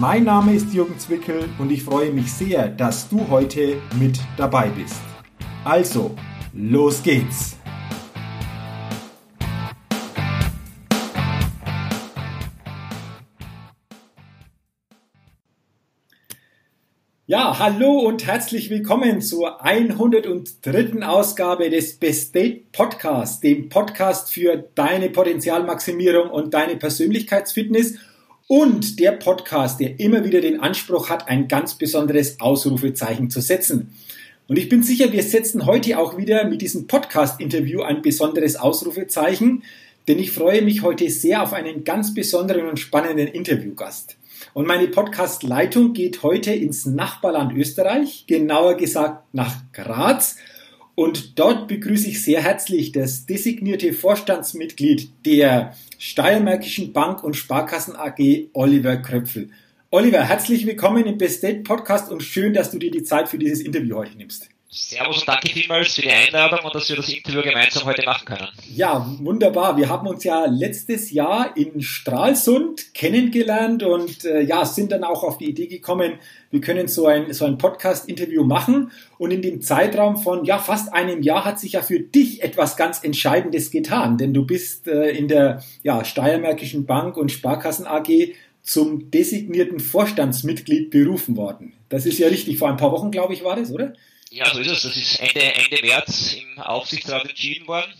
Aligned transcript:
Mein 0.00 0.22
Name 0.22 0.54
ist 0.54 0.72
Jürgen 0.72 0.96
Zwickel 0.96 1.48
und 1.58 1.72
ich 1.72 1.82
freue 1.82 2.12
mich 2.12 2.32
sehr, 2.32 2.68
dass 2.68 3.08
du 3.08 3.28
heute 3.30 3.82
mit 3.98 4.20
dabei 4.36 4.68
bist. 4.68 5.00
Also, 5.64 6.14
los 6.52 7.02
geht's! 7.02 7.56
Ja, 17.26 17.58
hallo 17.58 17.98
und 17.98 18.24
herzlich 18.24 18.70
willkommen 18.70 19.20
zur 19.20 19.64
103. 19.64 21.02
Ausgabe 21.02 21.70
des 21.70 21.98
Best 21.98 22.36
Date 22.36 22.70
Podcasts, 22.70 23.40
dem 23.40 23.68
Podcast 23.68 24.32
für 24.32 24.64
deine 24.76 25.10
Potenzialmaximierung 25.10 26.30
und 26.30 26.54
deine 26.54 26.76
Persönlichkeitsfitness 26.76 27.98
und 28.48 28.98
der 28.98 29.12
Podcast, 29.12 29.78
der 29.78 30.00
immer 30.00 30.24
wieder 30.24 30.40
den 30.40 30.58
Anspruch 30.58 31.10
hat, 31.10 31.28
ein 31.28 31.46
ganz 31.46 31.74
besonderes 31.74 32.40
Ausrufezeichen 32.40 33.30
zu 33.30 33.40
setzen. 33.40 33.94
Und 34.48 34.58
ich 34.58 34.70
bin 34.70 34.82
sicher, 34.82 35.12
wir 35.12 35.22
setzen 35.22 35.66
heute 35.66 35.98
auch 35.98 36.16
wieder 36.16 36.48
mit 36.48 36.62
diesem 36.62 36.86
Podcast-Interview 36.86 37.82
ein 37.82 38.00
besonderes 38.00 38.56
Ausrufezeichen, 38.56 39.62
denn 40.08 40.18
ich 40.18 40.32
freue 40.32 40.62
mich 40.62 40.82
heute 40.82 41.10
sehr 41.10 41.42
auf 41.42 41.52
einen 41.52 41.84
ganz 41.84 42.14
besonderen 42.14 42.66
und 42.66 42.80
spannenden 42.80 43.28
Interviewgast. 43.28 44.16
Und 44.54 44.66
meine 44.66 44.88
Podcast-Leitung 44.88 45.92
geht 45.92 46.22
heute 46.22 46.52
ins 46.52 46.86
Nachbarland 46.86 47.52
Österreich, 47.52 48.24
genauer 48.26 48.78
gesagt 48.78 49.22
nach 49.34 49.54
Graz. 49.74 50.36
Und 50.98 51.38
dort 51.38 51.68
begrüße 51.68 52.08
ich 52.08 52.24
sehr 52.24 52.42
herzlich 52.42 52.90
das 52.90 53.24
designierte 53.24 53.92
Vorstandsmitglied 53.92 55.08
der 55.24 55.76
Steiermärkischen 55.96 56.92
Bank 56.92 57.22
und 57.22 57.36
Sparkassen 57.36 57.94
AG, 57.94 58.48
Oliver 58.52 58.96
Kröpfel. 58.96 59.50
Oliver, 59.92 60.24
herzlich 60.24 60.66
willkommen 60.66 61.06
im 61.06 61.16
Best 61.16 61.44
Date 61.44 61.62
Podcast 61.62 62.10
und 62.10 62.24
schön, 62.24 62.52
dass 62.52 62.72
du 62.72 62.80
dir 62.80 62.90
die 62.90 63.04
Zeit 63.04 63.28
für 63.28 63.38
dieses 63.38 63.60
Interview 63.60 63.94
heute 63.94 64.16
nimmst. 64.16 64.48
Servus 64.70 65.20
und 65.20 65.28
danke 65.28 65.48
vielmals 65.48 65.94
für 65.94 66.02
die 66.02 66.10
Einladung 66.10 66.60
und 66.62 66.74
dass 66.74 66.90
wir 66.90 66.96
das 66.96 67.08
Interview 67.08 67.40
gemeinsam 67.40 67.86
heute 67.86 68.04
machen 68.04 68.26
können. 68.26 68.48
Ja, 68.70 69.10
wunderbar. 69.18 69.78
Wir 69.78 69.88
haben 69.88 70.06
uns 70.06 70.24
ja 70.24 70.44
letztes 70.44 71.10
Jahr 71.10 71.56
in 71.56 71.80
Stralsund 71.80 72.92
kennengelernt 72.92 73.82
und 73.82 74.26
äh, 74.26 74.42
ja, 74.42 74.66
sind 74.66 74.92
dann 74.92 75.04
auch 75.04 75.24
auf 75.24 75.38
die 75.38 75.48
Idee 75.48 75.68
gekommen, 75.68 76.18
wir 76.50 76.60
können 76.60 76.86
so 76.86 77.06
ein, 77.06 77.32
so 77.32 77.46
ein 77.46 77.56
Podcast-Interview 77.56 78.44
machen. 78.44 78.90
Und 79.16 79.30
in 79.30 79.40
dem 79.40 79.62
Zeitraum 79.62 80.18
von 80.18 80.44
ja, 80.44 80.58
fast 80.58 80.92
einem 80.92 81.22
Jahr 81.22 81.46
hat 81.46 81.58
sich 81.58 81.72
ja 81.72 81.80
für 81.80 82.00
dich 82.00 82.42
etwas 82.42 82.76
ganz 82.76 83.02
Entscheidendes 83.02 83.70
getan, 83.70 84.18
denn 84.18 84.34
du 84.34 84.44
bist 84.44 84.86
äh, 84.86 85.10
in 85.12 85.28
der 85.28 85.62
ja, 85.82 86.04
Steiermärkischen 86.04 86.84
Bank 86.84 87.16
und 87.16 87.32
Sparkassen 87.32 87.86
AG 87.86 88.34
zum 88.62 89.10
designierten 89.10 89.80
Vorstandsmitglied 89.80 90.90
berufen 90.90 91.38
worden. 91.38 91.72
Das 91.88 92.04
ist 92.04 92.18
ja 92.18 92.28
richtig. 92.28 92.58
Vor 92.58 92.68
ein 92.68 92.76
paar 92.76 92.92
Wochen, 92.92 93.10
glaube 93.10 93.32
ich, 93.32 93.42
war 93.42 93.56
das, 93.56 93.72
oder? 93.72 93.94
Ja, 94.30 94.52
so 94.52 94.60
ist 94.60 94.70
es. 94.70 94.82
Das 94.82 94.96
ist 94.96 95.20
Ende, 95.20 95.40
Ende 95.40 95.86
März 95.86 96.34
im 96.34 96.58
Aufsichtsrat 96.60 97.28
entschieden 97.28 97.66
worden. 97.66 97.92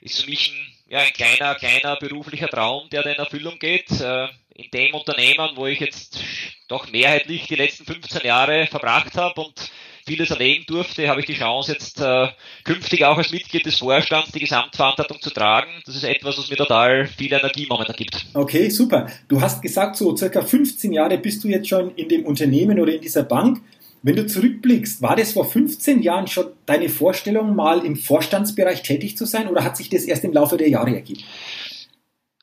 Ist 0.00 0.22
für 0.22 0.30
mich 0.30 0.50
ein, 0.50 0.92
ja, 0.92 1.00
ein 1.00 1.12
kleiner, 1.12 1.54
kleiner 1.54 1.96
beruflicher 1.96 2.48
Traum, 2.48 2.88
der 2.90 3.02
da 3.02 3.10
in 3.10 3.18
Erfüllung 3.18 3.58
geht. 3.58 3.90
Äh, 4.00 4.28
in 4.54 4.70
dem 4.72 4.94
Unternehmen, 4.94 5.50
wo 5.54 5.66
ich 5.66 5.78
jetzt 5.78 6.18
doch 6.66 6.90
mehrheitlich 6.90 7.46
die 7.46 7.54
letzten 7.54 7.84
15 7.84 8.22
Jahre 8.26 8.66
verbracht 8.66 9.14
habe 9.16 9.40
und 9.40 9.70
vieles 10.04 10.30
erleben 10.30 10.64
durfte, 10.66 11.08
habe 11.08 11.20
ich 11.20 11.26
die 11.26 11.34
Chance 11.34 11.72
jetzt 11.72 12.00
äh, 12.00 12.28
künftig 12.64 13.04
auch 13.04 13.16
als 13.16 13.30
Mitglied 13.30 13.66
des 13.66 13.78
Vorstands 13.78 14.32
die 14.32 14.40
Gesamtverantwortung 14.40 15.20
zu 15.20 15.30
tragen. 15.30 15.70
Das 15.86 15.94
ist 15.94 16.02
etwas, 16.02 16.38
was 16.38 16.50
mir 16.50 16.56
total 16.56 17.06
viel 17.06 17.32
Energie 17.32 17.66
momentan 17.68 17.94
gibt. 17.94 18.26
Okay, 18.34 18.68
super. 18.68 19.06
Du 19.28 19.40
hast 19.40 19.62
gesagt, 19.62 19.96
so 19.96 20.16
circa 20.16 20.42
15 20.42 20.92
Jahre 20.92 21.18
bist 21.18 21.44
du 21.44 21.48
jetzt 21.48 21.68
schon 21.68 21.94
in 21.94 22.08
dem 22.08 22.24
Unternehmen 22.24 22.80
oder 22.80 22.94
in 22.94 23.00
dieser 23.00 23.22
Bank. 23.22 23.60
Wenn 24.02 24.16
du 24.16 24.26
zurückblickst, 24.26 25.02
war 25.02 25.16
das 25.16 25.32
vor 25.32 25.44
15 25.44 26.02
Jahren 26.02 26.28
schon 26.28 26.52
deine 26.66 26.88
Vorstellung, 26.88 27.56
mal 27.56 27.84
im 27.84 27.96
Vorstandsbereich 27.96 28.82
tätig 28.82 29.16
zu 29.16 29.24
sein 29.24 29.48
oder 29.48 29.64
hat 29.64 29.76
sich 29.76 29.88
das 29.88 30.04
erst 30.04 30.24
im 30.24 30.32
Laufe 30.32 30.56
der 30.56 30.68
Jahre 30.68 30.94
ergeben? 30.94 31.24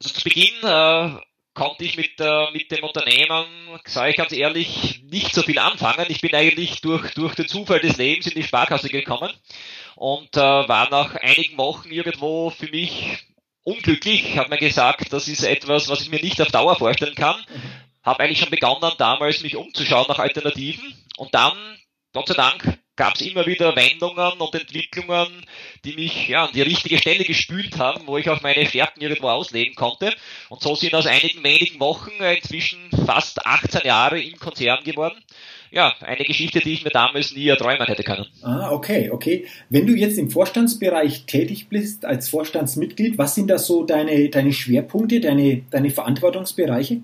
Also 0.02 0.14
zu 0.14 0.24
Beginn 0.24 0.54
äh, 0.64 1.10
konnte 1.54 1.86
ich 1.86 1.96
mit, 1.96 2.20
äh, 2.20 2.52
mit 2.52 2.70
dem 2.72 2.84
Unternehmen, 2.84 3.46
sage 3.86 4.12
ich 4.12 4.18
ganz 4.18 4.34
ehrlich, 4.34 5.02
nicht 5.10 5.34
so 5.34 5.42
viel 5.42 5.58
anfangen. 5.58 6.06
Ich 6.10 6.20
bin 6.20 6.36
eigentlich 6.36 6.82
durch, 6.82 7.14
durch 7.14 7.36
den 7.36 7.48
Zufall 7.48 7.80
des 7.80 7.98
Lebens 7.98 8.28
in 8.28 8.36
die 8.36 8.44
Sparkasse 8.44 8.90
gekommen 8.90 9.32
und 9.96 10.36
äh, 10.36 10.40
war 10.40 10.90
nach 10.90 11.16
einigen 11.16 11.58
Wochen 11.58 11.90
irgendwo 11.90 12.50
für 12.50 12.68
mich 12.68 13.20
unglücklich, 13.64 14.38
habe 14.38 14.50
mir 14.50 14.58
gesagt, 14.58 15.12
das 15.14 15.28
ist 15.30 15.44
etwas, 15.44 15.88
was 15.88 16.02
ich 16.02 16.12
mir 16.12 16.22
nicht 16.22 16.42
auf 16.42 16.50
Dauer 16.50 16.76
vorstellen 16.76 17.16
kann. 17.16 17.38
Habe 18.04 18.20
eigentlich 18.20 18.40
schon 18.40 18.52
begonnen, 18.52 18.92
damals 18.98 19.42
mich 19.42 19.56
umzuschauen 19.56 20.06
nach 20.08 20.20
Alternativen 20.20 20.94
und 21.18 21.34
dann, 21.34 21.54
Gott 22.14 22.28
sei 22.28 22.34
Dank, 22.34 22.80
gab 22.96 23.16
es 23.16 23.22
immer 23.22 23.46
wieder 23.46 23.76
Wendungen 23.76 24.40
und 24.40 24.56
Entwicklungen, 24.56 25.46
die 25.84 25.96
mich 25.96 26.30
ja, 26.30 26.46
an 26.46 26.54
die 26.54 26.62
richtige 26.62 26.98
Stelle 26.98 27.26
gespült 27.26 27.78
haben, 27.78 28.08
wo 28.08 28.18
ich 28.18 28.30
auch 28.30 28.42
meine 28.42 28.66
Stärken 28.66 29.02
irgendwo 29.02 29.28
ausleben 29.28 29.76
konnte. 29.76 30.14
Und 30.50 30.62
so 30.62 30.76
sind 30.76 30.96
aus 30.96 31.06
einigen 31.06 31.44
wenigen 31.44 31.80
Wochen 31.80 32.12
inzwischen 32.24 32.90
fast 33.06 33.46
18 33.46 33.82
Jahre 33.84 34.22
im 34.22 34.40
Konzern 34.40 34.84
geworden. 34.84 35.22
Ja, 35.72 35.94
eine 36.00 36.24
Geschichte, 36.24 36.60
die 36.60 36.74
ich 36.74 36.86
mir 36.86 36.92
damals 36.92 37.36
nie 37.36 37.50
erträumen 37.50 37.86
hätte 37.86 38.04
können. 38.04 38.28
Ah, 38.42 38.72
okay, 38.72 39.10
okay. 39.10 39.46
Wenn 39.70 39.86
du 39.86 39.94
jetzt 39.94 40.18
im 40.18 40.30
Vorstandsbereich 40.30 41.26
tätig 41.26 41.68
bist 41.68 42.06
als 42.06 42.30
Vorstandsmitglied, 42.30 43.18
was 43.18 43.36
sind 43.36 43.50
da 43.50 43.58
so 43.58 43.84
deine, 43.84 44.30
deine 44.30 44.54
Schwerpunkte, 44.54 45.20
deine, 45.20 45.64
deine 45.70 45.90
Verantwortungsbereiche? 45.90 47.02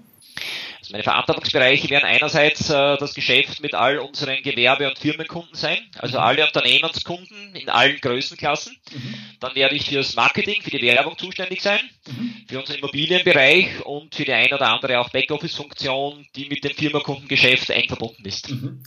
Meine 0.91 1.03
Verantwortungsbereiche 1.03 1.89
werden 1.89 2.05
einerseits 2.05 2.69
äh, 2.69 2.97
das 2.97 3.13
Geschäft 3.13 3.61
mit 3.61 3.73
all 3.73 3.99
unseren 3.99 4.41
Gewerbe- 4.43 4.89
und 4.89 4.99
Firmenkunden 4.99 5.55
sein, 5.55 5.77
also 5.97 6.17
mhm. 6.17 6.23
alle 6.23 6.45
Unternehmenskunden 6.45 7.55
in 7.55 7.69
allen 7.69 7.97
Größenklassen. 7.99 8.75
Mhm. 8.93 9.13
Dann 9.39 9.55
werde 9.55 9.75
ich 9.75 9.89
fürs 9.89 10.15
Marketing, 10.15 10.61
für 10.61 10.71
die 10.71 10.81
Werbung 10.81 11.17
zuständig 11.17 11.61
sein, 11.61 11.79
mhm. 12.07 12.33
für 12.47 12.59
unseren 12.59 12.79
Immobilienbereich 12.79 13.85
und 13.85 14.13
für 14.13 14.25
die 14.25 14.33
ein 14.33 14.53
oder 14.53 14.67
andere 14.67 14.99
auch 14.99 15.09
Backoffice-Funktion, 15.09 16.25
die 16.35 16.45
mit 16.45 16.63
dem 16.63 16.75
Firmenkundengeschäft 16.75 17.69
eng 17.69 17.87
verbunden 17.87 18.25
ist. 18.25 18.49
Mhm. 18.49 18.83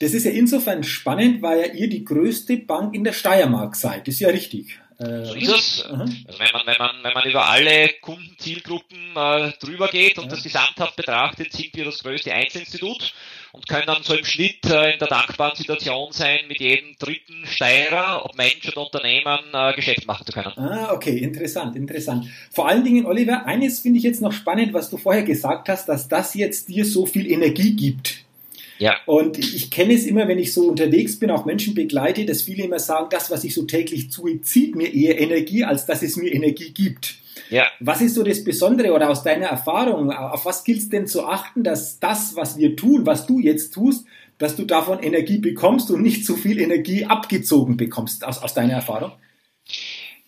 Das 0.00 0.14
ist 0.14 0.24
ja 0.24 0.30
insofern 0.30 0.84
spannend, 0.84 1.42
weil 1.42 1.60
ja 1.60 1.72
ihr 1.72 1.88
die 1.88 2.04
größte 2.04 2.58
Bank 2.58 2.94
in 2.94 3.04
der 3.04 3.12
Steiermark 3.12 3.74
seid. 3.74 4.06
Das 4.06 4.14
ist 4.14 4.20
ja 4.20 4.28
richtig. 4.28 4.78
Äh, 4.98 5.24
so 5.24 5.34
ist 5.34 5.48
es. 5.48 5.84
Also 5.84 6.38
wenn 6.38 6.52
man, 6.52 6.66
wenn 6.66 6.78
man, 6.78 6.90
wenn 7.02 7.14
man 7.14 7.24
über 7.24 7.48
alle 7.48 7.88
Kundenzielgruppen 8.00 8.98
äh, 9.14 9.52
drüber 9.60 9.88
geht 9.88 10.18
und 10.18 10.24
ja. 10.24 10.30
das 10.30 10.42
gesamthaft 10.42 10.96
betrachtet, 10.96 11.52
sind 11.52 11.74
wir 11.74 11.84
das 11.84 12.02
größte 12.02 12.32
Einzelinstitut 12.32 13.14
und 13.52 13.68
können 13.68 13.86
dann 13.86 14.02
so 14.02 14.14
im 14.14 14.24
Schnitt 14.24 14.64
äh, 14.66 14.94
in 14.94 14.98
der 14.98 15.06
dankbaren 15.06 15.56
Situation 15.56 16.10
sein, 16.12 16.40
mit 16.48 16.58
jedem 16.60 16.96
dritten 16.98 17.46
Steirer, 17.46 18.24
ob 18.24 18.36
Mensch 18.36 18.66
oder 18.68 18.86
Unternehmen, 18.86 19.38
äh, 19.52 19.72
Geschäft 19.74 20.06
machen 20.06 20.26
zu 20.26 20.32
können. 20.32 20.52
Ah, 20.56 20.92
okay, 20.92 21.18
interessant, 21.18 21.76
interessant. 21.76 22.26
Vor 22.50 22.68
allen 22.68 22.82
Dingen, 22.82 23.06
Oliver, 23.06 23.46
eines 23.46 23.78
finde 23.78 23.98
ich 23.98 24.04
jetzt 24.04 24.20
noch 24.20 24.32
spannend, 24.32 24.72
was 24.72 24.90
du 24.90 24.96
vorher 24.96 25.22
gesagt 25.22 25.68
hast, 25.68 25.88
dass 25.88 26.08
das 26.08 26.34
jetzt 26.34 26.68
dir 26.68 26.84
so 26.84 27.06
viel 27.06 27.30
Energie 27.30 27.76
gibt. 27.76 28.27
Ja. 28.78 28.96
Und 29.06 29.38
ich 29.38 29.70
kenne 29.70 29.94
es 29.94 30.06
immer, 30.06 30.28
wenn 30.28 30.38
ich 30.38 30.52
so 30.52 30.68
unterwegs 30.68 31.18
bin, 31.18 31.30
auch 31.30 31.44
Menschen 31.44 31.74
begleite, 31.74 32.24
dass 32.24 32.42
viele 32.42 32.64
immer 32.64 32.78
sagen, 32.78 33.08
das, 33.10 33.30
was 33.30 33.44
ich 33.44 33.54
so 33.54 33.64
täglich 33.64 34.10
tue, 34.10 34.40
zieht 34.40 34.76
mir 34.76 34.94
eher 34.94 35.20
Energie, 35.20 35.64
als 35.64 35.86
dass 35.86 36.02
es 36.02 36.16
mir 36.16 36.32
Energie 36.32 36.70
gibt. 36.70 37.16
Ja. 37.50 37.66
Was 37.80 38.00
ist 38.00 38.14
so 38.14 38.22
das 38.22 38.44
Besondere 38.44 38.92
oder 38.92 39.10
aus 39.10 39.22
deiner 39.22 39.46
Erfahrung, 39.46 40.12
auf 40.12 40.44
was 40.44 40.64
gilt 40.64 40.78
es 40.78 40.88
denn 40.88 41.06
zu 41.06 41.26
achten, 41.26 41.64
dass 41.64 41.98
das, 41.98 42.36
was 42.36 42.56
wir 42.58 42.76
tun, 42.76 43.06
was 43.06 43.26
du 43.26 43.38
jetzt 43.38 43.72
tust, 43.72 44.06
dass 44.38 44.54
du 44.54 44.64
davon 44.64 45.02
Energie 45.02 45.38
bekommst 45.38 45.90
und 45.90 46.02
nicht 46.02 46.24
zu 46.24 46.36
viel 46.36 46.60
Energie 46.60 47.04
abgezogen 47.04 47.76
bekommst, 47.76 48.24
aus, 48.24 48.38
aus 48.38 48.54
deiner 48.54 48.74
Erfahrung? 48.74 49.12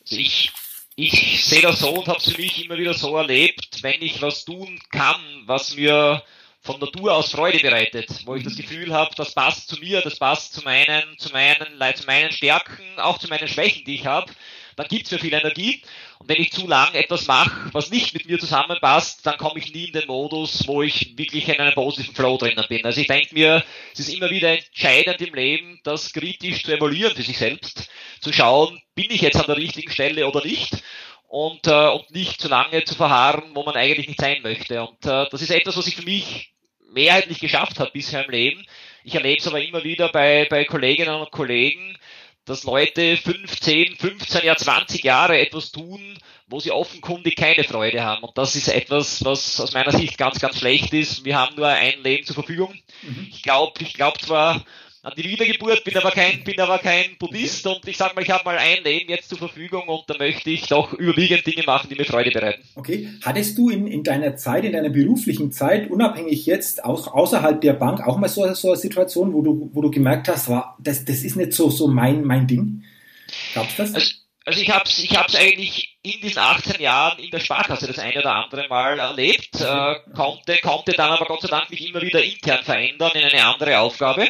Also 0.02 0.16
ich, 0.16 0.50
ich 0.96 1.44
sehe 1.44 1.62
das 1.62 1.80
so 1.80 1.90
und 1.90 2.08
habe 2.08 2.18
es 2.18 2.32
für 2.32 2.40
mich 2.40 2.64
immer 2.64 2.78
wieder 2.78 2.94
so 2.94 3.16
erlebt, 3.16 3.82
wenn 3.82 4.02
ich 4.02 4.20
was 4.22 4.44
tun 4.44 4.80
kann, 4.90 5.20
was 5.46 5.76
mir 5.76 6.22
von 6.62 6.78
Natur 6.78 7.14
aus 7.14 7.32
Freude 7.32 7.58
bereitet, 7.58 8.08
wo 8.26 8.34
ich 8.34 8.44
das 8.44 8.56
Gefühl 8.56 8.92
habe, 8.92 9.14
das 9.16 9.34
passt 9.34 9.68
zu 9.68 9.80
mir, 9.80 10.02
das 10.02 10.18
passt 10.18 10.52
zu 10.52 10.62
meinen, 10.62 11.16
zu 11.18 11.32
meinen, 11.32 11.66
zu 11.96 12.06
meinen 12.06 12.32
Stärken, 12.32 12.98
auch 12.98 13.18
zu 13.18 13.28
meinen 13.28 13.48
Schwächen, 13.48 13.84
die 13.84 13.94
ich 13.94 14.06
habe, 14.06 14.30
dann 14.76 14.88
gibt 14.88 15.06
es 15.06 15.12
mir 15.12 15.18
viel 15.18 15.32
Energie. 15.32 15.82
Und 16.18 16.28
wenn 16.28 16.40
ich 16.40 16.52
zu 16.52 16.66
lang 16.66 16.94
etwas 16.94 17.26
mache, 17.26 17.70
was 17.72 17.90
nicht 17.90 18.12
mit 18.12 18.26
mir 18.26 18.38
zusammenpasst, 18.38 19.24
dann 19.26 19.38
komme 19.38 19.58
ich 19.58 19.72
nie 19.72 19.86
in 19.86 19.92
den 19.92 20.06
Modus, 20.06 20.66
wo 20.66 20.82
ich 20.82 21.16
wirklich 21.16 21.48
in 21.48 21.56
einem 21.56 21.74
positiven 21.74 22.14
Flow 22.14 22.36
drinnen 22.36 22.66
bin. 22.68 22.84
Also 22.84 23.00
ich 23.00 23.06
denke 23.06 23.34
mir, 23.34 23.64
es 23.92 24.00
ist 24.00 24.12
immer 24.12 24.30
wieder 24.30 24.50
entscheidend 24.50 25.20
im 25.20 25.34
Leben, 25.34 25.80
das 25.84 26.12
kritisch 26.12 26.64
zu 26.64 26.72
evaluieren 26.72 27.14
für 27.14 27.22
sich 27.22 27.38
selbst, 27.38 27.88
zu 28.20 28.32
schauen, 28.32 28.80
bin 28.94 29.10
ich 29.10 29.22
jetzt 29.22 29.36
an 29.36 29.46
der 29.46 29.56
richtigen 29.56 29.90
Stelle 29.90 30.28
oder 30.28 30.44
nicht 30.44 30.82
und, 31.30 31.66
äh, 31.66 31.88
und 31.88 32.10
nicht 32.10 32.40
zu 32.40 32.48
lange 32.48 32.84
zu 32.84 32.94
verharren, 32.94 33.54
wo 33.54 33.62
man 33.62 33.76
eigentlich 33.76 34.08
nicht 34.08 34.20
sein 34.20 34.42
möchte. 34.42 34.82
Und 34.82 35.06
äh, 35.06 35.26
das 35.30 35.40
ist 35.40 35.50
etwas, 35.50 35.76
was 35.76 35.86
ich 35.86 35.96
für 35.96 36.02
mich 36.02 36.49
mehrheitlich 36.92 37.40
geschafft 37.40 37.78
habe 37.78 37.90
bisher 37.92 38.24
im 38.24 38.30
Leben. 38.30 38.66
Ich 39.04 39.14
erlebe 39.14 39.40
es 39.40 39.46
aber 39.46 39.62
immer 39.62 39.84
wieder 39.84 40.10
bei, 40.10 40.46
bei 40.50 40.64
Kolleginnen 40.64 41.14
und 41.14 41.30
Kollegen, 41.30 41.96
dass 42.44 42.64
Leute 42.64 43.16
15, 43.16 43.96
15, 43.96 44.44
ja 44.44 44.56
20 44.56 45.04
Jahre 45.04 45.38
etwas 45.38 45.72
tun, 45.72 46.18
wo 46.46 46.58
sie 46.58 46.72
offenkundig 46.72 47.36
keine 47.36 47.64
Freude 47.64 48.02
haben. 48.02 48.24
Und 48.24 48.36
das 48.36 48.56
ist 48.56 48.68
etwas, 48.68 49.24
was 49.24 49.60
aus 49.60 49.72
meiner 49.72 49.92
Sicht 49.92 50.18
ganz, 50.18 50.40
ganz 50.40 50.58
schlecht 50.58 50.92
ist. 50.92 51.24
Wir 51.24 51.38
haben 51.38 51.56
nur 51.56 51.68
ein 51.68 52.02
Leben 52.02 52.26
zur 52.26 52.34
Verfügung. 52.34 52.74
Mhm. 53.02 53.28
Ich 53.30 53.42
glaube, 53.42 53.80
ich 53.82 53.94
glaube 53.94 54.18
zwar, 54.18 54.64
an 55.02 55.12
die 55.16 55.24
Wiedergeburt, 55.24 55.82
bin 55.84 55.96
aber 55.96 56.10
kein, 56.10 56.44
bin 56.44 56.60
aber 56.60 56.78
kein 56.78 57.16
Buddhist 57.18 57.66
und 57.66 57.86
ich 57.88 57.96
sage 57.96 58.14
mal, 58.14 58.22
ich 58.22 58.30
habe 58.30 58.44
mal 58.44 58.58
ein 58.58 58.82
Leben 58.84 59.08
jetzt 59.08 59.30
zur 59.30 59.38
Verfügung 59.38 59.88
und 59.88 60.04
da 60.08 60.16
möchte 60.18 60.50
ich 60.50 60.66
doch 60.66 60.92
überwiegend 60.92 61.46
Dinge 61.46 61.62
machen, 61.64 61.88
die 61.88 61.94
mir 61.94 62.04
Freude 62.04 62.30
bereiten. 62.30 62.62
Okay. 62.74 63.08
Hattest 63.24 63.56
du 63.56 63.70
in, 63.70 63.86
in 63.86 64.04
deiner 64.04 64.36
Zeit, 64.36 64.64
in 64.64 64.72
deiner 64.72 64.90
beruflichen 64.90 65.52
Zeit, 65.52 65.90
unabhängig 65.90 66.44
jetzt, 66.44 66.84
auch 66.84 67.14
außerhalb 67.14 67.60
der 67.60 67.72
Bank, 67.72 68.06
auch 68.06 68.18
mal 68.18 68.28
so, 68.28 68.52
so 68.52 68.68
eine 68.68 68.76
Situation, 68.76 69.32
wo 69.32 69.40
du, 69.40 69.70
wo 69.72 69.80
du 69.80 69.90
gemerkt 69.90 70.28
hast, 70.28 70.48
war, 70.48 70.76
das, 70.78 71.04
das 71.04 71.22
ist 71.22 71.36
nicht 71.36 71.54
so, 71.54 71.70
so 71.70 71.88
mein, 71.88 72.22
mein 72.22 72.46
Ding? 72.46 72.84
Gab's 73.54 73.76
das? 73.76 73.94
Also, 73.94 74.10
also 74.44 74.60
ich 74.60 74.70
habe 74.70 74.84
es 74.84 74.98
ich 74.98 75.16
hab's 75.16 75.34
eigentlich 75.34 75.98
in 76.02 76.20
diesen 76.20 76.38
18 76.38 76.80
Jahren 76.80 77.18
in 77.18 77.30
der 77.30 77.40
Sparkasse 77.40 77.86
das 77.86 77.98
eine 77.98 78.18
oder 78.18 78.34
andere 78.34 78.68
Mal 78.68 78.98
erlebt, 78.98 79.60
äh, 79.60 79.94
konnte, 80.14 80.58
konnte 80.62 80.92
dann 80.92 81.10
aber 81.10 81.26
Gott 81.26 81.42
sei 81.42 81.48
Dank 81.48 81.70
mich 81.70 81.86
immer 81.88 82.00
wieder 82.00 82.22
intern 82.22 82.64
verändern 82.64 83.12
in 83.14 83.24
eine 83.24 83.44
andere 83.44 83.78
Aufgabe. 83.78 84.28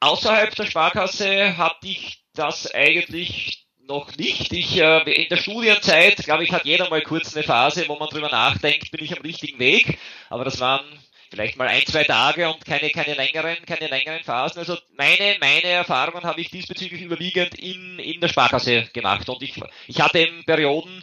Außerhalb 0.00 0.54
der 0.54 0.66
Sparkasse 0.66 1.56
hatte 1.56 1.88
ich 1.88 2.24
das 2.34 2.72
eigentlich 2.72 3.66
noch 3.88 4.14
nicht. 4.16 4.52
Ich, 4.52 4.78
äh, 4.78 5.00
in 5.10 5.28
der 5.28 5.38
Studienzeit, 5.38 6.16
glaube 6.24 6.44
ich, 6.44 6.52
hat 6.52 6.64
jeder 6.64 6.88
mal 6.90 7.02
kurz 7.02 7.34
eine 7.34 7.42
Phase, 7.42 7.88
wo 7.88 7.96
man 7.96 8.08
drüber 8.08 8.28
nachdenkt, 8.28 8.90
bin 8.90 9.02
ich 9.02 9.16
am 9.16 9.22
richtigen 9.22 9.58
Weg. 9.58 9.98
Aber 10.28 10.44
das 10.44 10.60
waren 10.60 10.84
vielleicht 11.30 11.56
mal 11.56 11.68
ein, 11.68 11.84
zwei 11.86 12.04
Tage 12.04 12.48
und 12.48 12.64
keine, 12.64 12.90
keine 12.90 13.14
längeren, 13.14 13.56
keine 13.66 13.88
längeren 13.88 14.22
Phasen. 14.22 14.58
Also 14.58 14.76
meine, 14.96 15.36
meine 15.40 15.68
Erfahrungen 15.68 16.24
habe 16.24 16.40
ich 16.40 16.50
diesbezüglich 16.50 17.02
überwiegend 17.02 17.54
in, 17.54 17.98
in 17.98 18.20
der 18.20 18.28
Sparkasse 18.28 18.88
gemacht. 18.92 19.28
Und 19.28 19.42
ich, 19.42 19.60
ich 19.86 20.00
hatte 20.00 20.20
eben 20.20 20.44
Perioden, 20.44 21.02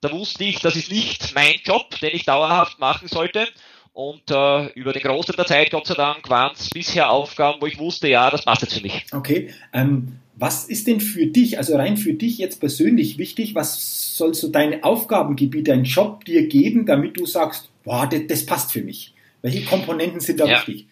da 0.00 0.10
wusste 0.10 0.44
ich, 0.44 0.60
das 0.60 0.76
ist 0.76 0.90
nicht 0.90 1.34
mein 1.34 1.54
Job, 1.64 1.98
den 2.00 2.14
ich 2.14 2.24
dauerhaft 2.24 2.78
machen 2.78 3.08
sollte. 3.08 3.48
Und 3.94 4.28
äh, 4.28 4.66
über 4.72 4.92
den 4.92 5.02
Großteil 5.02 5.36
der 5.36 5.46
Zeit, 5.46 5.70
Gott 5.70 5.86
sei 5.86 5.94
Dank, 5.94 6.28
waren 6.28 6.52
es 6.52 6.68
bisher 6.68 7.10
Aufgaben, 7.10 7.62
wo 7.62 7.66
ich 7.66 7.78
wusste, 7.78 8.08
ja, 8.08 8.28
das 8.28 8.44
passt 8.44 8.62
jetzt 8.62 8.74
für 8.74 8.82
mich. 8.82 9.06
Okay. 9.12 9.54
Ähm, 9.72 10.18
was 10.34 10.64
ist 10.64 10.88
denn 10.88 11.00
für 11.00 11.26
dich, 11.26 11.58
also 11.58 11.76
rein 11.76 11.96
für 11.96 12.12
dich 12.12 12.38
jetzt 12.38 12.58
persönlich 12.58 13.18
wichtig, 13.18 13.54
was 13.54 14.16
soll 14.16 14.34
so 14.34 14.48
deine 14.48 14.82
Aufgabengebiet, 14.82 15.68
dein 15.68 15.84
Job 15.84 16.24
dir 16.24 16.48
geben, 16.48 16.86
damit 16.86 17.16
du 17.16 17.24
sagst, 17.24 17.70
boah, 17.84 18.08
das, 18.08 18.22
das 18.26 18.44
passt 18.44 18.72
für 18.72 18.82
mich? 18.82 19.12
Welche 19.42 19.64
Komponenten 19.64 20.18
sind 20.18 20.40
da 20.40 20.46
ja. 20.46 20.58
wichtig? 20.58 20.88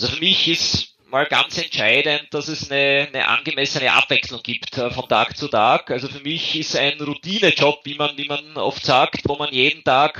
Also 0.00 0.14
für 0.14 0.20
mich 0.20 0.48
ist 0.48 0.96
mal 1.12 1.26
ganz 1.26 1.58
entscheidend, 1.58 2.26
dass 2.32 2.48
es 2.48 2.72
eine, 2.72 3.06
eine 3.06 3.28
angemessene 3.28 3.92
Abwechslung 3.92 4.42
gibt 4.42 4.76
äh, 4.78 4.90
von 4.90 5.06
Tag 5.08 5.36
zu 5.36 5.46
Tag. 5.46 5.92
Also 5.92 6.08
für 6.08 6.20
mich 6.20 6.56
ist 6.56 6.76
ein 6.76 7.00
Routinejob, 7.00 7.82
wie 7.84 7.94
man, 7.94 8.16
wie 8.16 8.26
man 8.26 8.56
oft 8.56 8.84
sagt, 8.84 9.20
wo 9.28 9.36
man 9.36 9.52
jeden 9.52 9.84
Tag 9.84 10.18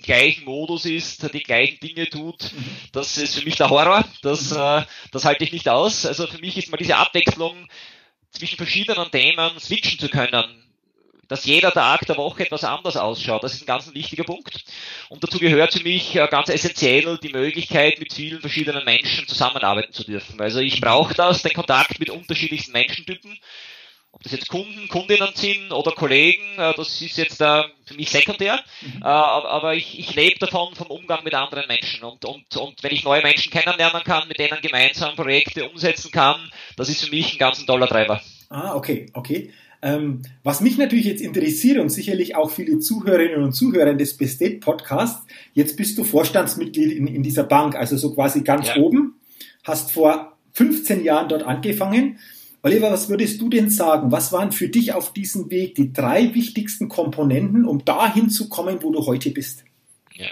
gleichen 0.00 0.44
Modus 0.44 0.86
ist, 0.86 1.32
die 1.34 1.42
gleichen 1.42 1.78
Dinge 1.80 2.08
tut, 2.08 2.50
das 2.92 3.18
ist 3.18 3.38
für 3.38 3.44
mich 3.44 3.56
der 3.56 3.68
Horror. 3.68 4.04
Das, 4.22 4.52
äh, 4.52 4.82
das 5.10 5.24
halte 5.24 5.44
ich 5.44 5.52
nicht 5.52 5.68
aus. 5.68 6.06
Also 6.06 6.26
für 6.26 6.38
mich 6.38 6.56
ist 6.56 6.70
mal 6.70 6.78
diese 6.78 6.96
Abwechslung 6.96 7.68
zwischen 8.30 8.56
verschiedenen 8.56 9.10
Themen 9.10 9.58
switchen 9.58 9.98
zu 9.98 10.08
können. 10.08 10.58
Dass 11.28 11.44
jeder 11.44 11.72
Tag 11.72 12.04
der 12.06 12.18
Woche 12.18 12.44
etwas 12.44 12.64
anders 12.64 12.96
ausschaut, 12.96 13.42
das 13.42 13.54
ist 13.54 13.62
ein 13.62 13.66
ganz 13.66 13.94
wichtiger 13.94 14.24
Punkt. 14.24 14.64
Und 15.08 15.24
dazu 15.24 15.38
gehört 15.38 15.72
für 15.72 15.82
mich 15.82 16.14
äh, 16.16 16.26
ganz 16.30 16.48
essentiell 16.48 17.18
die 17.18 17.30
Möglichkeit, 17.30 17.98
mit 18.00 18.12
vielen 18.12 18.40
verschiedenen 18.40 18.84
Menschen 18.84 19.26
zusammenarbeiten 19.26 19.92
zu 19.92 20.04
dürfen. 20.04 20.40
Also 20.40 20.58
ich 20.58 20.80
brauche 20.80 21.14
das, 21.14 21.42
den 21.42 21.54
Kontakt 21.54 22.00
mit 22.00 22.10
unterschiedlichsten 22.10 22.72
Menschentypen 22.72 23.38
ob 24.12 24.22
das 24.22 24.32
jetzt 24.32 24.48
Kunden, 24.48 24.88
Kundinnen 24.88 25.30
sind 25.34 25.72
oder 25.72 25.92
Kollegen, 25.92 26.42
äh, 26.58 26.74
das 26.76 27.00
ist 27.00 27.16
jetzt 27.16 27.40
äh, 27.40 27.62
für 27.84 27.94
mich 27.94 28.10
sekundär, 28.10 28.60
mhm. 28.82 29.02
Äh, 29.02 29.06
aber 29.06 29.74
ich, 29.74 29.98
ich 29.98 30.14
lebe 30.14 30.38
davon 30.38 30.74
vom 30.74 30.88
Umgang 30.88 31.24
mit 31.24 31.34
anderen 31.34 31.66
Menschen 31.66 32.04
und, 32.04 32.24
und, 32.24 32.56
und 32.56 32.82
wenn 32.82 32.92
ich 32.92 33.04
neue 33.04 33.22
Menschen 33.22 33.50
kennenlernen 33.50 34.04
kann, 34.04 34.28
mit 34.28 34.38
denen 34.38 34.60
gemeinsam 34.60 35.16
Projekte 35.16 35.68
umsetzen 35.68 36.10
kann, 36.12 36.36
das 36.76 36.88
ist 36.88 37.04
für 37.04 37.10
mich 37.10 37.34
ein 37.34 37.38
ganz 37.38 37.64
toller 37.64 37.88
Treiber. 37.88 38.20
Ah, 38.50 38.74
okay, 38.74 39.06
okay. 39.14 39.50
Ähm, 39.84 40.22
was 40.44 40.60
mich 40.60 40.78
natürlich 40.78 41.06
jetzt 41.06 41.22
interessiert 41.22 41.78
und 41.78 41.88
sicherlich 41.88 42.36
auch 42.36 42.50
viele 42.50 42.78
Zuhörerinnen 42.78 43.42
und 43.42 43.52
Zuhörer 43.52 43.94
des 43.94 44.16
Bestate 44.16 44.58
Podcasts, 44.58 45.26
jetzt 45.54 45.76
bist 45.76 45.98
du 45.98 46.04
Vorstandsmitglied 46.04 46.92
in, 46.92 47.08
in 47.08 47.22
dieser 47.24 47.42
Bank, 47.42 47.74
also 47.74 47.96
so 47.96 48.14
quasi 48.14 48.42
ganz 48.42 48.68
ja. 48.68 48.76
oben, 48.76 49.14
hast 49.64 49.90
vor 49.90 50.36
15 50.52 51.02
Jahren 51.02 51.28
dort 51.28 51.42
angefangen 51.42 52.18
Oliver, 52.64 52.92
was 52.92 53.08
würdest 53.08 53.40
du 53.40 53.48
denn 53.48 53.70
sagen? 53.70 54.12
Was 54.12 54.30
waren 54.30 54.52
für 54.52 54.68
dich 54.68 54.92
auf 54.92 55.12
diesem 55.12 55.50
Weg 55.50 55.74
die 55.74 55.92
drei 55.92 56.32
wichtigsten 56.32 56.88
Komponenten, 56.88 57.64
um 57.64 57.84
dahin 57.84 58.30
zu 58.30 58.48
kommen, 58.48 58.82
wo 58.82 58.92
du 58.92 59.04
heute 59.04 59.30
bist? 59.30 59.64
Ja. 60.14 60.28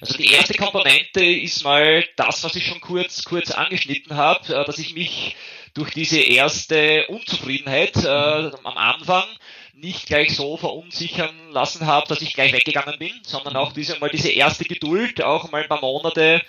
Also 0.00 0.18
die 0.18 0.30
erste 0.30 0.54
Komponente 0.54 1.24
ist 1.24 1.64
mal 1.64 2.04
das, 2.16 2.44
was 2.44 2.54
ich 2.56 2.66
schon 2.66 2.80
kurz, 2.80 3.24
kurz 3.24 3.50
angeschnitten 3.50 4.16
habe, 4.16 4.54
äh, 4.54 4.64
dass 4.64 4.78
ich 4.78 4.94
mich 4.94 5.36
durch 5.72 5.90
diese 5.90 6.20
erste 6.20 7.06
Unzufriedenheit 7.06 7.96
äh, 7.96 8.08
am 8.08 8.76
Anfang 8.76 9.24
nicht 9.72 10.06
gleich 10.06 10.36
so 10.36 10.58
verunsichern 10.58 11.34
lassen 11.52 11.86
habe, 11.86 12.06
dass 12.08 12.20
ich 12.20 12.34
gleich 12.34 12.52
weggegangen 12.52 12.98
bin, 12.98 13.12
sondern 13.22 13.56
auch 13.56 13.72
diese 13.72 13.98
mal 13.98 14.10
diese 14.10 14.30
erste 14.30 14.64
Geduld, 14.64 15.22
auch 15.22 15.50
mal 15.50 15.62
ein 15.62 15.68
paar 15.68 15.80
Monate 15.80 16.42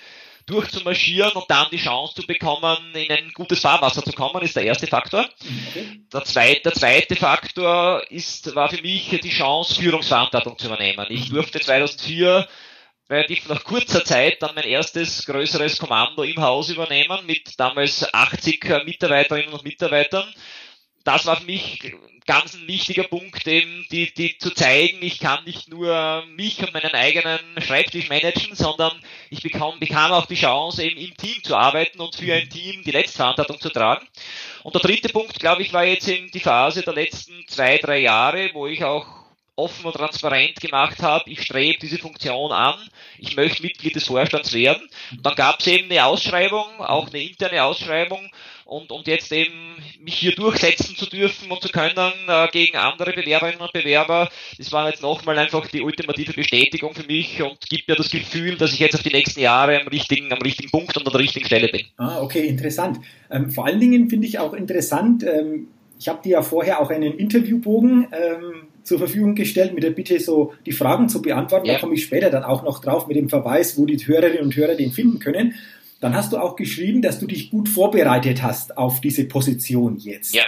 durchzumarschieren 0.46 1.32
und 1.34 1.46
dann 1.50 1.68
die 1.72 1.78
Chance 1.78 2.16
zu 2.16 2.28
bekommen, 2.28 2.78
in 2.94 3.12
ein 3.12 3.32
gutes 3.34 3.60
Fahrwasser 3.60 4.04
zu 4.04 4.12
kommen, 4.14 4.42
ist 4.44 4.56
der 4.56 4.64
erste 4.64 4.88
Faktor. 4.88 5.28
Der, 6.14 6.24
zweite, 6.24 6.62
der 6.62 6.74
zweite 6.74 7.16
Faktor 7.16 8.04
ist, 8.10 8.54
war 8.56 8.70
für 8.70 8.82
mich 8.82 9.10
die 9.10 9.30
Chance, 9.30 9.76
Führungsverantwortung 9.76 10.58
zu 10.58 10.68
übernehmen. 10.68 11.06
Ich 11.10 11.30
durfte 11.30 11.60
2004 11.60 12.48
relativ 13.10 13.48
nach 13.50 13.64
kurzer 13.64 14.06
Zeit 14.06 14.42
dann 14.42 14.56
mein 14.56 14.64
erstes 14.64 15.26
größeres 15.26 15.78
Kommando 15.78 16.24
im 16.24 16.42
Haus 16.42 16.69
übernehmen 16.69 17.26
mit 17.26 17.60
damals 17.60 18.12
80 18.14 18.86
Mitarbeiterinnen 18.86 19.54
und 19.54 19.64
Mitarbeitern 19.64 20.33
das 21.04 21.26
war 21.26 21.38
für 21.38 21.46
mich 21.46 21.94
ganz 22.26 22.54
ein 22.54 22.68
wichtiger 22.68 23.04
Punkt, 23.04 23.48
eben 23.48 23.86
die, 23.92 24.14
die 24.14 24.38
zu 24.38 24.52
zeigen, 24.52 25.00
ich 25.02 25.20
kann 25.20 25.44
nicht 25.44 25.70
nur 25.70 26.24
mich 26.36 26.60
und 26.60 26.74
meinen 26.74 26.94
eigenen 26.94 27.40
Schreibtisch 27.60 28.10
managen, 28.10 28.56
sondern 28.56 28.94
ich 29.30 29.42
bekam, 29.42 29.80
bekam 29.80 30.12
auch 30.12 30.28
die 30.28 30.36
Chance, 30.36 30.84
eben 30.84 31.00
im 31.00 31.18
Team 31.18 31.44
zu 31.44 31.56
arbeiten 31.56 32.00
und 32.00 32.16
für 32.16 32.34
ein 32.34 32.50
Team 32.50 32.84
die 32.84 32.92
Letztverantwortung 32.92 33.60
zu 33.60 33.70
tragen. 33.70 34.08
Und 34.64 34.76
der 34.76 34.81
dritte 34.81 35.10
Punkt, 35.10 35.40
glaube 35.40 35.64
ich, 35.64 35.74
war 35.74 35.84
jetzt 35.84 36.08
eben 36.08 36.30
die 36.31 36.40
Phase 36.40 36.84
der 36.84 36.94
letzten 36.94 37.46
zwei, 37.48 37.78
drei 37.80 38.00
Jahre, 38.00 38.52
wo 38.54 38.68
ich 38.68 38.84
auch 38.84 39.08
offen 39.56 39.86
und 39.86 39.94
transparent 39.94 40.60
gemacht 40.60 41.02
habe, 41.02 41.30
ich 41.30 41.42
strebe 41.44 41.80
diese 41.80 41.98
Funktion 41.98 42.52
an, 42.52 42.76
ich 43.18 43.36
möchte 43.36 43.62
Mitglied 43.62 43.96
des 43.96 44.08
Vorstands 44.08 44.54
werden. 44.54 44.88
Und 45.12 45.26
dann 45.26 45.36
gab 45.36 45.60
es 45.60 45.68
eben 45.68 45.92
eine 45.92 46.06
Ausschreibung, 46.06 46.80
auch 46.80 47.08
eine 47.08 47.22
interne 47.22 47.64
Ausschreibung, 47.64 48.31
und, 48.71 48.90
und 48.94 49.06
jetzt 49.07 49.33
eben 49.33 49.75
mich 49.99 50.16
hier 50.16 50.33
durchsetzen 50.33 50.95
zu 50.95 51.06
dürfen 51.06 51.51
und 51.51 51.61
zu 51.61 51.68
können 51.69 52.13
äh, 52.30 52.47
gegen 52.54 52.78
andere 52.78 53.11
Bewerberinnen 53.11 53.59
und 53.59 53.73
Bewerber, 53.73 54.30
das 54.57 54.71
war 54.71 54.90
jetzt 54.90 55.01
nochmal 55.01 55.37
einfach 55.37 55.68
die 55.68 55.81
ultimative 55.81 56.31
Bestätigung 56.31 56.94
für 56.94 57.06
mich 57.06 57.42
und 57.42 57.57
gibt 57.69 57.90
mir 57.90 57.95
das 57.95 58.09
Gefühl, 58.09 58.56
dass 58.56 58.71
ich 58.71 58.80
jetzt 58.80 58.95
auf 58.95 59.04
die 59.04 59.11
nächsten 59.11 59.42
Jahre 59.42 59.81
am 59.81 59.87
richtigen, 59.87 60.31
am 60.31 60.42
richtigen 60.42 60.71
Punkt 60.71 60.95
und 60.95 61.06
an 61.06 61.11
der 61.11 61.19
richtigen 61.19 61.45
Stelle 61.45 61.68
bin. 61.68 61.81
Ah, 61.97 62.21
okay, 62.21 62.47
interessant. 62.47 62.99
Ähm, 63.30 63.51
vor 63.51 63.66
allen 63.66 63.81
Dingen 63.81 64.09
finde 64.09 64.25
ich 64.25 64.40
auch 64.40 64.54
interessant, 64.54 65.23
ähm, 65.23 65.68
ich 65.99 66.07
habe 66.07 66.23
dir 66.23 66.31
ja 66.31 66.42
vorher 66.42 66.80
auch 66.80 66.90
einen 66.90 67.13
Interviewbogen 67.18 68.07
ähm, 68.13 68.68
zur 68.83 68.99
Verfügung 68.99 69.35
gestellt 69.35 69.73
mit 69.73 69.83
der 69.83 69.92
Bitte, 69.92 70.18
so 70.21 70.54
die 70.66 70.71
Fragen 70.71 71.09
zu 71.09 71.21
beantworten. 71.21 71.68
Ja. 71.68 71.73
Da 71.73 71.80
komme 71.81 71.95
ich 71.95 72.04
später 72.04 72.30
dann 72.30 72.44
auch 72.44 72.63
noch 72.63 72.80
drauf 72.80 73.07
mit 73.07 73.18
dem 73.18 73.28
Verweis, 73.28 73.78
wo 73.78 73.85
die 73.85 73.97
Hörerinnen 73.97 74.45
und 74.45 74.56
Hörer 74.56 74.75
den 74.75 74.94
finden 74.94 75.19
können. 75.19 75.56
Dann 76.02 76.16
hast 76.16 76.34
du 76.34 76.38
auch 76.38 76.56
geschrieben, 76.58 77.02
dass 77.02 77.20
du 77.20 77.28
dich 77.28 77.52
gut 77.52 77.70
vorbereitet 77.70 78.44
hast 78.44 78.78
auf 78.78 79.00
diese 79.00 79.24
Position 79.26 79.98
jetzt. 79.98 80.36
Ja. 80.36 80.44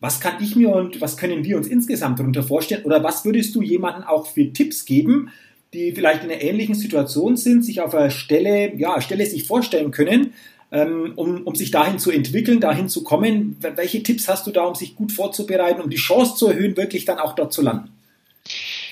Was 0.00 0.20
kann 0.20 0.42
ich 0.42 0.56
mir 0.56 0.70
und 0.70 1.00
was 1.00 1.16
können 1.16 1.44
wir 1.44 1.56
uns 1.56 1.68
insgesamt 1.68 2.18
darunter 2.18 2.42
vorstellen? 2.42 2.84
Oder 2.84 3.04
was 3.04 3.24
würdest 3.24 3.54
du 3.54 3.62
jemandem 3.62 4.04
auch 4.04 4.26
für 4.26 4.52
Tipps 4.52 4.84
geben, 4.84 5.30
die 5.72 5.92
vielleicht 5.92 6.24
in 6.24 6.30
einer 6.30 6.40
ähnlichen 6.40 6.74
Situation 6.74 7.36
sind, 7.36 7.64
sich 7.64 7.80
auf 7.80 7.94
einer 7.94 8.10
Stelle, 8.10 8.74
ja, 8.76 9.00
Stelle 9.00 9.26
sich 9.26 9.46
vorstellen 9.46 9.90
können, 9.90 10.32
ähm, 10.72 11.12
um, 11.16 11.42
um 11.46 11.54
sich 11.54 11.70
dahin 11.70 11.98
zu 11.98 12.10
entwickeln, 12.10 12.60
dahin 12.60 12.88
zu 12.88 13.04
kommen. 13.04 13.56
Welche 13.60 14.02
Tipps 14.02 14.28
hast 14.28 14.46
du 14.46 14.50
da, 14.50 14.64
um 14.64 14.74
sich 14.74 14.96
gut 14.96 15.12
vorzubereiten, 15.12 15.80
um 15.82 15.90
die 15.90 15.96
Chance 15.96 16.36
zu 16.36 16.48
erhöhen, 16.48 16.76
wirklich 16.76 17.04
dann 17.04 17.18
auch 17.18 17.34
dort 17.34 17.52
zu 17.52 17.62
landen? 17.62 17.90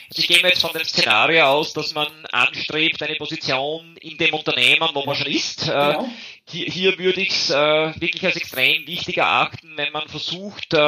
Also 0.09 0.21
ich 0.21 0.29
gehe 0.29 0.39
jetzt 0.39 0.61
von 0.61 0.73
dem 0.73 0.85
Szenario 0.85 1.45
aus, 1.47 1.73
dass 1.73 1.95
man 1.95 2.09
anstrebt, 2.27 3.03
eine 3.03 3.17
Position 3.17 3.97
in 3.99 4.17
dem 4.19 4.35
Unternehmen, 4.35 4.89
wo 4.93 5.05
man 5.05 5.15
schon 5.15 5.27
ist. 5.27 5.69
Äh, 5.69 5.71
genau. 5.71 6.09
Hier, 6.49 6.67
hier 6.67 6.99
würde 6.99 7.23
ich 7.23 7.31
es 7.31 7.51
äh, 7.51 8.01
wirklich 8.01 8.25
als 8.25 8.37
extrem 8.37 8.87
wichtig 8.87 9.19
erachten, 9.19 9.73
wenn 9.77 9.93
man 9.93 10.09
versucht, 10.09 10.75
äh, 10.75 10.79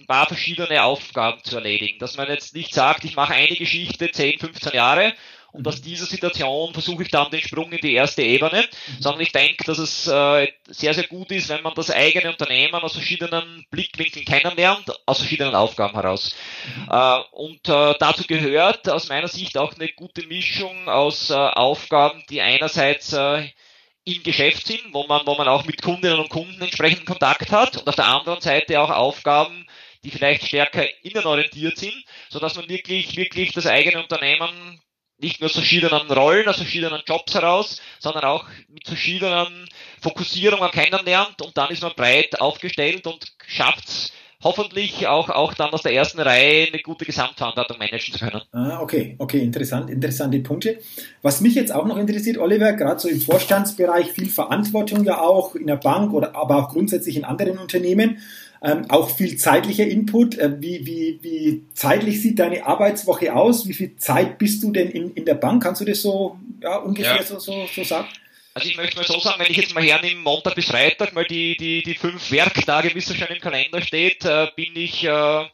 ein 0.00 0.06
paar 0.06 0.26
verschiedene 0.26 0.82
Aufgaben 0.82 1.42
zu 1.44 1.56
erledigen. 1.56 1.98
Dass 1.98 2.16
man 2.16 2.28
jetzt 2.28 2.54
nicht 2.54 2.74
sagt, 2.74 3.04
ich 3.04 3.16
mache 3.16 3.34
eine 3.34 3.56
Geschichte 3.56 4.10
10, 4.10 4.38
15 4.38 4.72
Jahre 4.72 5.14
und 5.52 5.66
aus 5.66 5.80
dieser 5.80 6.06
Situation 6.06 6.72
versuche 6.72 7.02
ich 7.02 7.10
dann 7.10 7.30
den 7.30 7.40
Sprung 7.40 7.70
in 7.72 7.80
die 7.80 7.94
erste 7.94 8.22
Ebene, 8.22 8.62
mhm. 8.62 9.02
sondern 9.02 9.20
ich 9.20 9.32
denke, 9.32 9.64
dass 9.64 9.78
es 9.78 10.06
äh, 10.06 10.48
sehr, 10.68 10.94
sehr 10.94 11.06
gut 11.06 11.30
ist, 11.30 11.48
wenn 11.48 11.62
man 11.62 11.74
das 11.74 11.90
eigene 11.90 12.30
Unternehmen 12.30 12.74
aus 12.74 12.92
verschiedenen 12.92 13.64
Blickwinkeln 13.70 14.24
kennenlernt, 14.24 14.86
aus 15.06 15.18
verschiedenen 15.18 15.54
Aufgaben 15.54 15.94
heraus. 15.94 16.34
Mhm. 16.76 16.88
Äh, 16.90 17.20
und 17.32 17.68
äh, 17.68 17.94
dazu 17.98 18.24
gehört 18.26 18.88
aus 18.88 19.08
meiner 19.08 19.28
Sicht 19.28 19.58
auch 19.58 19.74
eine 19.74 19.88
gute 19.88 20.26
Mischung 20.26 20.88
aus 20.88 21.30
Aufgaben, 21.30 22.22
die 22.30 22.40
einerseits 22.40 23.12
im 23.12 24.22
Geschäft 24.22 24.66
sind, 24.66 24.82
wo 24.92 25.06
man, 25.06 25.26
wo 25.26 25.34
man 25.34 25.48
auch 25.48 25.64
mit 25.64 25.82
Kundinnen 25.82 26.18
und 26.18 26.30
Kunden 26.30 26.60
entsprechenden 26.60 27.04
Kontakt 27.04 27.50
hat 27.50 27.76
und 27.76 27.88
auf 27.88 27.96
der 27.96 28.06
anderen 28.06 28.40
Seite 28.40 28.80
auch 28.80 28.90
Aufgaben, 28.90 29.66
die 30.04 30.10
vielleicht 30.10 30.46
stärker 30.46 30.86
innenorientiert 31.04 31.76
sind, 31.76 32.04
so 32.28 32.38
dass 32.38 32.56
man 32.56 32.68
wirklich, 32.68 33.16
wirklich 33.16 33.52
das 33.52 33.66
eigene 33.66 34.02
Unternehmen 34.02 34.80
nicht 35.20 35.40
nur 35.40 35.48
aus 35.48 35.54
verschiedenen 35.54 36.10
Rollen, 36.10 36.48
aus 36.48 36.56
verschiedenen 36.56 37.00
Jobs 37.06 37.34
heraus, 37.34 37.80
sondern 37.98 38.24
auch 38.24 38.46
mit 38.68 38.86
verschiedenen 38.86 39.68
Fokussierungen 40.00 40.70
kennenlernt 40.70 41.42
und 41.42 41.56
dann 41.56 41.70
ist 41.70 41.82
man 41.82 41.92
breit 41.94 42.40
aufgestellt 42.40 43.06
und 43.06 43.32
schafft 43.46 43.88
es 43.88 44.12
hoffentlich 44.42 45.06
auch, 45.06 45.28
auch 45.28 45.54
dann 45.54 45.70
aus 45.70 45.82
der 45.82 45.92
ersten 45.92 46.20
Reihe 46.20 46.68
eine 46.68 46.80
gute 46.80 47.04
Gesamtverantwortung 47.04 47.78
managen 47.78 48.14
zu 48.14 48.18
können. 48.18 48.40
Ah, 48.52 48.80
okay, 48.80 49.14
okay, 49.18 49.40
interessant, 49.40 49.90
interessante 49.90 50.38
Punkte. 50.40 50.78
Was 51.22 51.40
mich 51.40 51.54
jetzt 51.54 51.74
auch 51.74 51.84
noch 51.84 51.98
interessiert, 51.98 52.38
Oliver, 52.38 52.72
gerade 52.72 53.00
so 53.00 53.08
im 53.08 53.20
Vorstandsbereich 53.20 54.10
viel 54.12 54.28
Verantwortung 54.28 55.04
ja 55.04 55.20
auch 55.20 55.54
in 55.54 55.66
der 55.66 55.76
Bank 55.76 56.12
oder 56.12 56.34
aber 56.34 56.56
auch 56.56 56.68
grundsätzlich 56.70 57.16
in 57.16 57.24
anderen 57.24 57.58
Unternehmen 57.58 58.18
ähm, 58.62 58.90
auch 58.90 59.10
viel 59.10 59.36
zeitlicher 59.36 59.86
Input. 59.86 60.38
Äh, 60.38 60.60
wie, 60.60 60.84
wie, 60.86 61.18
wie 61.22 61.62
zeitlich 61.74 62.20
sieht 62.20 62.38
deine 62.38 62.66
Arbeitswoche 62.66 63.34
aus? 63.34 63.66
Wie 63.66 63.74
viel 63.74 63.96
Zeit 63.96 64.38
bist 64.38 64.62
du 64.62 64.70
denn 64.70 64.90
in, 64.90 65.14
in 65.14 65.24
der 65.24 65.34
Bank? 65.34 65.62
Kannst 65.62 65.80
du 65.80 65.84
das 65.84 66.02
so 66.02 66.38
ja, 66.62 66.76
ungefähr 66.76 67.16
ja. 67.16 67.22
So, 67.22 67.38
so, 67.38 67.66
so 67.74 67.84
sagen? 67.84 68.08
Also 68.52 68.68
ich 68.68 68.76
möchte 68.76 68.96
mal 68.96 69.06
so 69.06 69.18
sagen, 69.20 69.38
wenn 69.38 69.50
ich 69.50 69.56
jetzt 69.56 69.74
mal 69.74 69.82
hernehme, 69.82 70.20
Montag 70.20 70.56
bis 70.56 70.66
Freitag, 70.66 71.14
mal 71.14 71.24
die, 71.24 71.56
die, 71.56 71.82
die 71.82 71.94
fünf 71.94 72.30
Werktage, 72.30 72.94
wie 72.94 72.98
es 72.98 73.06
so 73.06 73.14
schön 73.14 73.28
im 73.28 73.40
Kalender 73.40 73.80
steht, 73.80 74.24
äh, 74.24 74.48
bin 74.56 74.74
ich 74.74 75.04
äh, 75.04 75.44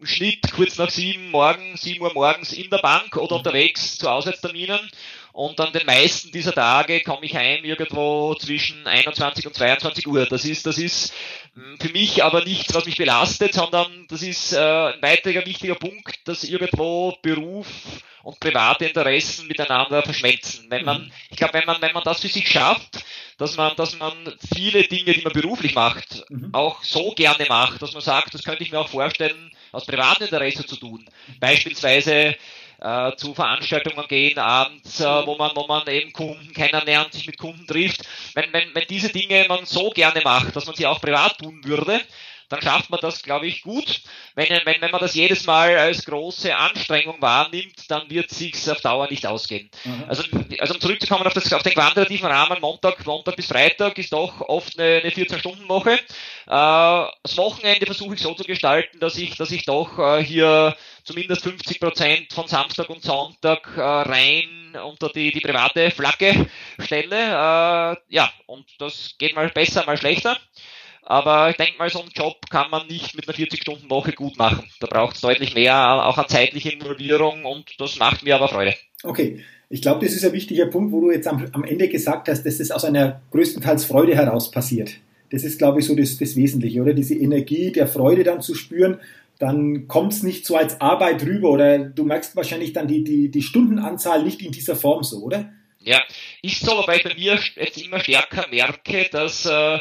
im 0.00 0.06
Schnitt 0.06 0.50
kurz 0.52 0.78
nach 0.78 0.88
sieben 0.88 1.30
morgen, 1.30 1.76
sieben 1.76 2.02
Uhr 2.02 2.14
morgens 2.14 2.54
in 2.54 2.70
der 2.70 2.78
Bank 2.78 3.16
oder 3.16 3.36
unterwegs 3.36 3.98
zu 3.98 4.08
Auswärtsterminen. 4.08 4.80
Und 5.32 5.60
an 5.60 5.72
den 5.72 5.86
meisten 5.86 6.32
dieser 6.32 6.52
Tage 6.52 7.00
komme 7.02 7.24
ich 7.26 7.36
heim 7.36 7.64
irgendwo 7.64 8.34
zwischen 8.34 8.86
21 8.86 9.46
und 9.46 9.54
22 9.54 10.06
Uhr. 10.08 10.26
Das 10.26 10.44
ist, 10.44 10.66
das 10.66 10.78
ist 10.78 11.12
hm, 11.54 11.78
für 11.80 11.90
mich 11.90 12.24
aber 12.24 12.44
nichts, 12.44 12.74
was 12.74 12.86
mich 12.86 12.96
belastet, 12.96 13.54
sondern 13.54 14.06
das 14.08 14.22
ist 14.22 14.52
äh, 14.52 14.58
ein 14.58 15.02
weiterer 15.02 15.46
wichtiger 15.46 15.76
Punkt, 15.76 16.26
dass 16.26 16.44
irgendwo 16.44 17.16
Beruf 17.22 17.66
und 18.22 18.40
private 18.40 18.86
Interessen 18.86 19.46
miteinander 19.46 20.02
verschmelzen. 20.02 20.66
Wenn 20.68 20.84
man, 20.84 21.04
mhm. 21.04 21.12
ich 21.30 21.36
glaube, 21.36 21.54
wenn 21.54 21.66
man, 21.66 21.80
wenn 21.80 21.92
man 21.92 22.04
das 22.04 22.20
für 22.20 22.28
sich 22.28 22.48
schafft, 22.48 23.04
dass 23.38 23.56
man, 23.56 23.74
dass 23.76 23.98
man 23.98 24.12
viele 24.54 24.82
Dinge, 24.82 25.12
die 25.12 25.22
man 25.22 25.32
beruflich 25.32 25.74
macht, 25.74 26.24
mhm. 26.28 26.50
auch 26.52 26.82
so 26.84 27.12
gerne 27.12 27.46
macht, 27.48 27.80
dass 27.80 27.92
man 27.94 28.02
sagt, 28.02 28.34
das 28.34 28.42
könnte 28.42 28.62
ich 28.62 28.72
mir 28.72 28.80
auch 28.80 28.88
vorstellen, 28.88 29.50
aus 29.72 29.86
privatem 29.86 30.26
Interesse 30.26 30.66
zu 30.66 30.76
tun. 30.76 31.08
Beispielsweise 31.38 32.36
äh, 32.80 33.14
zu 33.16 33.34
Veranstaltungen 33.34 34.06
gehen 34.08 34.38
abends, 34.38 35.00
äh, 35.00 35.26
wo 35.26 35.36
man, 35.36 35.52
wo 35.54 35.66
man 35.66 35.86
eben 35.88 36.12
Kunden 36.12 36.52
kennenlernt, 36.52 37.12
sich 37.12 37.26
mit 37.26 37.38
Kunden 37.38 37.66
trifft. 37.66 38.02
Wenn, 38.34 38.52
wenn, 38.52 38.74
wenn 38.74 38.86
diese 38.88 39.10
Dinge 39.10 39.46
man 39.48 39.66
so 39.66 39.90
gerne 39.90 40.20
macht, 40.22 40.56
dass 40.56 40.66
man 40.66 40.74
sie 40.74 40.86
auch 40.86 41.00
privat 41.00 41.38
tun 41.38 41.60
würde, 41.64 42.00
dann 42.50 42.60
schafft 42.62 42.90
man 42.90 42.98
das, 43.00 43.22
glaube 43.22 43.46
ich, 43.46 43.62
gut. 43.62 44.02
Wenn, 44.34 44.48
wenn, 44.64 44.80
wenn 44.80 44.90
man 44.90 45.00
das 45.00 45.14
jedes 45.14 45.46
Mal 45.46 45.78
als 45.78 46.04
große 46.04 46.54
Anstrengung 46.54 47.22
wahrnimmt, 47.22 47.88
dann 47.88 48.10
wird 48.10 48.30
sich's 48.30 48.68
auf 48.68 48.80
Dauer 48.80 49.08
nicht 49.08 49.24
ausgehen. 49.24 49.70
Mhm. 49.84 50.04
Also, 50.08 50.24
also 50.58 50.74
um 50.74 50.80
zurückzukommen 50.80 51.24
auf, 51.26 51.32
das, 51.32 51.52
auf 51.52 51.62
den 51.62 51.74
quantitativen 51.74 52.26
Rahmen, 52.26 52.60
Montag, 52.60 53.06
Montag 53.06 53.36
bis 53.36 53.46
Freitag 53.46 53.96
ist 53.98 54.12
doch 54.12 54.40
oft 54.40 54.78
eine, 54.78 55.00
eine 55.00 55.10
14-Stunden-Woche. 55.10 55.92
Äh, 55.92 55.98
das 56.46 57.36
Wochenende 57.36 57.86
versuche 57.86 58.14
ich 58.16 58.20
so 58.20 58.34
zu 58.34 58.42
gestalten, 58.42 58.98
dass 58.98 59.16
ich, 59.16 59.36
dass 59.36 59.52
ich 59.52 59.64
doch 59.64 59.96
äh, 60.00 60.24
hier 60.24 60.76
zumindest 61.10 61.42
50 61.42 61.80
Prozent 61.80 62.32
von 62.32 62.46
Samstag 62.46 62.88
und 62.88 63.02
Sonntag 63.02 63.68
äh, 63.76 63.80
rein 63.80 64.76
unter 64.88 65.08
die, 65.08 65.32
die 65.32 65.40
private 65.40 65.90
Flagge 65.90 66.46
stelle. 66.78 67.16
Äh, 67.16 67.96
ja, 68.08 68.30
und 68.46 68.64
das 68.78 69.16
geht 69.18 69.34
mal 69.34 69.48
besser, 69.48 69.84
mal 69.86 69.96
schlechter. 69.96 70.36
Aber 71.02 71.50
ich 71.50 71.56
denke 71.56 71.78
mal, 71.78 71.90
so 71.90 72.00
einen 72.00 72.12
Job 72.14 72.48
kann 72.48 72.70
man 72.70 72.86
nicht 72.86 73.16
mit 73.16 73.28
einer 73.28 73.36
40-Stunden-Woche 73.36 74.12
gut 74.12 74.38
machen. 74.38 74.70
Da 74.78 74.86
braucht 74.86 75.16
es 75.16 75.22
deutlich 75.22 75.54
mehr, 75.54 76.06
auch 76.06 76.18
an 76.18 76.28
zeitliche 76.28 76.70
Involvierung 76.70 77.44
und 77.44 77.68
das 77.78 77.98
macht 77.98 78.22
mir 78.22 78.36
aber 78.36 78.48
Freude. 78.48 78.74
Okay. 79.02 79.40
Ich 79.68 79.82
glaube, 79.82 80.04
das 80.04 80.14
ist 80.14 80.24
ein 80.24 80.32
wichtiger 80.32 80.66
Punkt, 80.66 80.92
wo 80.92 81.00
du 81.00 81.10
jetzt 81.12 81.26
am, 81.28 81.44
am 81.52 81.64
Ende 81.64 81.88
gesagt 81.88 82.28
hast, 82.28 82.44
dass 82.44 82.58
das 82.58 82.70
aus 82.70 82.84
einer 82.84 83.22
größtenteils 83.30 83.84
Freude 83.84 84.14
heraus 84.14 84.50
passiert. 84.50 84.94
Das 85.30 85.44
ist, 85.44 85.58
glaube 85.58 85.78
ich, 85.78 85.86
so 85.86 85.94
das, 85.94 86.18
das 86.18 86.34
Wesentliche, 86.34 86.82
oder? 86.82 86.92
Diese 86.92 87.14
Energie 87.14 87.70
der 87.70 87.86
Freude 87.86 88.24
dann 88.24 88.40
zu 88.40 88.54
spüren, 88.54 88.98
dann 89.40 89.88
kommt 89.88 90.12
es 90.12 90.22
nicht 90.22 90.46
so 90.46 90.56
als 90.56 90.80
Arbeit 90.80 91.22
rüber 91.22 91.50
oder 91.50 91.78
du 91.78 92.04
merkst 92.04 92.36
wahrscheinlich 92.36 92.72
dann 92.72 92.86
die, 92.86 93.02
die, 93.02 93.30
die 93.30 93.42
Stundenanzahl 93.42 94.22
nicht 94.22 94.42
in 94.42 94.52
dieser 94.52 94.76
Form 94.76 95.02
so, 95.02 95.22
oder? 95.22 95.50
Ja, 95.80 96.00
ist 96.42 96.60
so, 96.60 96.76
wobei 96.76 96.98
ich 96.98 97.04
bei 97.04 97.14
mir 97.14 97.38
jetzt 97.56 97.82
immer 97.82 98.00
stärker 98.00 98.46
merke, 98.50 99.08
dass 99.10 99.46
äh, 99.46 99.78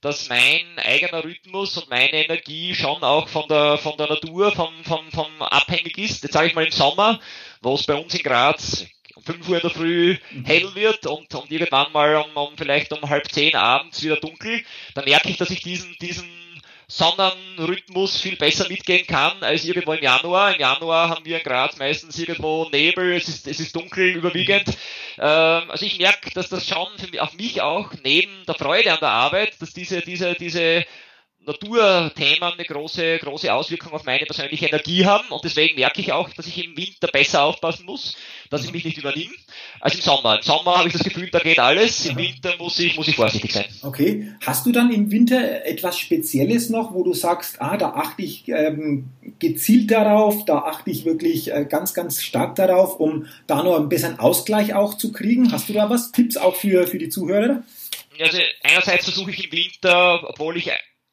dass 0.00 0.30
mein 0.30 0.78
eigener 0.78 1.24
Rhythmus 1.24 1.76
und 1.76 1.90
meine 1.90 2.24
Energie 2.24 2.74
schon 2.74 3.02
auch 3.02 3.28
von 3.28 3.46
der, 3.48 3.76
von 3.76 3.98
der 3.98 4.08
Natur, 4.08 4.50
vom, 4.52 4.72
vom, 4.82 5.10
vom 5.10 5.42
abhängig 5.42 5.98
ist. 5.98 6.22
Jetzt 6.22 6.32
sage 6.32 6.46
ich 6.46 6.54
mal 6.54 6.64
im 6.64 6.70
Sommer, 6.70 7.20
wo 7.60 7.74
es 7.74 7.84
bei 7.84 7.94
uns 7.94 8.14
in 8.14 8.22
Graz 8.22 8.86
um 9.14 9.22
5 9.22 9.48
Uhr 9.48 9.56
in 9.56 9.62
der 9.62 9.70
Früh 9.70 10.16
mhm. 10.30 10.44
hell 10.46 10.74
wird 10.74 11.06
und, 11.06 11.34
und 11.34 11.50
irgendwann 11.50 11.92
mal 11.92 12.16
um, 12.16 12.34
um 12.34 12.56
vielleicht 12.56 12.92
um 12.92 13.10
halb 13.10 13.30
zehn 13.30 13.54
abends 13.54 14.02
wieder 14.02 14.16
dunkel, 14.16 14.64
dann 14.94 15.04
merke 15.04 15.28
ich, 15.28 15.36
dass 15.36 15.50
ich 15.50 15.62
diesen, 15.62 15.94
diesen 16.00 16.24
Sonnenrhythmus 16.90 18.20
viel 18.20 18.36
besser 18.36 18.68
mitgehen 18.68 19.06
kann 19.06 19.42
als 19.42 19.64
irgendwo 19.64 19.92
im 19.92 20.02
Januar. 20.02 20.54
Im 20.54 20.60
Januar 20.60 21.08
haben 21.08 21.24
wir 21.24 21.38
in 21.38 21.44
Graz 21.44 21.76
meistens 21.78 22.18
irgendwo 22.18 22.68
Nebel, 22.70 23.12
es 23.14 23.28
ist, 23.28 23.46
es 23.46 23.60
ist 23.60 23.76
dunkel 23.76 24.16
überwiegend. 24.16 24.66
Ähm, 25.16 25.70
also 25.70 25.86
ich 25.86 25.98
merke, 25.98 26.30
dass 26.34 26.48
das 26.48 26.66
schon 26.66 26.88
für 26.98 27.06
mich, 27.06 27.20
mich 27.34 27.62
auch 27.62 27.92
neben 28.02 28.44
der 28.44 28.56
Freude 28.56 28.92
an 28.92 28.98
der 29.00 29.10
Arbeit, 29.10 29.52
dass 29.60 29.72
diese, 29.72 30.00
diese, 30.00 30.34
diese 30.34 30.84
Naturthemen 31.46 32.52
eine 32.52 32.64
große, 32.64 33.18
große 33.18 33.52
Auswirkung 33.52 33.92
auf 33.92 34.04
meine 34.04 34.26
persönliche 34.26 34.66
Energie 34.66 35.06
haben 35.06 35.28
und 35.30 35.42
deswegen 35.42 35.74
merke 35.76 36.00
ich 36.00 36.12
auch, 36.12 36.28
dass 36.30 36.46
ich 36.46 36.62
im 36.62 36.76
Winter 36.76 37.08
besser 37.08 37.44
aufpassen 37.44 37.86
muss, 37.86 38.14
dass 38.50 38.64
ich 38.64 38.72
mich 38.72 38.84
nicht 38.84 38.98
übernehme, 38.98 39.32
als 39.80 39.94
im 39.94 40.02
Sommer. 40.02 40.36
Im 40.36 40.42
Sommer 40.42 40.76
habe 40.76 40.88
ich 40.88 40.92
das 40.92 41.02
Gefühl, 41.02 41.30
da 41.30 41.38
geht 41.38 41.58
alles, 41.58 42.04
im 42.04 42.16
Winter 42.16 42.54
muss 42.58 42.78
ich, 42.78 42.94
muss 42.96 43.08
ich 43.08 43.16
vorsichtig 43.16 43.52
sein. 43.52 43.64
Okay. 43.82 44.32
Hast 44.44 44.66
du 44.66 44.72
dann 44.72 44.92
im 44.92 45.10
Winter 45.10 45.64
etwas 45.64 45.98
Spezielles 45.98 46.68
noch, 46.68 46.92
wo 46.92 47.04
du 47.04 47.14
sagst, 47.14 47.60
ah, 47.62 47.78
da 47.78 47.94
achte 47.94 48.22
ich 48.22 48.46
ähm, 48.48 49.08
gezielt 49.38 49.90
darauf, 49.90 50.44
da 50.44 50.58
achte 50.58 50.90
ich 50.90 51.06
wirklich 51.06 51.52
äh, 51.52 51.64
ganz, 51.64 51.94
ganz 51.94 52.22
stark 52.22 52.56
darauf, 52.56 53.00
um 53.00 53.26
da 53.46 53.62
noch 53.62 53.78
ein 53.78 53.88
bisschen 53.88 54.18
Ausgleich 54.18 54.74
auch 54.74 54.94
zu 54.94 55.10
kriegen? 55.10 55.52
Hast 55.52 55.70
du 55.70 55.72
da 55.72 55.88
was? 55.88 56.12
Tipps 56.12 56.36
auch 56.36 56.54
für, 56.54 56.86
für 56.86 56.98
die 56.98 57.08
Zuhörer? 57.08 57.62
Also 58.20 58.38
einerseits 58.62 59.04
versuche 59.04 59.30
ich 59.30 59.46
im 59.46 59.52
Winter, 59.52 60.28
obwohl 60.28 60.58
ich 60.58 60.70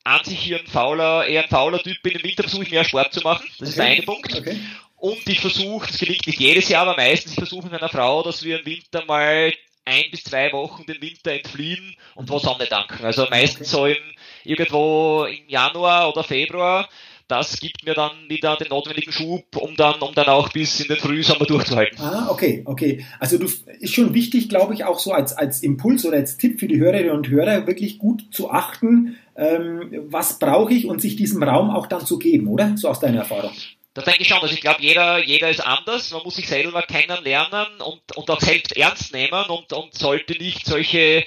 an 0.08 0.24
sich 0.24 0.40
hier 0.40 0.60
ein 0.60 0.68
fauler, 0.68 1.28
eher 1.28 1.44
ein 1.44 1.50
fauler 1.50 1.80
Typ 1.80 2.02
bin. 2.02 2.14
Im 2.14 2.24
Winter 2.24 2.44
versuche 2.44 2.64
ich 2.64 2.72
mehr 2.72 2.86
Sport 2.86 3.14
zu 3.14 3.22
machen. 3.22 3.46
Das 3.60 3.70
ist 3.70 3.78
der 3.78 3.86
eine 3.86 4.04
Punkt. 4.04 4.34
Okay. 4.34 4.58
Und 4.96 5.28
ich 5.28 5.42
versuche, 5.42 5.88
das 5.88 5.98
gelingt 6.00 6.26
nicht 6.26 6.40
jedes 6.40 6.70
Jahr, 6.70 6.88
aber 6.88 6.96
meistens, 6.96 7.34
ich 7.34 7.38
versuche 7.38 7.64
mit 7.64 7.74
meiner 7.74 7.90
Frau, 7.90 8.24
dass 8.24 8.44
wir 8.44 8.60
im 8.60 8.66
Winter 8.66 9.04
mal 9.06 9.54
ein 9.86 10.04
bis 10.10 10.24
zwei 10.24 10.52
Wochen 10.54 10.86
den 10.86 11.02
Winter 11.02 11.34
entfliehen 11.34 11.96
und 12.16 12.30
wo 12.30 12.40
Sonne 12.40 12.66
danken. 12.66 13.06
Also 13.06 13.28
meistens 13.30 13.70
so 13.70 13.86
im, 13.86 13.98
irgendwo 14.44 15.26
im 15.26 15.48
Januar 15.48 16.10
oder 16.10 16.24
Februar 16.24 16.90
das 17.28 17.60
gibt 17.60 17.86
mir 17.86 17.94
dann 17.94 18.12
wieder 18.30 18.56
den 18.56 18.70
notwendigen 18.70 19.12
Schub, 19.12 19.58
um 19.58 19.76
dann, 19.76 20.00
um 20.00 20.14
dann 20.16 20.28
auch 20.28 20.50
bis 20.50 20.80
in 20.80 20.88
den 20.88 20.98
Frühsommer 20.98 21.46
durchzuhalten. 21.46 22.00
Ah, 22.00 22.28
okay, 22.30 22.62
okay. 22.66 23.06
Also 23.20 23.38
du 23.38 23.46
ist 23.46 23.94
schon 23.94 24.14
wichtig, 24.14 24.48
glaube 24.48 24.74
ich, 24.74 24.86
auch 24.86 25.00
so 25.00 25.12
als, 25.12 25.34
als 25.34 25.62
Impuls 25.62 26.06
oder 26.06 26.18
als 26.18 26.38
Tipp 26.38 26.60
für 26.60 26.68
die 26.68 26.80
Hörerinnen 26.80 27.12
und 27.12 27.28
Hörer, 27.28 27.68
wirklich 27.68 27.98
gut 27.98 28.24
zu 28.32 28.50
achten, 28.50 29.18
was 29.38 30.40
brauche 30.40 30.74
ich 30.74 30.88
und 30.88 31.00
sich 31.00 31.16
diesem 31.16 31.44
Raum 31.44 31.70
auch 31.70 31.86
dann 31.88 32.06
zu 32.06 32.18
geben, 32.18 32.48
oder? 32.48 32.76
So 32.76 32.90
aus 32.90 33.00
deiner 33.00 33.20
Erfahrung. 33.20 33.52
Das 33.94 34.06
denke 34.06 34.22
ich 34.22 34.28
schon. 34.28 34.40
Also 34.40 34.54
ich 34.54 34.62
glaube, 34.62 34.82
jeder, 34.82 35.24
jeder 35.24 35.50
ist 35.50 35.60
anders. 35.60 36.12
Man 36.12 36.22
muss 36.24 36.36
sich 36.36 36.48
selber 36.48 36.82
kennenlernen 36.84 37.82
und, 37.82 38.16
und 38.16 38.30
auch 38.30 38.42
selbst 38.42 38.76
ernst 38.78 39.14
nehmen 39.14 39.46
und, 39.50 39.74
und 39.74 39.94
sollte 39.94 40.34
nicht 40.38 40.66
solche 40.66 41.26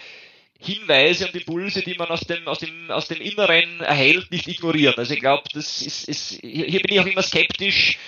Hinweise 0.58 1.26
und 1.26 1.34
Impulse, 1.34 1.82
die 1.82 1.94
man 1.94 2.08
aus 2.08 2.20
dem, 2.20 2.46
aus 2.46 2.58
dem, 2.58 2.90
aus 2.90 3.08
dem 3.08 3.20
Inneren 3.20 3.80
erhält, 3.80 4.30
nicht 4.30 4.46
ignorieren. 4.46 4.94
Also 4.98 5.14
ich 5.14 5.20
glaube, 5.20 5.44
das 5.52 5.82
ist, 5.82 6.08
ist, 6.08 6.40
hier 6.42 6.80
bin 6.80 6.94
ich 6.94 7.00
auch 7.00 7.06
immer 7.06 7.22
skeptisch 7.22 7.98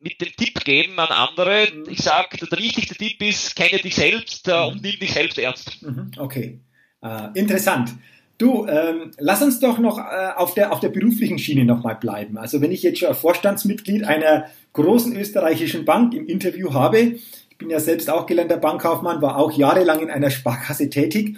mit 0.00 0.20
dem 0.20 0.30
Tipp 0.36 0.64
geben 0.64 0.98
an 0.98 1.08
andere. 1.08 1.66
Mhm. 1.72 1.86
Ich 1.90 1.98
sage, 1.98 2.36
der 2.46 2.58
wichtigste 2.58 2.94
Tipp 2.94 3.22
ist, 3.22 3.56
kenne 3.56 3.80
dich 3.80 3.94
selbst 3.94 4.46
äh, 4.48 4.52
und 4.52 4.76
mhm. 4.76 4.82
nimm 4.82 4.98
dich 5.00 5.12
selbst 5.12 5.38
ernst. 5.38 5.82
Mhm. 5.82 6.10
Okay, 6.18 6.60
äh, 7.02 7.28
interessant. 7.34 7.94
Du, 8.38 8.66
ähm, 8.68 9.10
lass 9.18 9.42
uns 9.42 9.58
doch 9.58 9.78
noch 9.78 9.98
äh, 9.98 10.30
auf, 10.36 10.54
der, 10.54 10.72
auf 10.72 10.78
der 10.78 10.90
beruflichen 10.90 11.38
Schiene 11.38 11.64
nochmal 11.64 11.96
bleiben. 11.96 12.38
Also 12.38 12.60
wenn 12.60 12.70
ich 12.70 12.84
jetzt 12.84 13.00
schon 13.00 13.12
Vorstandsmitglied 13.12 14.04
einer 14.04 14.46
großen 14.74 15.16
österreichischen 15.16 15.84
Bank 15.84 16.14
im 16.14 16.26
Interview 16.26 16.72
habe, 16.72 16.98
ich 16.98 17.58
bin 17.58 17.68
ja 17.68 17.80
selbst 17.80 18.08
auch 18.08 18.26
gelernter 18.26 18.56
Bankkaufmann, 18.56 19.20
war 19.20 19.36
auch 19.36 19.50
jahrelang 19.50 20.00
in 20.00 20.10
einer 20.10 20.30
Sparkasse 20.30 20.88
tätig, 20.88 21.36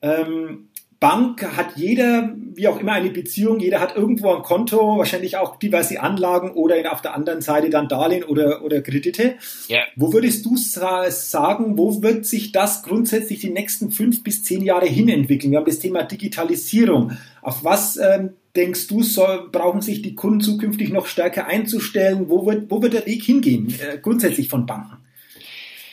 ähm, 0.00 0.67
Bank 1.00 1.44
hat 1.56 1.76
jeder, 1.76 2.34
wie 2.54 2.66
auch 2.66 2.80
immer, 2.80 2.92
eine 2.92 3.10
Beziehung. 3.10 3.60
Jeder 3.60 3.78
hat 3.78 3.94
irgendwo 3.94 4.34
ein 4.34 4.42
Konto, 4.42 4.98
wahrscheinlich 4.98 5.36
auch 5.36 5.56
diverse 5.56 6.00
Anlagen 6.00 6.50
oder 6.50 6.92
auf 6.92 7.02
der 7.02 7.14
anderen 7.14 7.40
Seite 7.40 7.70
dann 7.70 7.86
Darlehen 7.86 8.24
oder, 8.24 8.64
oder 8.64 8.82
Kredite. 8.82 9.36
Ja. 9.68 9.82
Wo 9.94 10.12
würdest 10.12 10.44
du 10.44 10.56
sagen, 10.56 11.78
wo 11.78 12.02
wird 12.02 12.26
sich 12.26 12.50
das 12.50 12.82
grundsätzlich 12.82 13.38
die 13.40 13.50
nächsten 13.50 13.92
fünf 13.92 14.24
bis 14.24 14.42
zehn 14.42 14.64
Jahre 14.64 14.86
hin 14.86 15.08
entwickeln? 15.08 15.52
Wir 15.52 15.58
haben 15.58 15.66
das 15.66 15.78
Thema 15.78 16.02
Digitalisierung. 16.02 17.16
Auf 17.42 17.62
was 17.62 17.96
ähm, 17.96 18.30
denkst 18.56 18.88
du, 18.88 19.04
soll, 19.04 19.48
brauchen 19.52 19.82
sich 19.82 20.02
die 20.02 20.16
Kunden 20.16 20.40
zukünftig 20.40 20.90
noch 20.90 21.06
stärker 21.06 21.46
einzustellen? 21.46 22.28
Wo 22.28 22.44
wird, 22.44 22.68
wo 22.72 22.82
wird 22.82 22.94
der 22.94 23.06
Weg 23.06 23.22
hingehen, 23.22 23.72
äh, 23.78 23.98
grundsätzlich 23.98 24.48
von 24.48 24.66
Banken? 24.66 24.96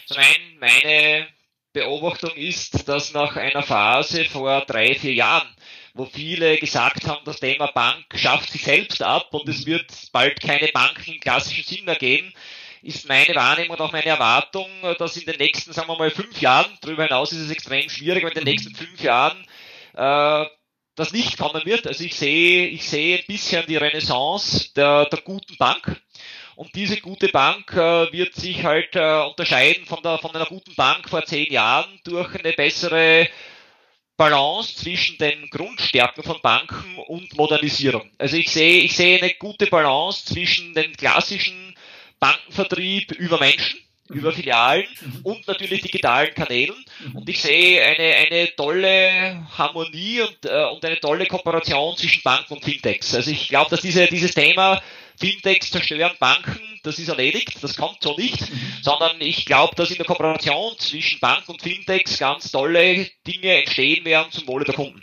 Einen 0.09 0.59
meine 0.59 1.27
Beobachtung 1.75 2.31
ist, 2.35 2.87
dass 2.87 3.13
nach 3.13 3.35
einer 3.35 3.61
Phase 3.61 4.23
vor 4.23 4.61
drei, 4.61 4.95
vier 4.95 5.13
Jahren, 5.13 5.47
wo 5.93 6.05
viele 6.05 6.57
gesagt 6.57 7.05
haben, 7.05 7.25
das 7.25 7.41
Thema 7.41 7.67
Bank 7.67 8.05
schafft 8.15 8.49
sich 8.49 8.63
selbst 8.63 9.03
ab 9.03 9.33
und 9.33 9.47
es 9.49 9.65
wird 9.65 9.91
bald 10.13 10.39
keine 10.39 10.69
Banken 10.69 11.11
im 11.11 11.19
klassischen 11.19 11.65
Sinn 11.65 11.83
mehr 11.83 11.97
geben, 11.97 12.33
ist 12.81 13.09
meine 13.09 13.35
Wahrnehmung 13.35 13.75
und 13.75 13.81
auch 13.81 13.91
meine 13.91 14.05
Erwartung, 14.05 14.69
dass 14.97 15.17
in 15.17 15.25
den 15.25 15.37
nächsten, 15.37 15.73
sagen 15.73 15.89
wir 15.89 15.97
mal, 15.97 16.11
fünf 16.11 16.39
Jahren, 16.39 16.71
darüber 16.79 17.03
hinaus 17.03 17.33
ist 17.33 17.39
es 17.39 17.51
extrem 17.51 17.89
schwierig, 17.89 18.23
aber 18.23 18.31
in 18.31 18.45
den 18.45 18.53
nächsten 18.53 18.73
fünf 18.73 19.01
Jahren 19.01 19.45
äh, 19.95 20.45
das 20.95 21.11
nicht 21.11 21.37
kommen 21.37 21.65
wird. 21.65 21.87
Also 21.87 22.05
ich 22.05 22.15
sehe, 22.15 22.67
ich 22.67 22.87
sehe 22.87 23.17
ein 23.17 23.25
bisschen 23.27 23.65
die 23.67 23.75
Renaissance 23.75 24.73
der, 24.75 25.05
der 25.07 25.19
guten 25.21 25.57
Bank. 25.57 26.01
Und 26.55 26.73
diese 26.75 26.97
gute 26.97 27.27
Bank 27.29 27.71
äh, 27.73 28.11
wird 28.11 28.33
sich 28.33 28.63
halt 28.63 28.95
äh, 28.95 29.21
unterscheiden 29.23 29.85
von, 29.85 30.01
der, 30.01 30.17
von 30.19 30.33
einer 30.33 30.45
guten 30.45 30.73
Bank 30.75 31.09
vor 31.09 31.25
zehn 31.25 31.51
Jahren 31.51 31.99
durch 32.03 32.33
eine 32.35 32.53
bessere 32.53 33.27
Balance 34.17 34.75
zwischen 34.77 35.17
den 35.17 35.49
Grundstärken 35.49 36.23
von 36.23 36.39
Banken 36.41 36.97
und 37.07 37.35
Modernisierung. 37.35 38.09
Also 38.17 38.37
ich 38.37 38.49
sehe, 38.49 38.79
ich 38.79 38.95
sehe 38.95 39.21
eine 39.21 39.33
gute 39.33 39.67
Balance 39.67 40.25
zwischen 40.25 40.73
dem 40.73 40.93
klassischen 40.93 41.75
Bankenvertrieb 42.19 43.11
über 43.11 43.37
Menschen, 43.37 43.81
mhm. 44.07 44.17
über 44.17 44.31
Filialen 44.31 44.85
mhm. 45.01 45.19
und 45.23 45.47
natürlich 45.47 45.81
digitalen 45.81 46.33
Kanälen. 46.33 46.85
Mhm. 47.05 47.15
Und 47.17 47.29
ich 47.29 47.41
sehe 47.41 47.83
eine, 47.83 48.15
eine 48.15 48.55
tolle 48.55 49.45
Harmonie 49.57 50.21
und, 50.21 50.45
äh, 50.45 50.65
und 50.65 50.85
eine 50.85 50.99
tolle 51.01 51.25
Kooperation 51.25 51.97
zwischen 51.97 52.23
Banken 52.23 52.53
und 52.53 52.63
Fintechs. 52.63 53.13
Also 53.13 53.31
ich 53.31 53.49
glaube, 53.49 53.69
dass 53.69 53.81
diese, 53.81 54.07
dieses 54.07 54.33
Thema 54.33 54.81
Fintechs 55.19 55.71
zerstören 55.71 56.11
Banken, 56.19 56.59
das 56.83 56.99
ist 56.99 57.09
erledigt, 57.09 57.57
das 57.61 57.75
kommt 57.75 57.97
so 58.01 58.15
nicht, 58.15 58.41
mhm. 58.41 58.59
sondern 58.81 59.19
ich 59.19 59.45
glaube, 59.45 59.75
dass 59.75 59.91
in 59.91 59.97
der 59.97 60.05
Kooperation 60.05 60.73
zwischen 60.77 61.19
Bank 61.19 61.47
und 61.47 61.61
Fintechs 61.61 62.19
ganz 62.19 62.51
tolle 62.51 63.07
Dinge 63.25 63.61
entstehen 63.61 64.05
werden 64.05 64.31
zum 64.31 64.47
Wohle 64.47 64.65
der 64.65 64.75
Kunden. 64.75 65.01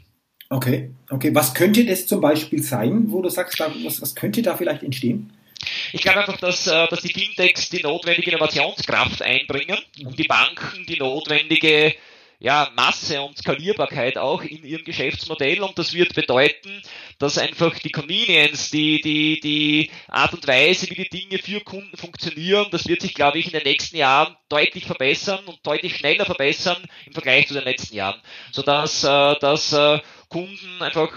Okay, 0.51 0.91
okay. 1.09 1.35
Was 1.35 1.55
könnte 1.55 1.85
das 1.85 2.07
zum 2.07 2.21
Beispiel 2.21 2.63
sein, 2.63 3.05
wo 3.07 3.23
du 3.23 3.31
sagst, 3.31 3.59
was, 3.59 4.03
was 4.03 4.15
könnte 4.15 4.43
da 4.43 4.55
vielleicht 4.55 4.83
entstehen? 4.83 5.33
Ich 5.93 6.03
glaube 6.03 6.21
einfach, 6.21 6.39
dass, 6.39 6.67
äh, 6.67 6.89
dass 6.89 7.01
die 7.01 7.13
Fintechs 7.13 7.71
die 7.71 7.83
notwendige 7.83 8.33
Innovationskraft 8.33 9.23
einbringen 9.23 9.79
und 10.05 10.19
die 10.19 10.25
Banken 10.25 10.85
die 10.87 10.99
notwendige 10.99 11.95
ja, 12.43 12.73
Masse 12.75 13.23
und 13.23 13.39
Skalierbarkeit 13.39 14.19
auch 14.19 14.43
in 14.43 14.65
ihrem 14.65 14.85
Geschäftsmodell. 14.85 15.63
Und 15.63 15.79
das 15.79 15.95
wird 15.95 16.13
bedeuten, 16.15 16.83
dass 17.21 17.39
einfach 17.39 17.79
die 17.79 17.93
Convenience, 17.93 18.71
die, 18.73 19.01
die, 19.01 19.39
die 19.39 19.91
Art 20.09 20.35
und 20.35 20.49
Weise, 20.49 20.91
wie 20.91 20.97
die 20.97 21.09
Dinge 21.09 21.39
für 21.39 21.61
Kunden 21.61 21.97
funktionieren, 21.97 22.67
das 22.73 22.89
wird 22.89 23.01
sich, 23.01 23.15
glaube 23.15 23.39
ich, 23.39 23.47
in 23.47 23.53
den 23.53 23.63
nächsten 23.63 23.97
Jahren 23.97 24.37
deutlich 24.49 24.87
verbessern 24.87 25.45
und 25.47 25.65
deutlich 25.65 25.97
schneller 25.97 26.25
verbessern 26.25 26.85
im 27.07 27.13
Vergleich 27.13 27.47
zu 27.47 27.55
den 27.55 27.63
letzten 27.63 27.95
Jahren, 27.95 28.21
sodass 28.51 29.05
äh, 29.05 29.39
dass, 29.39 29.73
äh, 29.73 30.01
Kunden 30.33 30.81
einfach 30.81 31.13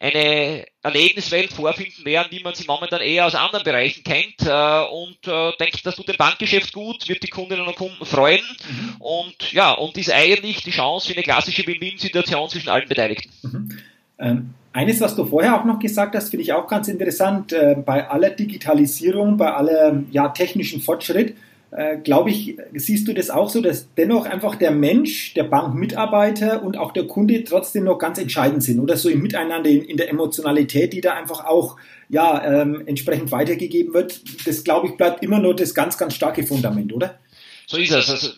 eine 0.00 0.64
Erlebniswelt 0.82 1.52
vorfinden 1.52 2.06
werden, 2.06 2.28
wie 2.30 2.42
man 2.42 2.54
sie 2.54 2.64
momentan 2.66 3.02
eher 3.02 3.26
aus 3.26 3.34
anderen 3.34 3.64
Bereichen 3.64 4.02
kennt 4.02 4.40
äh, 4.40 4.84
und 4.90 5.18
äh, 5.28 5.52
denkt, 5.60 5.84
das 5.84 5.94
tut 5.94 6.08
dem 6.08 6.16
Bankgeschäft 6.16 6.72
gut, 6.72 7.06
wird 7.06 7.22
die 7.22 7.28
Kundinnen 7.28 7.66
und 7.66 7.76
Kunden 7.76 8.06
freuen 8.06 8.40
mhm. 8.40 8.96
und 8.98 9.52
ja, 9.52 9.72
und 9.72 9.98
ist 9.98 10.10
eigentlich 10.10 10.64
die 10.64 10.70
Chance 10.70 11.08
für 11.08 11.12
eine 11.12 11.22
klassische 11.22 11.66
Win-Win-Situation 11.66 12.48
zwischen 12.48 12.70
allen 12.70 12.88
Beteiligten. 12.88 13.30
Mhm. 13.42 13.78
Ähm, 14.18 14.54
eines, 14.72 15.00
was 15.02 15.16
du 15.16 15.26
vorher 15.26 15.60
auch 15.60 15.64
noch 15.64 15.78
gesagt 15.78 16.14
hast, 16.14 16.30
finde 16.30 16.44
ich 16.44 16.52
auch 16.54 16.66
ganz 16.66 16.88
interessant. 16.88 17.52
Äh, 17.52 17.76
bei 17.84 18.08
aller 18.08 18.30
Digitalisierung, 18.30 19.36
bei 19.36 19.52
aller 19.52 20.02
ja, 20.10 20.28
technischen 20.28 20.80
Fortschritt, 20.80 21.36
äh, 21.72 21.98
glaube 21.98 22.30
ich, 22.30 22.56
siehst 22.74 23.06
du 23.06 23.12
das 23.12 23.30
auch 23.30 23.48
so, 23.48 23.60
dass 23.60 23.94
dennoch 23.94 24.26
einfach 24.26 24.56
der 24.56 24.72
Mensch, 24.72 25.34
der 25.34 25.44
Bankmitarbeiter 25.44 26.62
und 26.62 26.76
auch 26.76 26.92
der 26.92 27.06
Kunde 27.06 27.44
trotzdem 27.44 27.84
noch 27.84 27.98
ganz 27.98 28.18
entscheidend 28.18 28.62
sind 28.62 28.80
oder 28.80 28.96
so 28.96 29.08
im 29.08 29.22
Miteinander, 29.22 29.70
in, 29.70 29.84
in 29.84 29.96
der 29.96 30.08
Emotionalität, 30.08 30.92
die 30.92 31.00
da 31.00 31.14
einfach 31.14 31.44
auch 31.44 31.76
ja, 32.08 32.62
ähm, 32.62 32.82
entsprechend 32.86 33.30
weitergegeben 33.30 33.94
wird. 33.94 34.20
Das, 34.46 34.64
glaube 34.64 34.88
ich, 34.88 34.96
bleibt 34.96 35.22
immer 35.22 35.38
nur 35.38 35.54
das 35.54 35.74
ganz, 35.74 35.96
ganz 35.96 36.14
starke 36.14 36.44
Fundament, 36.44 36.92
oder? 36.92 37.20
So 37.66 37.76
ist 37.76 37.92
es. 37.92 38.10
Also 38.10 38.32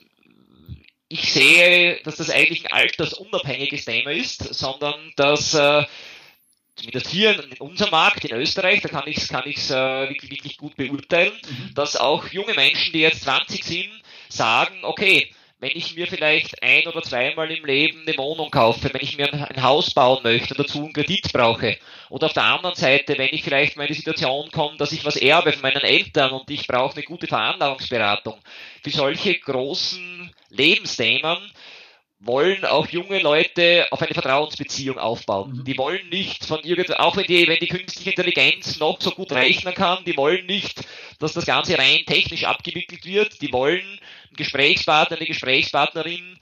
ich 1.08 1.32
sehe, 1.32 1.98
dass 2.04 2.16
das 2.16 2.30
eigentlich 2.30 2.64
ein 2.66 2.72
altersunabhängiges 2.72 3.86
Thema 3.86 4.12
ist, 4.12 4.54
sondern 4.54 4.94
dass 5.16 5.54
äh, 5.54 5.84
zumindest 6.82 7.08
hier 7.08 7.44
in 7.44 7.60
unserem 7.60 7.90
Markt 7.90 8.24
in 8.24 8.36
Österreich, 8.36 8.82
da 8.82 8.88
kann 8.88 9.04
ich 9.06 9.18
es 9.18 9.28
kann 9.28 9.44
ich's, 9.46 9.70
äh, 9.70 10.08
wirklich, 10.08 10.30
wirklich 10.30 10.56
gut 10.56 10.76
beurteilen, 10.76 11.32
mhm. 11.32 11.74
dass 11.74 11.96
auch 11.96 12.26
junge 12.28 12.54
Menschen, 12.54 12.92
die 12.92 13.00
jetzt 13.00 13.22
20 13.22 13.64
sind, 13.64 13.90
sagen, 14.28 14.78
okay, 14.82 15.30
wenn 15.60 15.70
ich 15.76 15.94
mir 15.94 16.08
vielleicht 16.08 16.60
ein 16.60 16.88
oder 16.88 17.02
zweimal 17.02 17.48
im 17.52 17.64
Leben 17.64 18.02
eine 18.04 18.18
Wohnung 18.18 18.50
kaufe, 18.50 18.92
wenn 18.92 19.00
ich 19.00 19.16
mir 19.16 19.32
ein, 19.32 19.62
Haus 19.62 19.94
bauen 19.94 20.20
möchte 20.24 20.54
und 20.54 20.58
dazu 20.58 20.80
einen 20.82 20.92
Kredit 20.92 21.32
brauche, 21.32 21.78
oder 22.10 22.26
auf 22.26 22.32
der 22.32 22.42
anderen 22.42 22.74
Seite, 22.74 23.16
wenn 23.16 23.32
ich 23.32 23.44
vielleicht 23.44 23.76
mal 23.76 23.84
in 23.84 23.92
die 23.92 24.00
Situation 24.00 24.50
komme, 24.50 24.76
dass 24.76 24.90
ich 24.90 25.04
was 25.04 25.14
erbe 25.14 25.52
von 25.52 25.62
meinen 25.62 25.82
Eltern 25.82 26.32
und 26.32 26.50
ich 26.50 26.66
brauche 26.66 26.96
eine 26.96 27.04
gute 27.04 27.28
Veranlagungsberatung, 27.28 28.40
für 28.82 28.90
solche 28.90 29.38
großen 29.38 30.34
Lebensthemen 30.50 31.38
wollen 32.24 32.64
auch 32.64 32.88
junge 32.88 33.18
Leute 33.18 33.86
auf 33.90 34.00
eine 34.00 34.14
Vertrauensbeziehung 34.14 34.98
aufbauen. 34.98 35.58
Mhm. 35.58 35.64
Die 35.64 35.76
wollen 35.76 36.08
nicht 36.08 36.44
von 36.44 36.60
irgend, 36.62 36.98
auch 36.98 37.16
wenn 37.16 37.26
die, 37.26 37.48
wenn 37.48 37.58
die 37.58 37.68
künstliche 37.68 38.10
Intelligenz 38.10 38.78
noch 38.78 39.00
so 39.00 39.10
gut 39.10 39.32
rechnen 39.32 39.74
kann, 39.74 40.04
die 40.04 40.16
wollen 40.16 40.46
nicht, 40.46 40.82
dass 41.18 41.32
das 41.32 41.46
Ganze 41.46 41.76
rein 41.76 42.04
technisch 42.06 42.44
abgewickelt 42.44 43.04
wird. 43.04 43.42
Die 43.42 43.52
wollen 43.52 43.80
einen 43.80 44.36
Gesprächspartner, 44.36 45.16
eine 45.16 45.26
Gesprächspartnerin, 45.26 46.38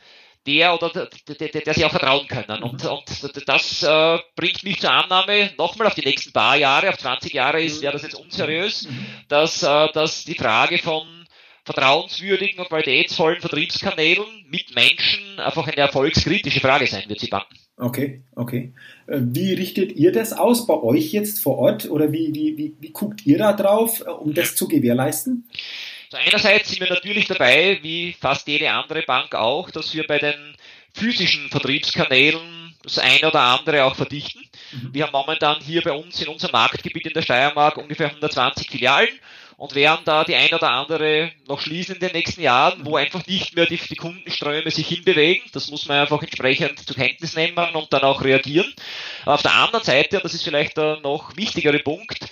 der 0.46 0.74
oder 0.74 0.90
der, 0.90 1.08
der, 1.28 1.48
der, 1.48 1.60
der 1.62 1.74
sie 1.74 1.84
auch 1.84 1.90
vertrauen 1.90 2.26
können. 2.26 2.62
Und, 2.62 2.84
mhm. 2.84 2.90
und 2.90 3.48
das 3.48 3.82
äh, 3.82 4.18
bringt 4.36 4.62
mich 4.62 4.80
zur 4.80 4.90
Annahme, 4.90 5.50
nochmal 5.56 5.86
auf 5.86 5.94
die 5.94 6.04
nächsten 6.04 6.32
paar 6.32 6.56
Jahre, 6.56 6.90
auf 6.90 6.98
20 6.98 7.32
Jahre 7.32 7.62
ist, 7.62 7.82
wäre 7.82 7.94
das 7.94 8.02
jetzt 8.02 8.14
unseriös, 8.14 8.88
mhm. 8.88 9.06
dass, 9.28 9.62
äh, 9.62 9.88
dass 9.92 10.24
die 10.24 10.34
Frage 10.34 10.78
von 10.78 11.19
vertrauenswürdigen 11.64 12.58
und 12.58 12.68
qualitätsvollen 12.68 13.40
Vertriebskanälen 13.40 14.24
mit 14.48 14.74
Menschen 14.74 15.38
einfach 15.38 15.66
eine 15.66 15.76
erfolgskritische 15.76 16.60
Frage 16.60 16.86
sein 16.86 17.08
wird, 17.08 17.20
Sie 17.20 17.28
Banken. 17.28 17.56
Okay, 17.76 18.22
okay. 18.36 18.74
Äh, 19.06 19.20
wie 19.22 19.54
richtet 19.54 19.92
ihr 19.92 20.12
das 20.12 20.32
aus 20.32 20.66
bei 20.66 20.74
euch 20.74 21.12
jetzt 21.12 21.40
vor 21.40 21.58
Ort 21.58 21.90
oder 21.90 22.12
wie, 22.12 22.34
wie, 22.34 22.56
wie, 22.58 22.74
wie 22.78 22.90
guckt 22.90 23.24
ihr 23.26 23.38
da 23.38 23.54
drauf, 23.54 24.02
äh, 24.06 24.10
um 24.10 24.34
das 24.34 24.54
zu 24.54 24.68
gewährleisten? 24.68 25.48
Also 26.12 26.26
einerseits 26.26 26.68
sind 26.68 26.80
wir 26.80 26.90
natürlich 26.90 27.26
dabei, 27.26 27.78
wie 27.82 28.14
fast 28.20 28.48
jede 28.48 28.70
andere 28.70 29.02
Bank 29.02 29.34
auch, 29.34 29.70
dass 29.70 29.94
wir 29.94 30.06
bei 30.06 30.18
den 30.18 30.56
physischen 30.92 31.48
Vertriebskanälen 31.48 32.74
das 32.82 32.98
eine 32.98 33.28
oder 33.28 33.40
andere 33.40 33.84
auch 33.84 33.94
verdichten. 33.94 34.42
Mhm. 34.72 34.90
Wir 34.92 35.06
haben 35.06 35.12
momentan 35.12 35.60
hier 35.60 35.82
bei 35.82 35.92
uns 35.92 36.20
in 36.20 36.28
unserem 36.28 36.52
Marktgebiet 36.52 37.06
in 37.06 37.14
der 37.14 37.22
Steiermark 37.22 37.76
ungefähr 37.76 38.08
120 38.08 38.70
Filialen 38.70 39.08
und 39.60 39.74
werden 39.74 40.00
da 40.06 40.24
die 40.24 40.36
ein 40.36 40.54
oder 40.54 40.70
andere 40.70 41.32
noch 41.46 41.60
schließen 41.60 41.96
in 41.96 42.00
den 42.00 42.12
nächsten 42.12 42.40
Jahren, 42.40 42.86
wo 42.86 42.96
einfach 42.96 43.26
nicht 43.26 43.54
mehr 43.54 43.66
die, 43.66 43.76
die 43.76 43.96
Kundenströme 43.96 44.70
sich 44.70 44.88
hinbewegen. 44.88 45.42
Das 45.52 45.70
muss 45.70 45.86
man 45.86 45.98
einfach 46.00 46.22
entsprechend 46.22 46.78
zur 46.78 46.96
Kenntnis 46.96 47.36
nehmen 47.36 47.74
und 47.74 47.92
dann 47.92 48.00
auch 48.00 48.22
reagieren. 48.24 48.72
Aber 49.22 49.34
auf 49.34 49.42
der 49.42 49.54
anderen 49.54 49.84
Seite, 49.84 50.16
und 50.16 50.24
das 50.24 50.32
ist 50.32 50.44
vielleicht 50.44 50.78
der 50.78 51.00
noch 51.00 51.36
wichtigere 51.36 51.78
Punkt, 51.78 52.24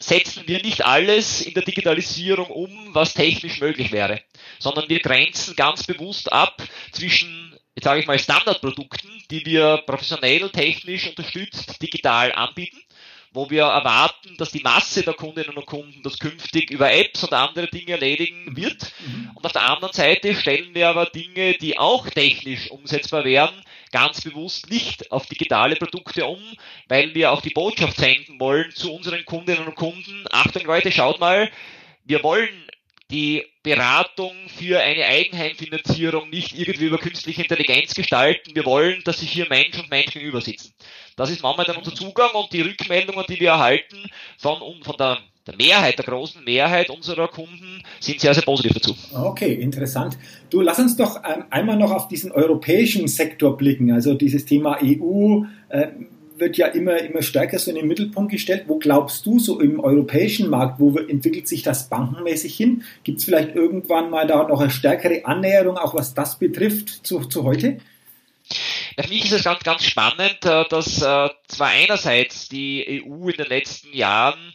setzen 0.00 0.44
wir 0.46 0.62
nicht 0.62 0.84
alles 0.86 1.42
in 1.42 1.54
der 1.54 1.64
Digitalisierung 1.64 2.46
um, 2.46 2.94
was 2.94 3.14
technisch 3.14 3.60
möglich 3.60 3.92
wäre, 3.92 4.22
sondern 4.58 4.88
wir 4.88 5.00
grenzen 5.00 5.56
ganz 5.56 5.84
bewusst 5.84 6.32
ab 6.32 6.62
zwischen 6.92 7.57
jetzt 7.78 7.84
sage 7.84 8.00
ich 8.00 8.08
mal, 8.08 8.18
Standardprodukten, 8.18 9.08
die 9.30 9.46
wir 9.46 9.84
professionell, 9.86 10.50
technisch 10.50 11.06
unterstützt, 11.06 11.80
digital 11.80 12.32
anbieten 12.32 12.78
wo 13.32 13.50
wir 13.50 13.64
erwarten, 13.64 14.36
dass 14.38 14.50
die 14.50 14.62
Masse 14.62 15.02
der 15.02 15.14
Kundinnen 15.14 15.56
und 15.56 15.66
Kunden 15.66 16.02
das 16.02 16.18
künftig 16.18 16.70
über 16.70 16.92
Apps 16.92 17.22
und 17.22 17.32
andere 17.32 17.68
Dinge 17.68 17.92
erledigen 17.92 18.56
wird. 18.56 18.90
Mhm. 19.06 19.30
Und 19.34 19.44
auf 19.44 19.52
der 19.52 19.68
anderen 19.68 19.92
Seite 19.92 20.34
stellen 20.34 20.74
wir 20.74 20.88
aber 20.88 21.06
Dinge, 21.06 21.52
die 21.54 21.78
auch 21.78 22.08
technisch 22.08 22.70
umsetzbar 22.70 23.24
wären, 23.24 23.54
ganz 23.92 24.22
bewusst 24.22 24.70
nicht 24.70 25.12
auf 25.12 25.26
digitale 25.26 25.76
Produkte 25.76 26.24
um, 26.26 26.42
weil 26.88 27.14
wir 27.14 27.30
auch 27.30 27.42
die 27.42 27.50
Botschaft 27.50 27.98
senden 27.98 28.40
wollen 28.40 28.70
zu 28.72 28.92
unseren 28.92 29.24
Kundinnen 29.24 29.66
und 29.66 29.76
Kunden. 29.76 30.24
Achtung 30.30 30.64
Leute, 30.64 30.90
schaut 30.90 31.20
mal, 31.20 31.50
wir 32.06 32.22
wollen 32.22 32.48
die 33.10 33.42
Beratung 33.62 34.32
für 34.48 34.80
eine 34.80 35.06
Eigenheimfinanzierung 35.06 36.28
nicht 36.28 36.58
irgendwie 36.58 36.86
über 36.86 36.98
künstliche 36.98 37.42
Intelligenz 37.42 37.94
gestalten. 37.94 38.54
Wir 38.54 38.66
wollen, 38.66 39.02
dass 39.04 39.20
sich 39.20 39.30
hier 39.30 39.46
Mensch 39.48 39.78
und 39.78 39.90
Mensch 39.90 40.12
gegenüber 40.12 40.40
sitzen. 40.40 40.74
Das 41.16 41.30
ist 41.30 41.42
momentan 41.42 41.76
unser 41.76 41.94
Zugang 41.94 42.30
und 42.32 42.52
die 42.52 42.60
Rückmeldungen, 42.60 43.24
die 43.28 43.40
wir 43.40 43.50
erhalten 43.50 43.96
von, 44.36 44.58
von 44.82 44.96
der, 44.98 45.18
der 45.46 45.56
Mehrheit, 45.56 45.98
der 45.98 46.04
großen 46.04 46.44
Mehrheit 46.44 46.90
unserer 46.90 47.28
Kunden, 47.28 47.82
sind 47.98 48.20
sehr, 48.20 48.34
sehr 48.34 48.42
positiv 48.42 48.74
dazu. 48.74 48.94
Okay, 49.12 49.54
interessant. 49.54 50.18
Du, 50.50 50.60
lass 50.60 50.78
uns 50.78 50.96
doch 50.96 51.22
ähm, 51.24 51.44
einmal 51.48 51.76
noch 51.76 51.90
auf 51.90 52.08
diesen 52.08 52.30
europäischen 52.30 53.08
Sektor 53.08 53.56
blicken, 53.56 53.90
also 53.90 54.14
dieses 54.14 54.44
Thema 54.44 54.78
EU. 54.82 55.44
Äh, 55.70 55.88
wird 56.38 56.56
ja 56.56 56.66
immer, 56.68 56.98
immer 56.98 57.22
stärker 57.22 57.58
so 57.58 57.70
in 57.70 57.76
den 57.76 57.88
Mittelpunkt 57.88 58.32
gestellt. 58.32 58.64
Wo 58.66 58.78
glaubst 58.78 59.26
du, 59.26 59.38
so 59.38 59.60
im 59.60 59.80
europäischen 59.80 60.48
Markt, 60.50 60.80
wo 60.80 60.96
entwickelt 60.96 61.48
sich 61.48 61.62
das 61.62 61.88
bankenmäßig 61.88 62.56
hin? 62.56 62.84
Gibt 63.04 63.18
es 63.18 63.24
vielleicht 63.24 63.54
irgendwann 63.54 64.10
mal 64.10 64.26
da 64.26 64.46
noch 64.46 64.60
eine 64.60 64.70
stärkere 64.70 65.24
Annäherung, 65.24 65.76
auch 65.76 65.94
was 65.94 66.14
das 66.14 66.38
betrifft, 66.38 67.06
zu, 67.06 67.20
zu 67.24 67.44
heute? 67.44 67.78
Für 68.98 69.08
mich 69.08 69.24
ist 69.24 69.32
es 69.32 69.44
ganz, 69.44 69.62
ganz 69.62 69.84
spannend, 69.84 70.44
äh, 70.44 70.64
dass 70.68 71.02
äh, 71.02 71.28
zwar 71.48 71.68
einerseits 71.68 72.48
die 72.48 73.04
EU 73.04 73.28
in 73.28 73.36
den 73.36 73.46
letzten 73.46 73.94
Jahren 73.94 74.54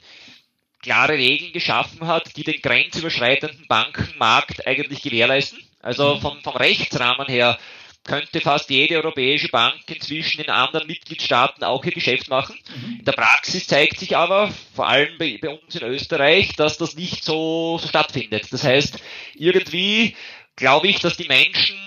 klare 0.82 1.13
Regeln 1.13 1.54
geschaffen 1.54 2.06
hat, 2.08 2.36
die 2.36 2.43
den 2.43 2.62
grenzüberschreitenden 2.62 3.67
Bankenmarkt 3.67 4.67
eigentlich 4.67 5.02
gewährleisten. 5.02 5.60
Also 5.82 6.15
mhm. 6.15 6.22
vom, 6.22 6.41
vom 6.41 6.56
Rechtsrahmen 6.56 7.28
her 7.28 7.58
könnte 8.04 8.42
fast 8.42 8.70
jede 8.70 8.96
europäische 8.96 9.50
Bank 9.50 9.82
inzwischen 9.88 10.42
in 10.42 10.50
anderen 10.50 10.88
Mitgliedstaaten 10.88 11.63
auch 11.63 11.84
ihr 11.86 11.92
Geschäft 11.92 12.30
machen. 12.30 12.58
Mhm. 12.76 13.00
In 13.00 13.06
der 13.06 13.13
Praxis 13.13 13.68
zeigt 13.68 14.00
sich 14.00 14.18
aber, 14.18 14.54
vor 14.76 14.88
allem 14.88 15.18
bei, 15.18 15.39
bei 15.42 15.50
uns 15.50 15.76
in 15.76 15.84
Österreich, 15.84 16.56
dass 16.56 16.78
das 16.78 16.96
nicht 16.96 17.24
so, 17.24 17.78
so 17.82 17.88
stattfindet. 17.88 18.52
Das 18.52 18.63
heißt, 18.63 19.00
irgendwie 19.36 20.16
glaube 20.56 20.88
ich, 20.88 21.00
dass 21.00 21.18
die 21.18 21.28
Menschen 21.28 21.78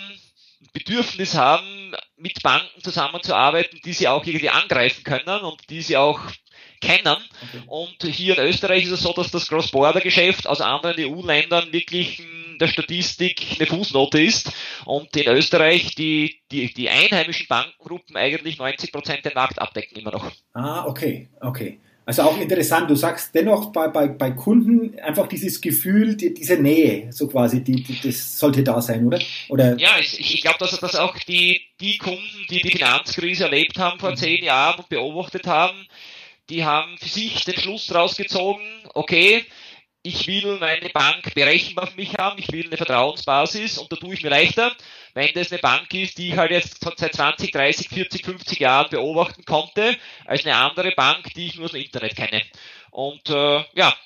Bedürfnis 0.73 1.35
haben, 1.35 1.95
mit 2.19 2.43
Banken 2.43 2.83
zusammenzuarbeiten, 2.83 3.81
die 3.85 3.95
sie 3.95 4.09
auch 4.09 4.25
irgendwie 4.27 4.51
angreifen 4.51 5.05
können 5.05 5.41
und 5.41 5.71
die 5.71 5.81
sie 5.81 5.97
auch 5.97 6.21
kennen. 6.81 7.17
Okay. 7.17 7.63
Und 7.67 8.03
hier 8.03 8.39
in 8.39 8.47
Österreich 8.47 8.85
ist 8.85 8.93
es 8.93 9.01
so, 9.01 9.13
dass 9.13 9.31
das 9.31 9.49
Cross-Border-Geschäft 9.49 10.47
aus 10.47 10.61
anderen 10.61 10.97
EU-Ländern 10.99 11.73
wirklich 11.73 12.21
in 12.21 12.59
der 12.59 12.69
Statistik 12.69 13.43
eine 13.57 13.67
Fußnote 13.67 14.21
ist 14.21 14.53
und 14.85 15.15
in 15.17 15.29
Österreich 15.29 15.95
die, 15.95 16.41
die, 16.51 16.73
die 16.73 16.89
einheimischen 16.89 17.47
Bankengruppen 17.49 18.17
eigentlich 18.17 18.59
90 18.59 18.93
Prozent 18.93 19.25
den 19.25 19.35
Markt 19.35 19.59
abdecken 19.59 19.99
immer 19.99 20.13
noch. 20.13 20.31
Ah, 20.55 20.87
okay, 20.87 21.29
okay. 21.41 21.79
Also 22.09 22.23
auch 22.23 22.39
interessant, 22.39 22.89
du 22.89 22.95
sagst 22.95 23.35
dennoch 23.35 23.73
bei, 23.73 23.89
bei, 23.89 24.07
bei 24.07 24.31
Kunden 24.31 24.97
einfach 25.01 25.27
dieses 25.27 25.61
Gefühl, 25.61 26.17
die, 26.17 26.33
diese 26.33 26.57
Nähe, 26.57 27.13
so 27.13 27.27
quasi, 27.27 27.65
die, 27.65 27.83
die, 27.83 27.99
das 28.01 28.39
sollte 28.39 28.63
da 28.63 28.81
sein, 28.81 29.05
oder? 29.05 29.19
oder? 29.49 29.77
Ja, 29.77 29.99
ich, 29.99 30.21
ich 30.21 30.41
glaube, 30.41 30.59
dass, 30.61 30.79
dass 30.79 30.95
auch 30.95 31.19
die, 31.19 31.63
die 31.81 31.99
Kunden, 31.99 32.47
die 32.49 32.63
die 32.63 32.71
Finanzkrise 32.71 33.45
erlebt 33.45 33.81
haben 33.81 33.99
vor 33.99 34.13
mhm. 34.13 34.17
zehn 34.17 34.45
Jahren 34.45 34.79
und 34.79 34.89
beobachtet 34.89 35.49
haben, 35.49 35.75
die 36.49 36.65
haben 36.65 36.97
für 36.99 37.09
sich 37.09 37.45
den 37.45 37.59
Schluss 37.59 37.87
daraus 37.87 38.17
gezogen, 38.17 38.65
okay, 38.95 39.45
ich 40.03 40.29
will 40.29 40.59
meine 40.59 40.89
Bank 40.91 41.35
berechenbar 41.35 41.89
für 41.89 41.97
mich 41.97 42.15
haben, 42.17 42.39
ich 42.39 42.53
will 42.53 42.67
eine 42.67 42.77
Vertrauensbasis 42.77 43.79
und 43.79 43.91
da 43.91 43.97
tue 43.97 44.15
ich 44.15 44.23
mir 44.23 44.29
leichter, 44.29 44.73
wenn 45.15 45.33
das 45.35 45.51
eine 45.51 45.61
Bank 45.61 45.93
ist, 45.95 46.19
die 46.19 46.29
ich 46.29 46.37
halt 46.37 46.53
jetzt 46.53 46.79
seit 46.97 47.15
20, 47.15 47.51
30, 47.51 47.89
40, 47.89 48.25
50 48.25 48.61
Jahren 48.61 48.91
beobachten 48.91 49.45
konnte, 49.45 49.97
als 50.25 50.45
eine 50.45 50.57
andere 50.57 50.93
Bank, 50.93 51.35
die 51.35 51.47
ich 51.47 51.57
nur 51.57 51.65
aus 51.65 51.73
dem 51.73 51.83
Internet 51.83 52.15
kenne. 52.15 52.43
Und 52.91 53.29
äh, 53.31 53.65
ja, 53.75 53.97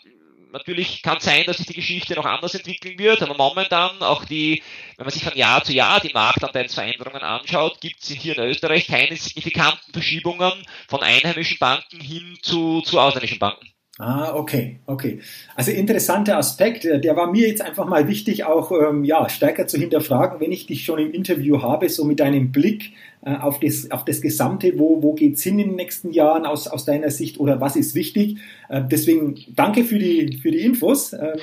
natürlich 0.52 1.02
kann 1.02 1.18
es 1.18 1.24
sein, 1.24 1.44
dass 1.46 1.58
sich 1.58 1.66
die 1.66 1.74
Geschichte 1.74 2.14
noch 2.14 2.24
anders 2.24 2.54
entwickeln 2.54 2.98
wird, 2.98 3.22
aber 3.22 3.36
momentan 3.36 4.02
auch 4.02 4.24
die, 4.24 4.62
wenn 4.96 5.04
man 5.04 5.12
sich 5.12 5.24
von 5.24 5.36
Jahr 5.36 5.62
zu 5.64 5.72
Jahr 5.72 6.00
die 6.00 6.12
Marktanteilsveränderungen 6.12 7.22
anschaut, 7.22 7.80
gibt 7.80 8.02
es 8.02 8.08
hier 8.08 8.36
in 8.36 8.44
Österreich 8.44 8.86
keine 8.86 9.16
signifikanten 9.16 9.92
Verschiebungen 9.92 10.64
von 10.88 11.02
einheimischen 11.02 11.58
Banken 11.58 12.00
hin 12.00 12.38
zu, 12.42 12.82
zu 12.82 12.98
ausländischen 12.98 13.38
Banken. 13.38 13.66
Ah, 14.00 14.32
okay, 14.34 14.78
okay. 14.86 15.20
Also 15.56 15.72
interessanter 15.72 16.38
Aspekt, 16.38 16.86
äh, 16.86 16.98
der 16.98 17.16
war 17.16 17.30
mir 17.30 17.46
jetzt 17.46 17.60
einfach 17.60 17.84
mal 17.84 18.08
wichtig, 18.08 18.44
auch 18.44 18.72
ähm, 18.72 19.04
ja, 19.04 19.28
stärker 19.28 19.66
zu 19.66 19.78
hinterfragen, 19.78 20.40
wenn 20.40 20.52
ich 20.52 20.64
dich 20.64 20.84
schon 20.84 20.98
im 20.98 21.12
Interview 21.12 21.60
habe, 21.60 21.86
so 21.90 22.06
mit 22.06 22.18
deinem 22.18 22.50
Blick 22.50 22.94
äh, 23.26 23.34
auf, 23.34 23.60
das, 23.60 23.90
auf 23.90 24.06
das 24.06 24.22
Gesamte, 24.22 24.78
wo, 24.78 25.02
wo 25.02 25.12
geht's 25.12 25.42
hin 25.42 25.58
in 25.58 25.68
den 25.68 25.76
nächsten 25.76 26.12
Jahren 26.12 26.46
aus, 26.46 26.66
aus 26.66 26.86
deiner 26.86 27.10
Sicht 27.10 27.38
oder 27.38 27.60
was 27.60 27.76
ist 27.76 27.94
wichtig. 27.94 28.38
Äh, 28.70 28.80
deswegen 28.90 29.38
danke 29.50 29.84
für 29.84 29.98
die, 29.98 30.38
für 30.38 30.50
die 30.50 30.60
Infos. 30.60 31.12
Ähm, 31.12 31.38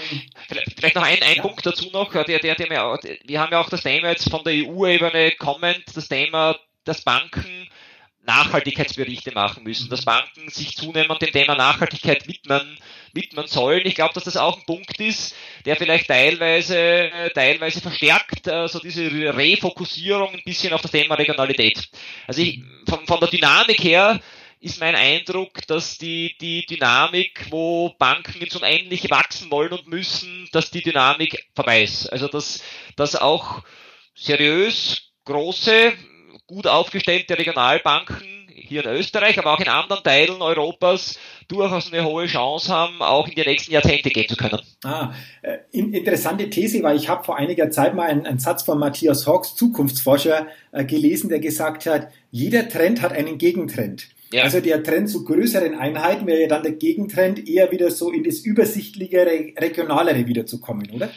vielleicht 0.79 0.95
noch 0.95 1.03
ein, 1.03 1.21
ein 1.21 1.35
ja. 1.35 1.41
Punkt 1.43 1.63
dazu 1.63 1.91
noch, 1.93 2.11
der, 2.11 2.39
der, 2.39 2.55
der, 2.55 2.57
wir 2.57 3.39
haben 3.39 3.51
ja 3.51 3.61
auch 3.61 3.69
das 3.69 3.83
Thema 3.83 4.09
jetzt 4.09 4.31
von 4.31 4.43
der 4.43 4.53
EU-Ebene 4.53 5.33
kommend, 5.37 5.83
das 5.93 6.07
Thema, 6.07 6.55
dass 6.85 7.03
Banken 7.03 7.67
Nachhaltigkeitsberichte 8.27 9.31
machen 9.31 9.63
müssen, 9.63 9.89
dass 9.89 10.05
Banken 10.05 10.49
sich 10.49 10.75
zunehmend 10.75 11.21
dem 11.21 11.31
Thema 11.31 11.55
Nachhaltigkeit 11.55 12.27
widmen, 12.27 12.77
widmen 13.13 13.47
sollen. 13.47 13.85
Ich 13.85 13.95
glaube, 13.95 14.13
dass 14.13 14.25
das 14.25 14.37
auch 14.37 14.57
ein 14.59 14.65
Punkt 14.65 14.99
ist, 14.99 15.33
der 15.65 15.77
vielleicht 15.77 16.07
teilweise, 16.07 17.09
teilweise 17.33 17.81
verstärkt, 17.81 18.47
äh, 18.47 18.67
so 18.67 18.79
diese 18.79 19.09
Refokussierung 19.35 20.33
ein 20.33 20.43
bisschen 20.43 20.73
auf 20.73 20.81
das 20.81 20.91
Thema 20.91 21.15
Regionalität. 21.15 21.89
Also 22.27 22.41
ich, 22.41 22.61
von, 22.87 23.07
von 23.07 23.19
der 23.19 23.29
Dynamik 23.29 23.81
her 23.83 24.19
ist 24.59 24.79
mein 24.79 24.95
Eindruck, 24.95 25.65
dass 25.67 25.97
die, 25.97 26.35
die 26.41 26.65
Dynamik, 26.65 27.45
wo 27.49 27.95
Banken 27.97 28.41
ins 28.41 28.55
Unendliche 28.55 29.09
wachsen 29.09 29.49
wollen 29.51 29.71
und 29.71 29.87
müssen, 29.87 30.49
dass 30.51 30.71
die 30.71 30.81
Dynamik 30.81 31.47
vorbei 31.55 31.83
ist. 31.83 32.07
Also 32.11 32.27
dass, 32.27 32.61
dass 32.95 33.15
auch 33.15 33.63
seriös 34.15 35.13
große 35.25 35.93
gut 36.47 36.65
aufgestellte 36.65 37.37
Regionalbanken 37.37 38.47
hier 38.67 38.85
in 38.85 38.91
Österreich, 38.91 39.37
aber 39.39 39.53
auch 39.53 39.59
in 39.59 39.67
anderen 39.67 40.03
Teilen 40.03 40.41
Europas 40.41 41.19
durchaus 41.47 41.91
eine 41.91 42.03
hohe 42.03 42.25
Chance 42.27 42.73
haben, 42.73 43.01
auch 43.01 43.27
in 43.27 43.35
die 43.35 43.45
nächsten 43.45 43.71
Jahrzehnte 43.71 44.09
gehen 44.09 44.27
zu 44.27 44.35
können. 44.35 44.59
Ah, 44.83 45.13
äh, 45.41 45.57
interessante 45.71 46.49
These, 46.49 46.83
weil 46.83 46.97
ich 46.97 47.07
habe 47.07 47.23
vor 47.23 47.37
einiger 47.37 47.69
Zeit 47.71 47.95
mal 47.95 48.07
einen, 48.07 48.25
einen 48.25 48.39
Satz 48.39 48.63
von 48.63 48.79
Matthias 48.79 49.27
Hawks, 49.27 49.55
Zukunftsforscher, 49.55 50.47
äh, 50.71 50.85
gelesen, 50.85 51.29
der 51.29 51.39
gesagt 51.39 51.85
hat, 51.85 52.09
jeder 52.31 52.67
Trend 52.67 53.01
hat 53.01 53.13
einen 53.13 53.37
Gegentrend. 53.37 54.07
Ja. 54.31 54.43
Also 54.43 54.59
der 54.59 54.83
Trend 54.83 55.09
zu 55.09 55.23
größeren 55.23 55.75
Einheiten 55.75 56.27
wäre 56.27 56.41
ja 56.41 56.47
dann 56.47 56.63
der 56.63 56.73
Gegentrend, 56.73 57.47
eher 57.47 57.71
wieder 57.71 57.89
so 57.91 58.11
in 58.11 58.23
das 58.23 58.39
übersichtlichere, 58.39 59.53
regionalere 59.57 60.27
wiederzukommen, 60.27 60.89
oder? 60.91 61.09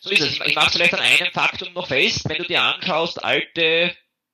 So 0.00 0.10
ist 0.10 0.20
es. 0.20 0.40
Ich 0.44 0.54
mache 0.54 0.72
vielleicht 0.72 0.94
an 0.94 1.00
einem 1.00 1.32
Faktum 1.32 1.72
noch 1.72 1.88
fest, 1.88 2.28
wenn 2.28 2.38
du 2.38 2.44
dir 2.44 2.62
anschaust, 2.62 3.24
alte 3.24 3.92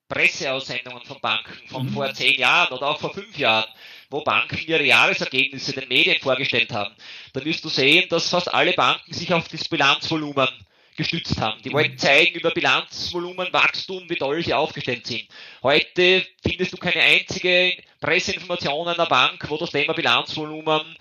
Presseaussendungen 0.08 1.04
von 1.04 1.20
Banken 1.20 1.68
von 1.68 1.86
mhm. 1.86 1.90
vor 1.90 2.12
zehn 2.12 2.38
Jahren 2.38 2.72
oder 2.72 2.88
auch 2.88 3.00
vor 3.00 3.12
fünf 3.12 3.36
Jahren, 3.38 3.70
wo 4.10 4.22
Banken 4.22 4.58
ihre 4.66 4.84
Jahresergebnisse 4.84 5.72
den 5.72 5.88
Medien 5.88 6.20
vorgestellt 6.20 6.72
haben, 6.72 6.94
dann 7.32 7.44
wirst 7.44 7.64
du 7.64 7.68
sehen, 7.68 8.08
dass 8.10 8.28
fast 8.28 8.52
alle 8.52 8.74
Banken 8.74 9.12
sich 9.12 9.32
auf 9.32 9.48
das 9.48 9.68
Bilanzvolumen 9.68 10.48
gestützt 10.96 11.40
haben. 11.40 11.60
Die 11.62 11.72
wollten 11.72 11.98
zeigen 11.98 12.34
über 12.38 12.50
Bilanzvolumen, 12.50 13.52
Wachstum, 13.52 14.08
wie 14.08 14.16
toll 14.16 14.44
sie 14.44 14.54
aufgestellt 14.54 15.06
sind. 15.06 15.26
Heute 15.62 16.24
findest 16.46 16.72
du 16.72 16.76
keine 16.76 17.02
einzige 17.02 17.76
Presseinformation 18.00 18.86
einer 18.86 19.06
Bank, 19.06 19.44
wo 19.48 19.56
das 19.56 19.70
Thema 19.70 19.94
Bilanzvolumen 19.94 20.96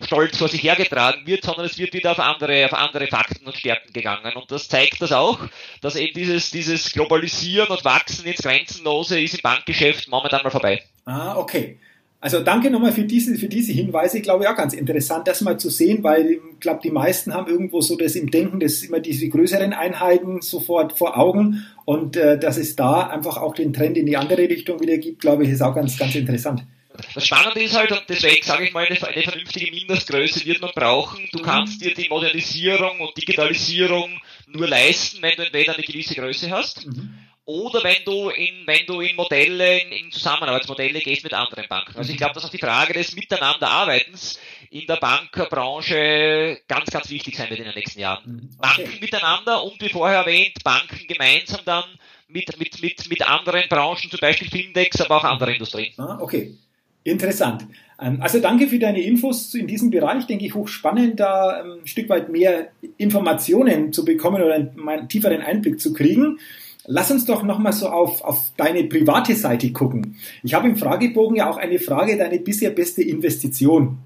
stolz 0.00 0.36
vor 0.36 0.48
sich 0.48 0.62
hergetragen 0.62 1.26
wird, 1.26 1.44
sondern 1.44 1.66
es 1.66 1.78
wird 1.78 1.92
wieder 1.92 2.12
auf 2.12 2.18
andere, 2.18 2.66
auf 2.66 2.74
andere 2.74 3.06
Fakten 3.06 3.46
und 3.46 3.56
Stärken 3.56 3.92
gegangen. 3.92 4.34
Und 4.34 4.50
das 4.50 4.68
zeigt 4.68 5.00
das 5.00 5.12
auch, 5.12 5.38
dass 5.80 5.96
eben 5.96 6.14
dieses, 6.14 6.50
dieses 6.50 6.92
Globalisieren 6.92 7.68
und 7.68 7.84
Wachsen 7.84 8.26
ins 8.26 8.42
Grenzenlose 8.42 9.20
ist 9.20 9.34
im 9.34 9.42
Bankgeschäft 9.42 10.08
momentan 10.08 10.42
mal 10.42 10.50
vorbei. 10.50 10.82
Ah, 11.04 11.36
okay. 11.36 11.78
Also 12.18 12.40
danke 12.40 12.70
nochmal 12.70 12.92
für 12.92 13.04
diese, 13.04 13.36
für 13.36 13.46
diese 13.46 13.72
Hinweise. 13.72 14.16
Ich 14.16 14.22
glaube 14.22 14.50
auch 14.50 14.56
ganz 14.56 14.72
interessant, 14.72 15.28
das 15.28 15.42
mal 15.42 15.58
zu 15.58 15.70
sehen, 15.70 16.02
weil 16.02 16.30
ich 16.32 16.40
glaube, 16.60 16.80
die 16.82 16.90
meisten 16.90 17.34
haben 17.34 17.46
irgendwo 17.46 17.80
so 17.82 17.94
das 17.96 18.16
im 18.16 18.30
Denken, 18.30 18.58
dass 18.58 18.82
immer 18.82 19.00
diese 19.00 19.28
größeren 19.28 19.72
Einheiten 19.72 20.40
sofort 20.40 20.94
vor 20.94 21.18
Augen 21.18 21.64
und 21.84 22.16
äh, 22.16 22.38
dass 22.38 22.56
es 22.56 22.74
da 22.74 23.06
einfach 23.06 23.36
auch 23.36 23.54
den 23.54 23.72
Trend 23.72 23.96
in 23.98 24.06
die 24.06 24.16
andere 24.16 24.48
Richtung 24.48 24.80
wieder 24.80 24.96
gibt, 24.98 25.20
glaube 25.20 25.44
ich, 25.44 25.50
ist 25.50 25.62
auch 25.62 25.74
ganz, 25.74 25.96
ganz 25.98 26.14
interessant. 26.14 26.64
Das 27.14 27.26
Spannende 27.26 27.62
ist 27.62 27.76
halt, 27.76 27.92
und 27.92 28.02
deswegen 28.08 28.44
sage 28.44 28.66
ich 28.66 28.72
mal, 28.72 28.86
eine, 28.86 29.00
eine 29.02 29.22
vernünftige 29.22 29.70
Mindestgröße 29.70 30.44
wird 30.44 30.60
man 30.60 30.72
brauchen. 30.74 31.28
Du 31.32 31.40
kannst 31.42 31.80
dir 31.82 31.94
die 31.94 32.08
Modernisierung 32.08 33.00
und 33.00 33.16
Digitalisierung 33.16 34.20
nur 34.46 34.68
leisten, 34.68 35.22
wenn 35.22 35.36
du 35.36 35.44
entweder 35.44 35.74
eine 35.74 35.82
gewisse 35.82 36.14
Größe 36.14 36.50
hast. 36.50 36.86
Mhm. 36.86 37.18
oder 37.46 37.82
wenn 37.84 38.04
du 38.04 38.28
in, 38.30 38.66
wenn 38.66 38.84
du 38.86 39.00
in 39.00 39.14
Modelle, 39.14 39.78
in, 39.78 39.92
in 39.92 40.10
Zusammenarbeitsmodelle 40.10 41.00
gehst 41.00 41.22
mit 41.22 41.32
anderen 41.32 41.68
Banken. 41.68 41.96
Also 41.96 42.10
ich 42.10 42.18
glaube, 42.18 42.34
dass 42.34 42.44
auch 42.44 42.50
die 42.50 42.58
Frage 42.58 42.92
des 42.92 43.14
Miteinanderarbeitens 43.14 44.40
in 44.70 44.86
der 44.86 44.96
Bankbranche 44.96 46.60
ganz, 46.66 46.90
ganz 46.90 47.08
wichtig 47.08 47.36
sein 47.36 47.48
wird 47.48 47.60
in 47.60 47.66
den 47.66 47.74
nächsten 47.74 48.00
Jahren. 48.00 48.24
Mhm. 48.26 48.50
Okay. 48.58 48.82
Banken 48.82 49.00
miteinander 49.00 49.62
und 49.62 49.80
wie 49.80 49.88
vorher 49.88 50.18
erwähnt, 50.18 50.62
Banken 50.64 51.06
gemeinsam 51.06 51.60
dann 51.64 51.84
mit, 52.28 52.58
mit, 52.58 52.82
mit, 52.82 53.08
mit 53.08 53.28
anderen 53.28 53.68
Branchen, 53.68 54.10
zum 54.10 54.20
Beispiel 54.20 54.50
Findex, 54.50 55.00
aber 55.00 55.18
auch 55.18 55.24
andere 55.24 55.52
Industrien. 55.52 55.94
Ah, 55.98 56.18
okay. 56.20 56.56
Interessant. 57.06 57.66
Ähm, 58.00 58.18
also 58.20 58.40
danke 58.40 58.66
für 58.66 58.80
deine 58.80 59.00
Infos 59.00 59.54
in 59.54 59.68
diesem 59.68 59.90
Bereich, 59.90 60.26
denke 60.26 60.44
ich, 60.44 60.54
hochspannend, 60.54 61.20
da 61.20 61.60
ähm, 61.60 61.78
ein 61.82 61.86
Stück 61.86 62.08
weit 62.08 62.30
mehr 62.30 62.68
Informationen 62.96 63.92
zu 63.92 64.04
bekommen 64.04 64.42
oder 64.42 64.54
einen 64.54 65.08
tieferen 65.08 65.40
Einblick 65.40 65.80
zu 65.80 65.92
kriegen. 65.92 66.38
Lass 66.84 67.10
uns 67.12 67.24
doch 67.24 67.44
nochmal 67.44 67.72
so 67.72 67.88
auf, 67.88 68.22
auf 68.22 68.52
deine 68.56 68.84
private 68.84 69.34
Seite 69.36 69.72
gucken. 69.72 70.16
Ich 70.42 70.54
habe 70.54 70.68
im 70.68 70.76
Fragebogen 70.76 71.36
ja 71.36 71.48
auch 71.48 71.58
eine 71.58 71.78
Frage, 71.78 72.16
deine 72.16 72.40
bisher 72.40 72.70
beste 72.70 73.02
Investition. 73.02 73.98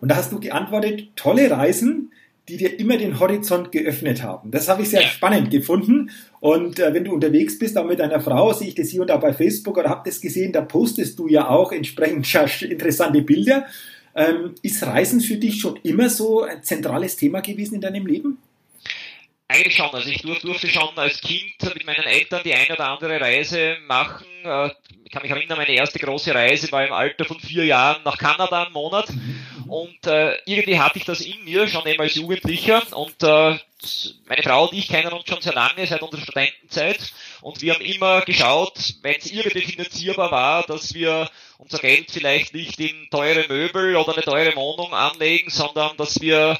Und 0.00 0.10
da 0.10 0.16
hast 0.16 0.32
du 0.32 0.40
geantwortet, 0.40 1.10
tolle 1.14 1.50
Reisen, 1.50 2.10
die 2.48 2.56
dir 2.56 2.78
immer 2.78 2.96
den 2.96 3.18
Horizont 3.20 3.70
geöffnet 3.72 4.22
haben. 4.22 4.50
Das 4.50 4.68
habe 4.68 4.82
ich 4.82 4.90
sehr 4.90 5.02
spannend 5.02 5.50
gefunden. 5.50 6.10
Und 6.40 6.78
äh, 6.78 6.92
wenn 6.94 7.04
du 7.04 7.12
unterwegs 7.12 7.58
bist, 7.58 7.76
auch 7.78 7.84
mit 7.84 8.00
deiner 8.00 8.20
Frau, 8.20 8.52
sehe 8.52 8.68
ich 8.68 8.74
das 8.74 8.88
hier 8.88 9.02
und 9.02 9.10
da 9.10 9.16
bei 9.16 9.32
Facebook 9.32 9.78
oder 9.78 9.88
habe 9.88 10.02
das 10.04 10.20
gesehen, 10.20 10.52
da 10.52 10.62
postest 10.62 11.18
du 11.18 11.28
ja 11.28 11.48
auch 11.48 11.72
entsprechend 11.72 12.26
interessante 12.62 13.22
Bilder. 13.22 13.66
Ähm, 14.14 14.54
ist 14.62 14.82
Reisen 14.82 15.20
für 15.20 15.36
dich 15.36 15.60
schon 15.60 15.78
immer 15.84 16.08
so 16.08 16.42
ein 16.42 16.62
zentrales 16.62 17.16
Thema 17.16 17.40
gewesen 17.40 17.76
in 17.76 17.80
deinem 17.80 18.06
Leben? 18.06 18.38
Eigentlich 19.46 19.76
schon. 19.76 19.90
Also 19.90 20.08
ich 20.08 20.22
durfte 20.22 20.68
schon 20.68 20.96
als 20.96 21.20
Kind 21.20 21.54
mit 21.74 21.84
meinen 21.84 22.04
Eltern 22.04 22.42
die 22.44 22.54
eine 22.54 22.72
oder 22.72 22.88
andere 22.88 23.20
Reise 23.20 23.76
machen. 23.86 24.26
Äh, 24.44 24.70
ich 25.04 25.10
kann 25.10 25.22
mich 25.22 25.32
erinnern, 25.32 25.58
meine 25.58 25.74
erste 25.74 25.98
große 25.98 26.32
Reise 26.32 26.70
war 26.70 26.86
im 26.86 26.92
Alter 26.92 27.24
von 27.24 27.40
vier 27.40 27.64
Jahren 27.64 28.02
nach 28.04 28.16
Kanada 28.16 28.62
einen 28.62 28.72
Monat. 28.72 29.10
Mhm. 29.10 29.59
Und 29.70 30.04
äh, 30.08 30.36
irgendwie 30.46 30.80
hatte 30.80 30.98
ich 30.98 31.04
das 31.04 31.20
in 31.20 31.44
mir 31.44 31.68
schon 31.68 31.86
eben 31.86 32.00
als 32.00 32.16
Jugendlicher. 32.16 32.82
Und 32.92 33.22
äh, 33.22 33.56
meine 34.26 34.42
Frau 34.42 34.64
und 34.66 34.76
ich 34.76 34.88
kennen 34.88 35.12
uns 35.12 35.28
schon 35.28 35.40
sehr 35.40 35.52
lange, 35.52 35.86
seit 35.86 36.02
unserer 36.02 36.22
Studentenzeit. 36.22 37.12
Und 37.40 37.62
wir 37.62 37.74
haben 37.74 37.80
immer 37.80 38.22
geschaut, 38.22 38.74
wenn 39.02 39.14
es 39.14 39.30
irgendwie 39.30 39.60
finanzierbar 39.60 40.32
war, 40.32 40.64
dass 40.64 40.92
wir 40.92 41.30
unser 41.58 41.78
Geld 41.78 42.10
vielleicht 42.10 42.52
nicht 42.52 42.80
in 42.80 43.08
teure 43.12 43.46
Möbel 43.46 43.94
oder 43.94 44.12
eine 44.12 44.22
teure 44.22 44.56
Wohnung 44.56 44.92
anlegen, 44.92 45.50
sondern 45.50 45.96
dass 45.96 46.20
wir 46.20 46.58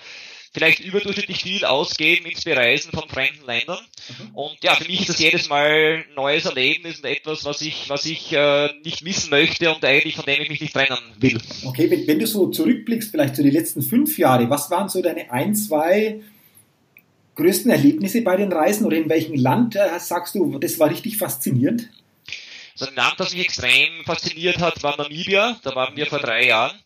vielleicht 0.52 0.80
überdurchschnittlich 0.80 1.42
viel 1.42 1.64
ausgeben 1.64 2.26
ins 2.26 2.44
Bereisen 2.44 2.90
von 2.92 3.08
fremden 3.08 3.44
Ländern. 3.46 3.78
Mhm. 4.08 4.34
Und 4.34 4.56
ja, 4.62 4.74
für 4.74 4.84
mich 4.84 5.00
ist 5.00 5.10
das 5.10 5.18
jedes 5.18 5.48
Mal 5.48 6.04
ein 6.08 6.14
neues 6.14 6.44
Erlebnis 6.44 6.98
und 6.98 7.04
etwas, 7.04 7.44
was 7.44 7.60
ich, 7.62 7.88
was 7.88 8.04
ich 8.06 8.32
äh, 8.32 8.70
nicht 8.84 9.02
missen 9.02 9.30
möchte 9.30 9.72
und 9.72 9.84
eigentlich 9.84 10.16
von 10.16 10.24
dem 10.24 10.42
ich 10.42 10.48
mich 10.48 10.60
nicht 10.60 10.74
trennen 10.74 10.98
will. 11.18 11.38
Okay, 11.64 11.90
wenn, 11.90 12.06
wenn 12.06 12.18
du 12.18 12.26
so 12.26 12.48
zurückblickst, 12.48 13.10
vielleicht 13.10 13.36
zu 13.36 13.42
so 13.42 13.48
den 13.48 13.54
letzten 13.54 13.82
fünf 13.82 14.18
Jahre, 14.18 14.50
was 14.50 14.70
waren 14.70 14.88
so 14.88 15.00
deine 15.00 15.30
ein, 15.30 15.54
zwei 15.54 16.20
größten 17.36 17.70
Erlebnisse 17.70 18.22
bei 18.22 18.36
den 18.36 18.52
Reisen 18.52 18.84
oder 18.86 18.96
in 18.96 19.08
welchem 19.08 19.34
Land 19.34 19.76
äh, 19.76 19.98
sagst 19.98 20.34
du, 20.34 20.58
das 20.58 20.78
war 20.78 20.90
richtig 20.90 21.16
faszinierend? 21.16 21.88
Also 22.80 22.92
ein 22.92 22.96
Land, 22.96 23.20
das 23.20 23.34
mich 23.34 23.44
extrem 23.44 24.04
fasziniert 24.06 24.58
hat, 24.58 24.82
war 24.82 24.96
Namibia. 24.96 25.58
Da 25.62 25.74
waren 25.74 25.96
wir 25.96 26.06
vor 26.06 26.18
drei 26.18 26.46
Jahren. 26.46 26.78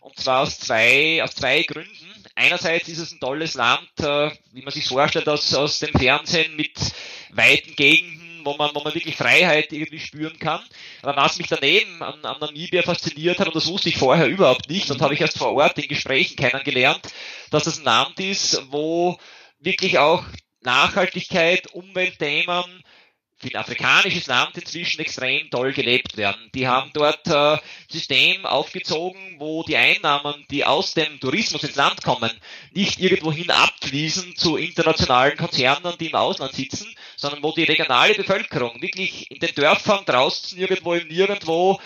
Und 0.00 0.18
zwar 0.18 0.42
aus 0.42 0.58
zwei, 0.58 1.22
aus 1.22 1.36
zwei 1.36 1.62
Gründen 1.62 2.16
einerseits 2.36 2.88
ist 2.88 2.98
es 2.98 3.12
ein 3.12 3.20
tolles 3.20 3.54
Land, 3.54 3.88
äh, 3.98 4.30
wie 4.52 4.62
man 4.62 4.72
sich 4.72 4.86
vorstellt, 4.86 5.28
aus, 5.28 5.52
aus 5.54 5.80
dem 5.80 5.92
Fernsehen 5.92 6.54
mit 6.54 6.72
weiten 7.30 7.74
Gegenden, 7.74 8.44
wo 8.44 8.56
man, 8.56 8.74
wo 8.74 8.82
man 8.82 8.94
wirklich 8.94 9.16
Freiheit 9.16 9.72
irgendwie 9.72 9.98
spüren 9.98 10.38
kann. 10.38 10.62
Aber 11.02 11.16
was 11.16 11.38
mich 11.38 11.48
daneben 11.48 12.02
an, 12.02 12.24
an 12.24 12.40
Namibia 12.40 12.82
fasziniert 12.82 13.40
hat, 13.40 13.48
und 13.48 13.56
das 13.56 13.66
wusste 13.66 13.88
ich 13.88 13.96
vorher 13.96 14.28
überhaupt 14.28 14.68
nicht, 14.68 14.90
und 14.90 15.00
habe 15.00 15.14
ich 15.14 15.20
erst 15.20 15.38
vor 15.38 15.54
Ort 15.54 15.78
in 15.78 15.88
Gesprächen 15.88 16.36
kennengelernt, 16.36 17.02
dass 17.50 17.64
das 17.64 17.78
ein 17.78 17.84
Land 17.84 18.20
ist, 18.20 18.62
wo 18.70 19.18
wirklich 19.58 19.98
auch 19.98 20.24
Nachhaltigkeit, 20.60 21.72
Umweltthemen, 21.72 22.82
ein 23.44 23.56
afrikanisches 23.56 24.26
Land 24.26 24.56
inzwischen 24.56 25.00
extrem 25.00 25.50
toll 25.50 25.72
gelebt 25.72 26.16
werden. 26.16 26.50
Die 26.54 26.66
haben 26.66 26.90
dort 26.94 27.26
äh, 27.26 27.58
System 27.90 28.46
aufgezogen, 28.46 29.36
wo 29.38 29.62
die 29.62 29.76
Einnahmen, 29.76 30.46
die 30.50 30.64
aus 30.64 30.94
dem 30.94 31.20
Tourismus 31.20 31.62
ins 31.62 31.76
Land 31.76 32.02
kommen, 32.02 32.30
nicht 32.72 32.98
irgendwohin 32.98 33.50
abfließen 33.50 34.36
zu 34.36 34.56
internationalen 34.56 35.36
Konzernen, 35.36 35.94
die 36.00 36.06
im 36.06 36.14
Ausland 36.14 36.54
sitzen, 36.54 36.94
sondern 37.16 37.42
wo 37.42 37.52
die 37.52 37.64
regionale 37.64 38.14
Bevölkerung 38.14 38.80
wirklich 38.80 39.30
in 39.30 39.38
den 39.38 39.54
Dörfern 39.54 40.04
draußen 40.06 40.58
irgendwo 40.58 40.94
im 40.94 41.06
Nirgendwo 41.08 41.78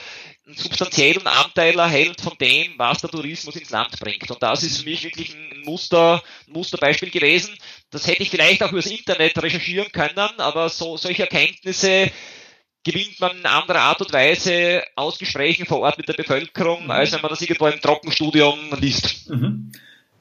einen 0.51 0.59
substanziellen 0.59 1.27
Anteil 1.27 1.79
erhält 1.79 2.21
von 2.21 2.33
dem, 2.41 2.75
was 2.77 3.01
der 3.01 3.11
Tourismus 3.11 3.57
ins 3.57 3.71
Land 3.71 3.99
bringt. 4.01 4.31
Und 4.31 4.43
das 4.43 4.63
ist 4.63 4.79
für 4.79 4.89
mich 4.89 5.05
wirklich 5.05 5.35
ein 5.35 5.63
Muster, 5.65 6.23
ein 6.47 6.53
Musterbeispiel 6.53 7.11
gewesen. 7.11 7.55
Das 7.91 8.07
hätte 8.07 8.23
ich 8.23 8.31
vielleicht 8.31 8.63
auch 8.63 8.73
übers 8.73 8.87
Internet 8.87 9.41
recherchieren 9.43 9.91
können, 9.93 10.39
aber 10.39 10.69
so, 10.69 10.97
solche 10.97 11.23
Erkenntnisse 11.23 12.11
gewinnt 12.85 13.21
man 13.21 13.37
in 13.37 13.47
anderer 13.47 13.81
Art 13.81 14.01
und 14.01 14.13
Weise 14.13 14.83
aus 14.97 15.19
Gesprächen 15.19 15.67
vor 15.67 15.81
Ort 15.81 15.99
mit 15.99 16.09
der 16.09 16.15
Bevölkerung, 16.15 16.85
mhm. 16.85 16.91
als 16.91 17.13
wenn 17.13 17.21
man 17.21 17.31
das 17.31 17.43
irgendwo 17.43 17.67
im 17.67 17.81
Trockenstudium 17.81 18.59
liest. 18.81 19.31
Mhm. 19.31 19.73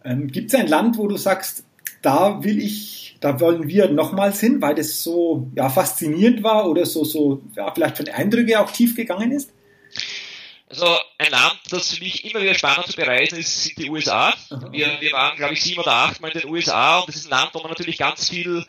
Ähm, 0.03 0.27
Gibt 0.27 0.53
es 0.53 0.59
ein 0.59 0.67
Land, 0.67 0.97
wo 0.97 1.07
du 1.07 1.17
sagst, 1.17 1.63
da 2.01 2.43
will 2.43 2.59
ich, 2.59 3.17
da 3.19 3.39
wollen 3.39 3.67
wir 3.67 3.89
nochmals 3.89 4.39
hin, 4.39 4.61
weil 4.61 4.75
das 4.75 5.03
so 5.03 5.49
ja, 5.55 5.69
faszinierend 5.69 6.43
war 6.43 6.69
oder 6.69 6.85
so, 6.85 7.03
so 7.03 7.41
ja, 7.55 7.71
vielleicht 7.73 7.97
von 7.97 8.07
Eindrücke 8.09 8.59
auch 8.59 8.71
tief 8.71 8.95
gegangen 8.95 9.31
ist? 9.31 9.51
Also 10.81 10.97
ein 11.17 11.31
Land, 11.31 11.59
das 11.71 11.93
für 11.93 12.01
mich 12.01 12.23
immer 12.23 12.41
wieder 12.41 12.53
spannend 12.53 12.87
zu 12.87 12.95
bereisen 12.95 13.37
ist, 13.37 13.63
sind 13.63 13.77
die 13.77 13.89
USA. 13.89 14.33
Wir, 14.71 15.01
wir 15.01 15.11
waren, 15.11 15.35
glaube 15.35 15.53
ich, 15.53 15.61
sieben 15.61 15.81
oder 15.81 15.91
acht 15.91 16.21
Mal 16.21 16.31
in 16.31 16.39
den 16.39 16.49
USA 16.49 16.99
und 16.99 17.09
das 17.09 17.17
ist 17.17 17.25
ein 17.25 17.31
Land, 17.31 17.53
wo 17.53 17.59
man 17.59 17.67
natürlich 17.67 17.97
ganz 17.97 18.29
viel 18.29 18.65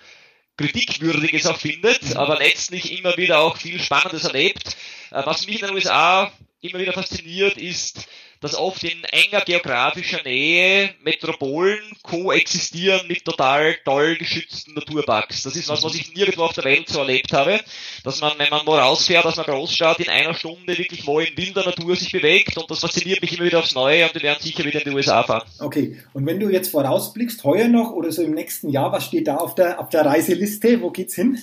Kritikwürdiges 0.56 1.46
auch 1.46 1.56
findet, 1.56 2.16
aber 2.16 2.38
letztlich 2.38 2.98
immer 2.98 3.16
wieder 3.16 3.38
auch 3.38 3.56
viel 3.56 3.80
Spannendes 3.80 4.24
erlebt. 4.24 4.76
Äh, 5.12 5.24
was 5.24 5.46
mich 5.46 5.60
in 5.60 5.68
den 5.68 5.76
USA 5.76 6.32
immer 6.60 6.80
wieder 6.80 6.94
fasziniert, 6.94 7.56
ist 7.56 8.08
dass 8.40 8.54
oft 8.54 8.82
in 8.84 9.04
enger 9.04 9.42
geografischer 9.42 10.22
Nähe 10.22 10.90
Metropolen 11.02 11.78
koexistieren 12.02 13.06
mit 13.06 13.24
total 13.24 13.76
toll 13.84 14.16
geschützten 14.16 14.74
Naturparks. 14.74 15.42
Das 15.42 15.56
ist 15.56 15.68
was, 15.68 15.82
was 15.82 15.94
ich 15.94 16.14
nirgendwo 16.14 16.44
auf 16.44 16.54
der 16.54 16.64
Welt 16.64 16.88
so 16.88 17.00
erlebt 17.00 17.32
habe, 17.32 17.60
dass 18.02 18.20
man, 18.20 18.32
wenn 18.38 18.48
man 18.48 18.66
wo 18.66 18.74
rausfährt 18.74 19.26
aus 19.26 19.38
einer 19.38 19.46
Großstadt, 19.46 20.00
in 20.00 20.08
einer 20.08 20.34
Stunde 20.34 20.78
wirklich 20.78 21.06
wo 21.06 21.20
in 21.20 21.36
wilder 21.36 21.64
Natur 21.64 21.96
sich 21.96 22.12
bewegt 22.12 22.56
und 22.56 22.70
das 22.70 22.80
fasziniert 22.80 23.20
mich 23.20 23.34
immer 23.34 23.46
wieder 23.46 23.58
aufs 23.58 23.74
Neue 23.74 24.06
und 24.06 24.14
wir 24.14 24.22
werden 24.22 24.40
sicher 24.40 24.64
wieder 24.64 24.84
in 24.84 24.90
die 24.90 24.96
USA 24.96 25.22
fahren. 25.22 25.46
Okay, 25.58 25.98
und 26.14 26.26
wenn 26.26 26.40
du 26.40 26.48
jetzt 26.48 26.70
vorausblickst, 26.70 27.44
heuer 27.44 27.68
noch 27.68 27.92
oder 27.92 28.10
so 28.10 28.22
im 28.22 28.32
nächsten 28.32 28.70
Jahr, 28.70 28.90
was 28.92 29.04
steht 29.04 29.28
da 29.28 29.36
auf 29.36 29.54
der, 29.54 29.78
auf 29.78 29.90
der 29.90 30.06
Reiseliste? 30.06 30.80
Wo 30.80 30.90
geht's 30.90 31.14
hin? 31.14 31.38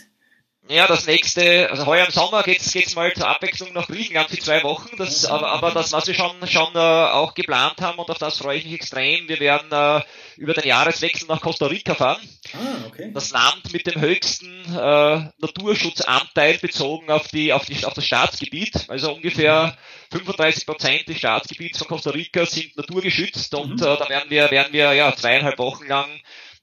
Ja, 0.69 0.85
das 0.85 1.07
nächste, 1.07 1.69
also 1.69 1.85
heuer 1.85 2.05
im 2.05 2.11
Sommer 2.11 2.43
geht's 2.43 2.73
geht's 2.73 2.95
mal 2.95 3.13
zur 3.13 3.27
Abwechslung 3.27 3.71
nach 3.71 3.87
Griechenland 3.87 4.29
für 4.29 4.39
zwei 4.39 4.63
Wochen. 4.63 4.97
Das, 4.97 5.25
aber, 5.25 5.49
aber 5.49 5.71
das, 5.71 5.93
was 5.93 6.07
wir 6.07 6.13
schon 6.13 6.35
schon 6.47 6.75
äh, 6.75 6.79
auch 6.79 7.33
geplant 7.35 7.79
haben 7.81 7.99
und 7.99 8.09
auf 8.09 8.17
das 8.17 8.39
freue 8.39 8.57
ich 8.57 8.65
mich 8.65 8.73
extrem. 8.73 9.29
Wir 9.29 9.39
werden 9.39 9.71
äh, 9.71 10.03
über 10.35 10.53
den 10.53 10.67
Jahreswechsel 10.67 11.27
nach 11.29 11.39
Costa 11.39 11.67
Rica 11.67 11.95
fahren. 11.95 12.19
Ah, 12.53 12.85
okay. 12.87 13.11
Das 13.13 13.31
Land 13.31 13.71
mit 13.71 13.87
dem 13.87 14.01
höchsten 14.01 14.65
äh, 14.65 15.29
Naturschutzanteil 15.37 16.57
bezogen 16.57 17.11
auf 17.11 17.29
die 17.29 17.53
auf 17.53 17.65
die 17.65 17.85
auf 17.85 17.93
das 17.93 18.05
Staatsgebiet. 18.05 18.89
Also 18.89 19.13
ungefähr 19.13 19.77
35 20.11 20.65
Prozent 20.65 21.07
des 21.07 21.17
Staatsgebiets 21.17 21.77
von 21.77 21.87
Costa 21.87 22.09
Rica 22.09 22.45
sind 22.45 22.75
naturgeschützt 22.75 23.55
und 23.55 23.79
mhm. 23.79 23.87
äh, 23.87 23.97
da 23.97 24.09
werden 24.09 24.29
wir 24.29 24.51
werden 24.51 24.73
wir 24.73 24.91
ja 24.93 25.15
zweieinhalb 25.15 25.59
Wochen 25.59 25.87
lang 25.87 26.09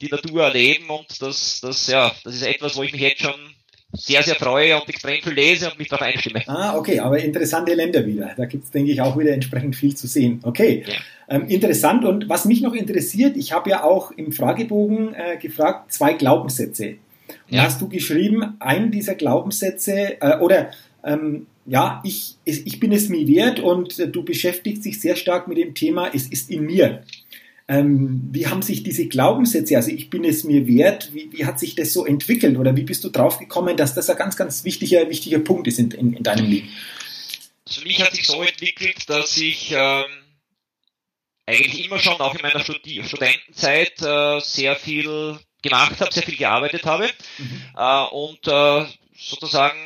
die 0.02 0.08
Natur 0.08 0.44
erleben 0.44 0.90
und 0.90 1.22
das 1.22 1.60
das 1.60 1.86
ja 1.86 2.14
das 2.22 2.34
ist 2.34 2.42
etwas, 2.42 2.76
wo 2.76 2.82
ich 2.82 2.92
mich 2.92 3.00
jetzt 3.00 3.22
schon 3.22 3.54
sehr, 3.94 4.22
sehr 4.22 4.35
freue 4.35 4.76
und 4.80 4.88
extrem 4.88 5.22
viel 5.22 5.33
lese 5.33 5.70
und 5.70 5.78
mich 5.78 5.88
darauf 5.88 6.07
einstimme. 6.07 6.42
Ah, 6.46 6.76
okay, 6.76 7.00
aber 7.00 7.18
interessante 7.18 7.74
Länder 7.74 8.04
wieder. 8.07 8.33
Da 8.37 8.44
gibt 8.46 8.64
es, 8.64 8.70
denke 8.70 8.92
ich, 8.92 9.00
auch 9.00 9.18
wieder 9.18 9.33
entsprechend 9.33 9.76
viel 9.76 9.94
zu 9.96 10.07
sehen. 10.07 10.40
Okay, 10.42 10.85
ja. 10.87 10.94
ähm, 11.28 11.46
interessant. 11.48 12.04
Und 12.04 12.28
was 12.28 12.44
mich 12.44 12.61
noch 12.61 12.74
interessiert, 12.74 13.37
ich 13.37 13.52
habe 13.52 13.70
ja 13.70 13.85
auch 13.85 14.11
im 14.12 14.33
Fragebogen 14.33 15.14
äh, 15.14 15.37
gefragt, 15.37 15.92
zwei 15.92 16.12
Glaubenssätze. 16.12 16.96
Und 17.48 17.57
ja. 17.57 17.62
hast 17.62 17.80
du 17.80 17.88
geschrieben, 17.88 18.57
einen 18.61 18.90
dieser 18.90 19.14
Glaubenssätze 19.14 20.20
äh, 20.20 20.38
oder 20.38 20.70
ähm, 21.04 21.46
ja, 21.66 22.02
ich, 22.04 22.37
ich 22.44 22.78
bin 22.78 22.92
es 22.92 23.09
mir 23.09 23.26
wert 23.26 23.61
und 23.61 23.98
äh, 23.98 24.09
du 24.09 24.22
beschäftigst 24.22 24.85
dich 24.85 25.00
sehr 25.00 25.16
stark 25.16 25.48
mit 25.48 25.57
dem 25.57 25.74
Thema, 25.74 26.11
es 26.12 26.26
ist 26.26 26.50
in 26.50 26.66
mir. 26.66 27.02
Ähm, 27.66 28.29
wie 28.31 28.46
haben 28.46 28.61
sich 28.61 28.83
diese 28.83 29.09
Glaubenssätze, 29.09 29.77
also 29.77 29.90
ich 29.90 30.11
bin 30.11 30.24
es 30.24 30.44
mir 30.44 30.66
wert, 30.66 31.14
wie, 31.14 31.33
wie, 31.33 31.46
hat 31.46 31.59
sich 31.59 31.74
das 31.74 31.94
so 31.94 32.05
entwickelt 32.05 32.59
oder 32.59 32.77
wie 32.77 32.83
bist 32.83 33.05
du 33.05 33.09
drauf 33.09 33.38
gekommen, 33.38 33.79
dass 33.79 33.94
das 33.94 34.11
ein 34.11 34.18
ganz, 34.18 34.37
ganz 34.37 34.64
wichtiger, 34.64 35.09
wichtiger 35.09 35.38
Punkt 35.38 35.66
ist 35.66 35.79
in, 35.79 35.90
in, 35.92 36.12
in 36.12 36.22
deinem 36.22 36.44
Leben? 36.44 36.68
Für 37.66 37.83
mich 37.83 38.03
hat 38.03 38.12
sich 38.12 38.27
so 38.27 38.42
entwickelt, 38.42 39.09
dass 39.09 39.38
ich 39.38 39.72
ähm, 39.72 40.05
eigentlich 41.46 41.87
immer 41.87 41.98
schon, 41.98 42.20
auch 42.20 42.35
in 42.35 42.42
meiner 42.42 42.61
Studi 42.61 43.03
Studentenzeit, 43.03 44.00
äh, 44.03 44.40
sehr 44.40 44.77
viel 44.77 45.38
gemacht 45.62 46.00
habe, 46.00 46.12
sehr 46.12 46.22
viel 46.22 46.37
gearbeitet 46.37 46.85
habe 46.85 47.09
mhm. 47.38 47.62
äh, 47.77 48.05
und 48.11 48.46
äh, 48.46 48.87
sozusagen 49.16 49.79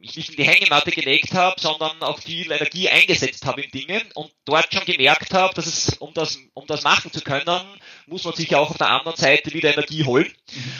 mich 0.00 0.16
nicht 0.16 0.30
in 0.30 0.36
die 0.36 0.44
Hängematte 0.44 0.90
gelegt 0.90 1.34
habe, 1.34 1.60
sondern 1.60 2.02
auch 2.02 2.18
viel 2.20 2.50
Energie 2.50 2.88
eingesetzt 2.88 3.44
habe 3.44 3.62
in 3.62 3.70
Dinge 3.70 4.02
und 4.14 4.32
dort 4.44 4.72
schon 4.72 4.84
gemerkt 4.84 5.32
habe, 5.34 5.54
dass 5.54 5.66
es, 5.66 5.98
um 5.98 6.12
das, 6.14 6.38
um 6.54 6.66
das 6.66 6.82
machen 6.82 7.12
zu 7.12 7.20
können, 7.20 7.62
muss 8.06 8.24
man 8.24 8.34
sich 8.34 8.54
auch 8.54 8.70
auf 8.70 8.78
der 8.78 8.90
anderen 8.90 9.16
Seite 9.16 9.52
wieder 9.52 9.72
Energie 9.72 10.04
holen. 10.04 10.32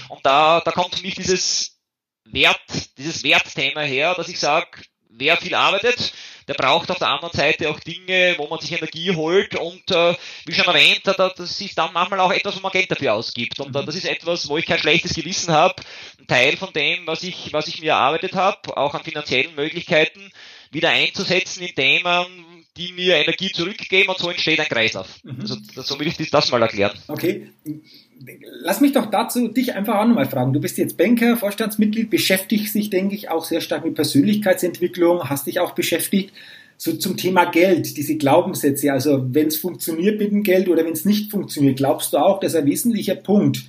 Und 0.09 0.25
da, 0.25 0.61
da 0.61 0.73
kommt 0.73 0.95
für 0.95 1.03
mich 1.03 1.15
dieses 1.15 1.81
Wert, 2.25 2.61
dieses 2.99 3.23
Wertthema 3.23 3.83
her, 3.83 4.15
dass 4.15 4.29
ich 4.29 4.39
sage, 4.39 4.83
wer 5.13 5.37
viel 5.37 5.55
arbeitet, 5.55 6.13
der 6.49 6.55
braucht 6.55 6.91
auf 6.91 6.99
der 6.99 7.09
anderen 7.09 7.37
Seite 7.37 7.71
auch 7.71 7.79
Dinge, 7.81 8.35
wo 8.39 8.49
man 8.49 8.61
sich 8.61 8.73
Energie 8.73 9.15
holt 9.15 9.55
und 9.55 9.91
äh, 9.91 10.15
wie 10.47 10.53
schon 10.53 10.67
erwähnt, 10.67 11.03
das 11.05 11.61
ist 11.61 11.79
dann 11.79 11.93
manchmal 11.93 12.21
auch 12.21 12.33
etwas, 12.33 12.57
wo 12.57 12.61
man 12.61 12.73
Geld 12.73 12.91
dafür 12.91 13.15
ausgibt. 13.15 13.61
Und 13.61 13.77
äh, 13.77 13.85
das 13.85 13.95
ist 13.95 14.07
etwas, 14.07 14.49
wo 14.49 14.57
ich 14.57 14.67
kein 14.67 14.79
schlechtes 14.79 15.15
Gewissen 15.15 15.53
habe, 15.53 15.77
ein 16.19 16.27
Teil 16.27 16.57
von 16.57 16.73
dem, 16.73 17.07
was 17.07 17.23
ich, 17.23 17.53
was 17.53 17.69
ich 17.69 17.81
mir 17.81 17.93
erarbeitet 17.93 18.35
habe, 18.35 18.77
auch 18.77 18.95
an 18.95 19.05
finanziellen 19.05 19.55
Möglichkeiten, 19.55 20.33
wieder 20.73 20.91
einzusetzen 20.91 21.63
in 21.63 21.75
Themen, 21.75 22.67
die 22.77 22.93
mir 22.93 23.17
Energie 23.17 23.53
zurückgeben 23.53 24.09
und 24.09 24.19
so 24.19 24.31
entsteht 24.31 24.61
ein 24.61 24.67
Kreislauf. 24.67 25.09
Mhm. 25.23 25.41
Also 25.41 25.57
so 25.83 25.99
will 26.01 26.09
ich 26.09 26.31
das 26.31 26.51
mal 26.51 26.63
erklären. 26.63 26.99
Okay. 27.09 27.51
Lass 28.63 28.81
mich 28.81 28.93
doch 28.93 29.07
dazu 29.07 29.49
dich 29.49 29.75
einfach 29.75 29.97
auch 29.97 30.07
nochmal 30.07 30.29
fragen. 30.29 30.53
Du 30.53 30.61
bist 30.61 30.77
jetzt 30.79 30.97
Banker, 30.97 31.37
Vorstandsmitglied, 31.37 32.11
beschäftigst 32.11 32.75
dich, 32.75 32.91
denke 32.91 33.15
ich, 33.15 33.31
auch 33.31 33.45
sehr 33.45 33.61
stark 33.61 33.85
mit 33.85 33.95
Persönlichkeitsentwicklung, 33.95 35.31
hast 35.31 35.47
dich 35.47 35.61
auch 35.61 35.73
beschäftigt 35.73 36.33
so 36.81 36.95
zum 36.95 37.19
Thema 37.19 37.45
Geld, 37.45 37.99
diese 37.99 38.17
Glaubenssätze. 38.17 38.91
Also 38.91 39.35
wenn 39.35 39.49
es 39.49 39.59
funktioniert 39.59 40.19
mit 40.19 40.33
dem 40.33 40.43
Geld 40.43 40.67
oder 40.67 40.83
wenn 40.83 40.95
es 40.95 41.05
nicht 41.05 41.31
funktioniert, 41.31 41.77
glaubst 41.77 42.15
du 42.15 42.17
auch, 42.17 42.41
dass 42.41 42.55
ein 42.55 42.65
wesentlicher 42.65 43.17
Punkt 43.17 43.65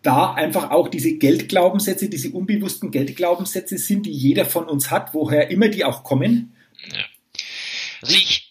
da 0.00 0.32
einfach 0.32 0.70
auch 0.70 0.88
diese 0.88 1.12
Geldglaubenssätze, 1.16 2.08
diese 2.08 2.30
unbewussten 2.30 2.90
Geldglaubenssätze 2.90 3.76
sind, 3.76 4.06
die 4.06 4.10
jeder 4.10 4.46
von 4.46 4.64
uns 4.64 4.90
hat, 4.90 5.12
woher 5.12 5.50
immer 5.50 5.68
die 5.68 5.84
auch 5.84 6.02
kommen? 6.02 6.54
Ja. 6.90 7.04
Also 8.00 8.14
ich 8.14 8.43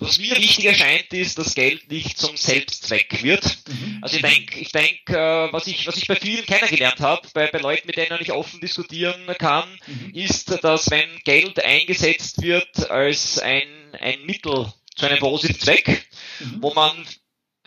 was 0.00 0.18
mir 0.18 0.34
wichtig 0.36 0.64
erscheint, 0.64 1.12
ist, 1.12 1.38
dass 1.38 1.54
Geld 1.54 1.90
nicht 1.90 2.18
zum 2.18 2.36
Selbstzweck 2.36 3.22
wird. 3.22 3.44
Mhm. 3.68 3.98
Also 4.00 4.16
ich 4.16 4.22
denke, 4.22 4.58
ich 4.58 4.72
denk, 4.72 4.98
äh, 5.10 5.52
was, 5.52 5.66
ich, 5.66 5.86
was 5.86 5.96
ich 5.98 6.08
bei 6.08 6.16
vielen 6.16 6.46
kennengelernt 6.46 7.00
habe, 7.00 7.28
bei, 7.34 7.48
bei 7.48 7.58
Leuten, 7.58 7.86
mit 7.86 7.96
denen 7.96 8.18
ich 8.20 8.32
offen 8.32 8.60
diskutieren 8.60 9.26
kann, 9.38 9.68
mhm. 9.86 10.14
ist, 10.14 10.64
dass 10.64 10.90
wenn 10.90 11.08
Geld 11.24 11.62
eingesetzt 11.62 12.40
wird 12.40 12.90
als 12.90 13.38
ein, 13.38 13.68
ein 14.00 14.24
Mittel 14.24 14.72
zu 14.96 15.06
einem 15.06 15.18
positiven 15.18 15.60
Zweck, 15.60 16.06
mhm. 16.40 16.62
wo 16.62 16.72
man 16.72 17.06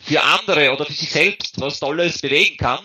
für 0.01 0.21
andere 0.21 0.73
oder 0.73 0.85
für 0.85 0.93
sich 0.93 1.11
selbst 1.11 1.61
was 1.61 1.79
Tolles 1.79 2.19
bewegen 2.19 2.57
kann, 2.57 2.83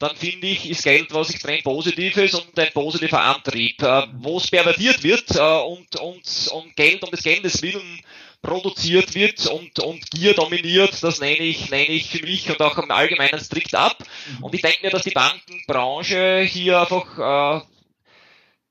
dann 0.00 0.16
finde 0.16 0.46
ich, 0.46 0.68
ist 0.68 0.84
Geld 0.84 1.12
was 1.12 1.30
extrem 1.30 1.62
Positives 1.62 2.34
und 2.34 2.58
ein 2.58 2.72
positiver 2.72 3.20
Antrieb. 3.20 3.82
Äh, 3.82 4.06
wo 4.14 4.38
es 4.38 4.48
pervertiert 4.48 5.02
wird 5.02 5.34
äh, 5.36 5.40
und, 5.40 5.96
und, 5.96 6.48
und 6.52 6.76
Geld 6.76 7.02
um 7.02 7.10
des 7.10 7.22
Geldes 7.22 7.62
willen 7.62 8.00
produziert 8.42 9.14
wird 9.14 9.46
und, 9.46 9.80
und 9.80 10.10
Gier 10.10 10.34
dominiert, 10.34 11.02
das 11.02 11.20
nenne 11.20 11.42
ich, 11.42 11.70
nenne 11.70 11.88
ich 11.88 12.10
für 12.10 12.24
mich 12.24 12.48
und 12.50 12.60
auch 12.62 12.78
im 12.78 12.90
Allgemeinen 12.90 13.40
strikt 13.40 13.74
ab. 13.74 13.98
Mhm. 14.38 14.44
Und 14.44 14.54
ich 14.54 14.62
denke 14.62 14.78
mir, 14.82 14.90
dass 14.90 15.02
die 15.02 15.10
Bankenbranche 15.10 16.40
hier 16.42 16.80
einfach 16.80 17.62
äh, 17.62 17.66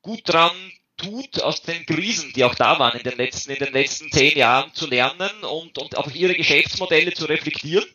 gut 0.02 0.22
dran 0.24 0.56
tut, 0.96 1.40
aus 1.42 1.62
den 1.62 1.86
Krisen, 1.86 2.32
die 2.34 2.44
auch 2.44 2.54
da 2.54 2.78
waren 2.78 2.98
in 2.98 3.04
den 3.04 3.16
letzten, 3.16 3.52
in 3.52 3.64
den 3.64 3.72
letzten 3.72 4.10
zehn 4.10 4.36
Jahren 4.36 4.74
zu 4.74 4.86
lernen 4.86 5.30
und, 5.42 5.78
und 5.78 5.96
auf 5.96 6.14
ihre 6.14 6.34
Geschäftsmodelle 6.34 7.12
zu 7.12 7.26
reflektieren 7.26 7.86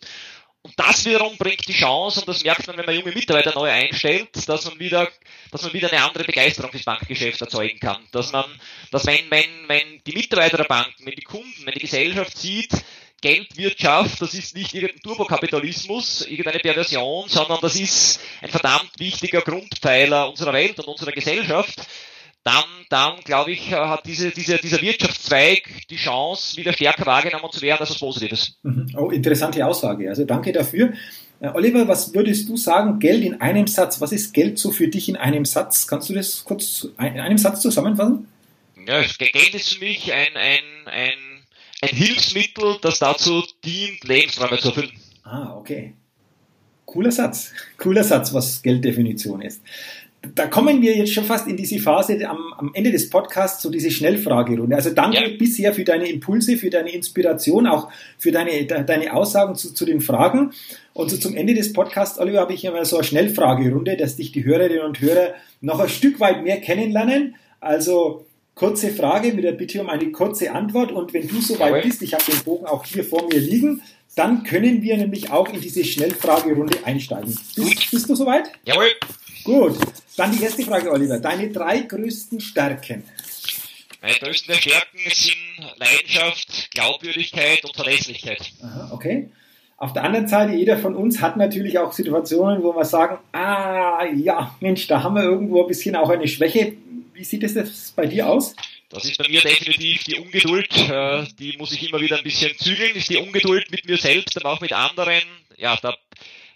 und 0.64 0.80
das 0.80 1.04
wiederum 1.04 1.36
bringt 1.38 1.68
die 1.68 1.74
Chance, 1.74 2.22
und 2.22 2.28
das 2.30 2.44
merkt 2.44 2.66
man, 2.68 2.78
wenn 2.78 2.86
man 2.86 2.96
junge 2.96 3.12
Mitarbeiter 3.12 3.54
neu 3.54 3.70
einstellt, 3.70 4.30
dass 4.48 4.64
man 4.66 4.80
wieder, 4.80 5.10
dass 5.52 5.62
man 5.64 5.74
wieder 5.74 5.92
eine 5.92 6.02
andere 6.02 6.24
Begeisterung 6.24 6.72
fürs 6.72 6.86
Bankgeschäft 6.86 7.42
erzeugen 7.42 7.80
kann. 7.80 8.08
Dass 8.12 8.32
man, 8.32 8.46
dass 8.90 9.06
wenn, 9.06 9.30
wenn, 9.30 9.68
wenn 9.68 10.02
die 10.08 10.14
Mitarbeiter 10.14 10.56
der 10.56 10.64
Banken, 10.64 11.06
wenn 11.06 11.16
die 11.16 11.22
Kunden, 11.22 11.66
wenn 11.66 11.74
die 11.74 11.82
Gesellschaft 11.82 12.38
sieht, 12.38 12.72
Geldwirtschaft, 13.20 14.22
das 14.22 14.34
ist 14.34 14.56
nicht 14.56 14.74
irgendein 14.74 15.02
Turbokapitalismus, 15.02 16.26
irgendeine 16.28 16.60
Perversion, 16.60 17.28
sondern 17.28 17.60
das 17.62 17.76
ist 17.76 18.22
ein 18.42 18.50
verdammt 18.50 18.92
wichtiger 18.98 19.42
Grundpfeiler 19.42 20.30
unserer 20.30 20.54
Welt 20.54 20.80
und 20.80 20.88
unserer 20.88 21.12
Gesellschaft, 21.12 21.82
dann, 22.44 22.66
dann 22.90 23.20
glaube 23.24 23.52
ich, 23.52 23.72
äh, 23.72 23.76
hat 23.76 24.06
diese, 24.06 24.32
diese, 24.32 24.58
dieser 24.58 24.82
Wirtschaftszweig 24.82 25.88
die 25.90 25.96
Chance, 25.96 26.58
wieder 26.58 26.74
stärker 26.74 27.06
wahrgenommen 27.06 27.50
zu 27.52 27.62
werden 27.62 27.80
als 27.80 27.92
was 27.92 28.00
Positives. 28.00 28.58
Mhm. 28.64 28.94
Oh, 28.98 29.10
interessante 29.12 29.66
Aussage. 29.66 30.10
Also 30.10 30.26
danke 30.26 30.52
dafür. 30.52 30.94
Äh, 31.40 31.50
Oliver, 31.54 31.88
was 31.88 32.14
würdest 32.14 32.50
du 32.50 32.58
sagen, 32.58 33.00
Geld 33.00 33.24
in 33.24 33.40
einem 33.40 33.68
Satz? 33.68 34.02
Was 34.02 34.12
ist 34.12 34.34
Geld 34.34 34.60
so 34.60 34.72
für 34.72 34.90
dich 34.90 35.08
in 35.08 35.16
einem 35.16 35.46
Satz? 35.46 35.88
Kannst 35.88 36.10
du 36.10 36.14
das 36.14 36.44
kurz 36.44 36.88
in 37.00 37.20
einem 37.20 37.38
Satz 37.38 37.62
zusammenfassen? 37.62 38.28
Ja, 38.86 39.02
Geld 39.02 39.56
ist 39.56 39.76
für 39.76 39.86
mich 39.86 40.12
ein, 40.12 40.36
ein, 40.36 40.88
ein, 40.88 41.14
ein 41.82 41.96
Hilfsmittel, 41.96 42.78
das 42.82 43.00
dazu 43.00 43.44
dient, 43.64 44.04
Lebensräume 44.04 44.60
zu 44.60 44.70
erfüllen. 44.70 44.92
Ah, 45.24 45.56
okay. 45.56 45.94
Cooler 46.86 47.12
Satz. 47.12 47.54
Cooler 47.78 48.04
Satz, 48.04 48.34
was 48.34 48.62
Gelddefinition 48.62 49.42
ist 49.42 49.62
da 50.36 50.48
kommen 50.48 50.82
wir 50.82 50.96
jetzt 50.96 51.14
schon 51.14 51.26
fast 51.26 51.48
in 51.48 51.58
diese 51.58 51.80
Phase 51.80 52.18
am, 52.28 52.54
am 52.58 52.72
Ende 52.74 52.92
des 52.92 53.10
Podcasts, 53.10 53.62
so 53.62 53.70
diese 53.70 53.92
Schnellfragerunde. 53.92 54.76
Also 54.76 54.92
danke 54.92 55.18
ja. 55.18 55.38
bisher 55.38 55.74
für 55.74 55.84
deine 55.84 56.10
Impulse, 56.10 56.56
für 56.56 56.70
deine 56.70 56.92
Inspiration, 56.92 57.68
auch 57.68 57.90
für 58.18 58.32
deine, 58.32 58.66
deine 58.66 59.14
Aussagen 59.14 59.56
zu, 59.56 59.74
zu 59.74 59.86
den 59.86 60.00
Fragen. 60.00 60.54
Und 60.94 61.12
so 61.12 61.18
zum 61.18 61.36
Ende 61.36 61.54
des 61.54 61.74
Podcasts, 61.74 62.20
Oliver, 62.20 62.40
habe 62.40 62.54
ich 62.54 62.64
immer 62.64 62.86
so 62.86 62.98
eine 62.98 63.04
Schnellfragerunde, 63.04 63.98
dass 63.98 64.16
dich 64.16 64.32
die 64.32 64.46
Hörerinnen 64.46 64.86
und 64.86 65.02
Hörer 65.02 65.34
noch 65.60 65.80
ein 65.80 65.90
Stück 65.90 66.20
weit 66.22 66.44
mehr 66.44 66.62
kennenlernen. 66.62 67.36
Also 67.60 68.26
kurze 68.56 68.92
Frage 68.92 69.34
mit 69.34 69.44
der 69.44 69.52
Bitte 69.52 69.82
um 69.82 69.90
eine 69.90 70.10
kurze 70.12 70.54
Antwort. 70.54 70.94
Und 70.94 71.14
wenn 71.14 71.28
du 71.28 71.42
soweit 71.42 71.84
bist, 71.84 72.02
ich 72.02 72.14
habe 72.14 72.24
den 72.24 72.44
Bogen 72.44 72.66
auch 72.66 72.86
hier 72.86 73.04
vor 73.04 73.28
mir 73.28 73.40
liegen, 73.40 73.82
dann 74.16 74.44
können 74.44 74.82
wir 74.84 74.96
nämlich 74.96 75.32
auch 75.32 75.52
in 75.52 75.60
diese 75.60 75.84
Schnellfragerunde 75.84 76.78
einsteigen. 76.86 77.36
Bist, 77.56 77.92
bist 77.92 78.10
du 78.10 78.16
soweit? 78.16 78.52
Jawohl. 78.64 78.88
Gut, 79.44 79.78
dann 80.16 80.32
die 80.32 80.44
erste 80.44 80.64
Frage, 80.64 80.92
Oliver. 80.92 81.20
Deine 81.20 81.50
drei 81.50 81.80
größten 81.82 82.40
Stärken. 82.40 83.04
Meine 84.02 84.16
größten 84.16 84.56
Stärken 84.56 85.00
sind 85.10 85.38
Leidenschaft, 85.78 86.72
Glaubwürdigkeit 86.72 87.64
und 87.64 87.76
Verlässlichkeit. 87.76 88.52
Aha, 88.62 88.90
okay. 88.92 89.30
Auf 89.78 89.94
der 89.94 90.04
anderen 90.04 90.28
Seite, 90.28 90.54
jeder 90.54 90.78
von 90.78 90.96
uns 90.96 91.20
hat 91.22 91.36
natürlich 91.36 91.78
auch 91.80 91.92
Situationen, 91.92 92.64
wo 92.64 92.74
wir 92.74 92.86
sagen, 92.86 93.18
ah, 93.34 94.06
ja, 94.16 94.56
Mensch, 94.62 94.88
da 94.88 95.04
haben 95.04 95.16
wir 95.16 95.24
irgendwo 95.24 95.62
ein 95.62 95.68
bisschen 95.68 95.96
auch 95.96 96.10
eine 96.10 96.28
Schwäche. 96.28 96.74
Wie 97.14 97.24
sieht 97.24 97.44
es 97.44 97.92
bei 97.92 98.06
dir 98.06 98.30
aus? 98.30 98.56
Das 98.90 99.06
ist 99.06 99.18
bei 99.18 99.28
mir 99.28 99.42
definitiv 99.42 100.04
die 100.04 100.20
Ungeduld. 100.20 100.70
Äh, 100.78 101.26
die 101.40 101.58
muss 101.58 101.72
ich 101.72 101.90
immer 101.90 102.00
wieder 102.00 102.18
ein 102.18 102.24
bisschen 102.24 102.56
zügeln. 102.58 102.96
Ist 102.96 103.10
die 103.10 103.18
Ungeduld 103.18 103.72
mit 103.72 103.86
mir 103.86 103.98
selbst, 103.98 104.38
aber 104.38 104.54
auch 104.54 104.62
mit 104.62 104.72
anderen. 104.72 105.24
Ja, 105.58 105.78
da 105.82 105.96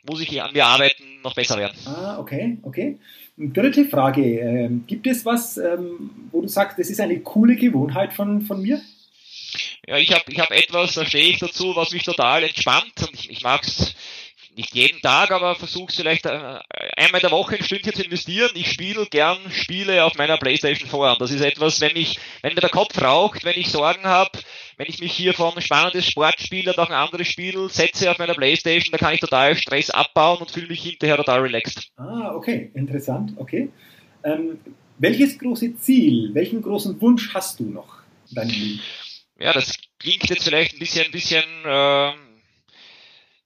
muss 0.07 0.21
ich 0.21 0.41
an 0.41 0.53
mir 0.53 0.65
arbeiten, 0.65 1.03
noch 1.23 1.35
besser 1.35 1.57
werden. 1.57 1.77
Ah, 1.85 2.17
okay, 2.19 2.57
okay. 2.63 2.97
Dritte 3.37 3.85
Frage. 3.85 4.39
Ähm, 4.39 4.83
gibt 4.87 5.05
es 5.05 5.25
was, 5.25 5.57
ähm, 5.57 6.09
wo 6.31 6.41
du 6.41 6.47
sagst, 6.47 6.79
das 6.79 6.89
ist 6.89 6.99
eine 6.99 7.19
coole 7.19 7.55
Gewohnheit 7.55 8.13
von, 8.13 8.41
von 8.41 8.61
mir? 8.61 8.81
Ja, 9.87 9.97
ich 9.97 10.11
habe 10.11 10.23
ich 10.27 10.39
hab 10.39 10.51
etwas, 10.51 10.95
da 10.95 11.05
stehe 11.05 11.29
ich 11.29 11.39
dazu, 11.39 11.75
was 11.75 11.91
mich 11.91 12.03
total 12.03 12.43
entspannt 12.43 12.93
und 13.07 13.13
ich, 13.13 13.29
ich 13.29 13.43
mag 13.43 13.63
es 13.63 13.95
nicht 14.57 14.73
jeden 14.73 15.01
Tag, 15.01 15.31
aber 15.31 15.55
versuche 15.55 15.93
vielleicht 15.93 16.25
äh, 16.25 16.59
einmal 16.97 17.21
in 17.21 17.27
der 17.27 17.31
Woche 17.31 17.55
ein 17.55 17.63
Stündchen 17.63 17.93
zu 17.93 18.03
investieren. 18.03 18.49
Ich 18.55 18.71
spiele 18.71 19.05
gern 19.05 19.37
Spiele 19.51 20.03
auf 20.03 20.15
meiner 20.15 20.37
Playstation 20.37 20.89
4 20.89 20.99
und 20.99 21.21
das 21.21 21.31
ist 21.31 21.41
etwas, 21.41 21.79
wenn 21.79 21.93
mich, 21.93 22.19
wenn 22.41 22.55
mir 22.55 22.61
der 22.61 22.71
Kopf 22.71 22.99
raucht, 22.99 23.45
wenn 23.45 23.57
ich 23.57 23.69
Sorgen 23.69 24.05
habe, 24.05 24.31
wenn 24.77 24.87
ich 24.87 24.99
mich 24.99 25.11
hier 25.11 25.33
von 25.33 25.59
spannendes 25.59 26.07
Sportspiel 26.07 26.69
oder 26.69 26.83
auch 26.83 26.89
ein 26.89 26.95
anderes 26.95 27.27
Spiel 27.27 27.69
setze 27.69 28.09
auf 28.11 28.19
meiner 28.19 28.35
Playstation, 28.35 28.91
da 28.91 28.97
kann 28.97 29.15
ich 29.15 29.19
total 29.19 29.55
Stress 29.55 29.89
abbauen 29.89 30.39
und 30.39 30.51
fühle 30.51 30.67
mich 30.67 30.83
hinterher 30.83 31.17
total 31.17 31.41
relaxed. 31.41 31.89
Ah, 31.97 32.33
okay, 32.35 32.71
interessant, 32.75 33.33
okay. 33.37 33.69
Ähm, 34.23 34.59
welches 34.99 35.37
große 35.39 35.77
Ziel, 35.77 36.33
welchen 36.33 36.61
großen 36.61 36.99
Wunsch 37.01 37.33
hast 37.33 37.59
du 37.59 37.65
noch 37.65 38.01
in 38.29 38.35
deinem 38.35 38.49
Leben? 38.49 38.81
Ja, 39.39 39.53
das 39.53 39.73
klingt 39.99 40.29
jetzt 40.29 40.43
vielleicht 40.43 40.75
ein 40.75 40.79
bisschen, 40.79 41.05
ein 41.05 41.11
bisschen 41.11 41.43
äh, 41.65 42.11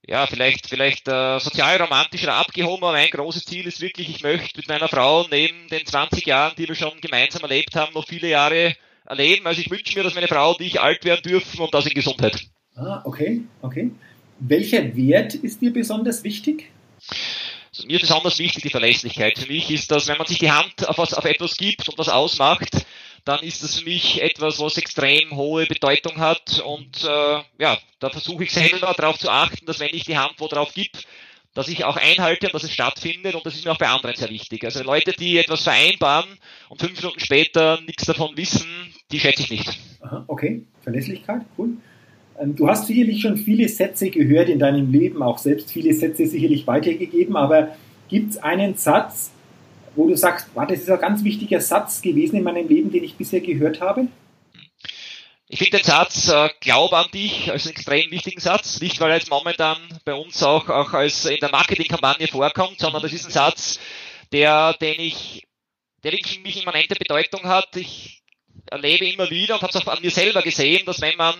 ja, 0.06 0.26
vielleicht, 0.26 0.68
vielleicht 0.68 1.08
äh, 1.08 1.38
sozialromantisch 1.38 2.24
oder 2.24 2.34
abgehoben, 2.34 2.84
aber 2.84 2.92
mein 2.92 3.08
großes 3.08 3.44
Ziel 3.44 3.66
ist 3.66 3.80
wirklich, 3.80 4.08
ich 4.10 4.22
möchte 4.22 4.58
mit 4.58 4.68
meiner 4.68 4.88
Frau 4.88 5.26
neben 5.30 5.68
den 5.68 5.86
20 5.86 6.26
Jahren, 6.26 6.54
die 6.56 6.68
wir 6.68 6.74
schon 6.74 7.00
gemeinsam 7.00 7.42
erlebt 7.42 7.76
haben, 7.76 7.94
noch 7.94 8.06
viele 8.06 8.28
Jahre 8.28 8.74
erleben. 9.04 9.46
Also 9.46 9.60
ich 9.60 9.70
wünsche 9.70 9.96
mir, 9.96 10.04
dass 10.04 10.14
meine 10.14 10.28
Frau 10.28 10.52
und 10.52 10.60
ich 10.60 10.80
alt 10.80 11.04
werden 11.04 11.22
dürfen 11.22 11.60
und 11.60 11.72
das 11.74 11.86
in 11.86 11.94
Gesundheit. 11.94 12.40
Ah, 12.74 13.02
okay, 13.04 13.42
okay. 13.60 13.90
Welcher 14.38 14.96
Wert 14.96 15.34
ist 15.34 15.60
dir 15.60 15.72
besonders 15.72 16.24
wichtig? 16.24 16.70
Also 17.70 17.86
mir 17.86 17.96
ist 17.96 18.02
besonders 18.02 18.38
wichtig 18.38 18.62
die 18.62 18.70
Verlässlichkeit. 18.70 19.38
Für 19.38 19.50
mich 19.50 19.70
ist 19.70 19.90
das, 19.90 20.08
wenn 20.08 20.18
man 20.18 20.26
sich 20.26 20.38
die 20.38 20.50
Hand 20.50 20.88
auf, 20.88 20.98
was, 20.98 21.14
auf 21.14 21.24
etwas 21.24 21.56
gibt 21.56 21.88
und 21.88 21.98
was 21.98 22.08
ausmacht, 22.08 22.84
dann 23.24 23.40
ist 23.40 23.62
das 23.62 23.78
für 23.78 23.84
mich 23.84 24.20
etwas, 24.20 24.58
was 24.58 24.76
extrem 24.76 25.36
hohe 25.36 25.66
Bedeutung 25.66 26.18
hat. 26.18 26.60
Und 26.60 27.04
äh, 27.04 27.42
ja, 27.58 27.78
da 28.00 28.10
versuche 28.10 28.44
ich 28.44 28.52
selber 28.52 28.94
darauf 28.96 29.18
zu 29.18 29.30
achten, 29.30 29.64
dass 29.66 29.80
wenn 29.80 29.94
ich 29.94 30.04
die 30.04 30.18
Hand 30.18 30.34
wo 30.38 30.48
drauf 30.48 30.74
gebe, 30.74 30.98
dass 31.54 31.68
ich 31.68 31.84
auch 31.84 31.96
einhalte 31.96 32.46
und 32.46 32.54
dass 32.54 32.64
es 32.64 32.72
stattfindet 32.72 33.34
und 33.34 33.44
das 33.44 33.54
ist 33.54 33.64
mir 33.64 33.72
auch 33.72 33.78
bei 33.78 33.88
anderen 33.88 34.16
sehr 34.16 34.30
wichtig. 34.30 34.64
Also 34.64 34.82
Leute, 34.82 35.12
die 35.12 35.38
etwas 35.38 35.62
vereinbaren 35.62 36.30
und 36.68 36.80
fünf 36.80 37.00
Minuten 37.00 37.20
später 37.20 37.80
nichts 37.86 38.06
davon 38.06 38.36
wissen, 38.36 38.66
die 39.10 39.20
schätze 39.20 39.42
ich 39.42 39.50
nicht. 39.50 39.78
Aha, 40.00 40.24
okay, 40.28 40.62
Verlässlichkeit, 40.82 41.42
cool. 41.58 41.70
Ähm, 42.40 42.56
du 42.56 42.68
hast 42.68 42.86
sicherlich 42.86 43.20
schon 43.20 43.36
viele 43.36 43.68
Sätze 43.68 44.10
gehört 44.10 44.48
in 44.48 44.58
deinem 44.58 44.90
Leben, 44.90 45.22
auch 45.22 45.38
selbst 45.38 45.70
viele 45.70 45.92
Sätze 45.92 46.26
sicherlich 46.26 46.66
weitergegeben, 46.66 47.36
aber 47.36 47.76
gibt 48.08 48.30
es 48.30 48.38
einen 48.38 48.76
Satz, 48.76 49.32
wo 49.94 50.08
du 50.08 50.16
sagst, 50.16 50.48
wow, 50.54 50.66
das 50.66 50.80
ist 50.80 50.90
ein 50.90 51.00
ganz 51.00 51.22
wichtiger 51.22 51.60
Satz 51.60 52.00
gewesen 52.00 52.36
in 52.36 52.44
meinem 52.44 52.66
Leben, 52.66 52.90
den 52.90 53.04
ich 53.04 53.16
bisher 53.16 53.40
gehört 53.40 53.80
habe? 53.80 54.08
Ich 55.52 55.58
finde 55.58 55.76
den 55.76 55.84
Satz 55.84 56.28
äh, 56.28 56.48
Glaub 56.60 56.94
an 56.94 57.10
dich 57.10 57.50
als 57.50 57.66
einen 57.66 57.76
extrem 57.76 58.10
wichtigen 58.10 58.40
Satz, 58.40 58.80
nicht 58.80 58.98
weil 59.00 59.10
er 59.10 59.18
jetzt 59.18 59.28
momentan 59.28 59.76
bei 60.02 60.14
uns 60.14 60.42
auch, 60.42 60.70
auch 60.70 60.94
als 60.94 61.26
in 61.26 61.40
der 61.40 61.50
Marketingkampagne 61.50 62.26
vorkommt, 62.26 62.80
sondern 62.80 63.02
das 63.02 63.12
ist 63.12 63.26
ein 63.26 63.32
Satz, 63.32 63.78
der, 64.32 64.72
den 64.72 64.98
ich, 64.98 65.46
der 66.02 66.12
wirklich 66.12 66.36
für 66.36 66.40
mich 66.40 66.62
immanente 66.62 66.94
Bedeutung 66.94 67.44
hat. 67.44 67.76
Ich 67.76 68.22
erlebe 68.70 69.06
immer 69.06 69.28
wieder 69.28 69.56
und 69.56 69.60
habe 69.60 69.76
es 69.76 69.76
auch 69.76 69.92
an 69.92 70.00
mir 70.00 70.10
selber 70.10 70.40
gesehen, 70.40 70.86
dass 70.86 71.02
wenn 71.02 71.18
man 71.18 71.34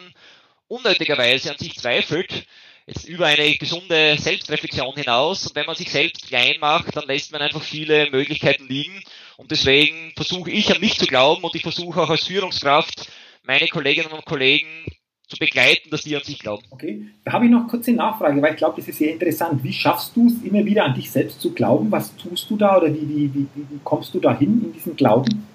unnötigerweise 0.69 1.51
an 1.51 1.57
sich 1.57 1.77
zweifelt, 1.77 2.47
jetzt 2.87 3.09
über 3.09 3.29
eine 3.29 3.57
gesunde 3.57 4.19
Selbstreflexion 4.19 4.95
hinaus 4.95 5.47
und 5.47 5.57
wenn 5.57 5.65
man 5.65 5.77
sich 5.77 5.91
selbst 5.91 6.29
klein 6.29 6.57
macht, 6.61 6.95
dann 6.97 7.07
lässt 7.07 7.33
man 7.33 7.41
einfach 7.41 7.63
viele 7.63 8.11
Möglichkeiten 8.11 8.69
liegen 8.69 9.03
und 9.39 9.51
deswegen 9.51 10.13
versuche 10.17 10.51
ich 10.51 10.71
an 10.71 10.83
mich 10.83 10.99
zu 10.99 11.07
glauben 11.07 11.43
und 11.45 11.55
ich 11.55 11.63
versuche 11.63 12.03
auch 12.03 12.11
als 12.11 12.27
Führungskraft 12.27 13.07
meine 13.45 13.69
Kolleginnen 13.69 14.13
und 14.13 14.25
Kollegen 14.25 14.87
zu 15.33 15.39
begleiten, 15.39 15.91
dass 15.91 16.03
die 16.03 16.15
an 16.15 16.23
sich 16.23 16.39
glauben. 16.39 16.63
Okay, 16.71 17.07
da 17.25 17.33
habe 17.33 17.47
ich 17.47 17.51
noch 17.51 17.67
kurze 17.67 17.93
Nachfrage, 17.93 18.41
weil 18.43 18.53
ich 18.53 18.59
glaube, 18.59 18.77
das 18.77 18.89
ist 18.89 18.99
sehr 18.99 19.13
interessant. 19.13 19.65
Wie 19.65 19.73
schaffst 19.73 20.15
du 20.15 20.27
es 20.27 20.43
immer 20.43 20.65
wieder 20.65 20.85
an 20.85 20.95
dich 20.95 21.11
selbst 21.11 21.41
zu 21.41 21.53
glauben? 21.53 21.91
Was 21.91 22.15
tust 22.17 22.51
du 22.51 22.57
da 22.57 22.77
oder 22.77 22.93
wie, 22.93 23.09
wie, 23.09 23.35
wie, 23.35 23.49
wie 23.55 23.81
kommst 23.83 24.15
du 24.15 24.21
da 24.21 24.37
hin 24.37 24.63
in 24.65 24.73
diesen 24.73 24.95
Glauben? 24.95 25.47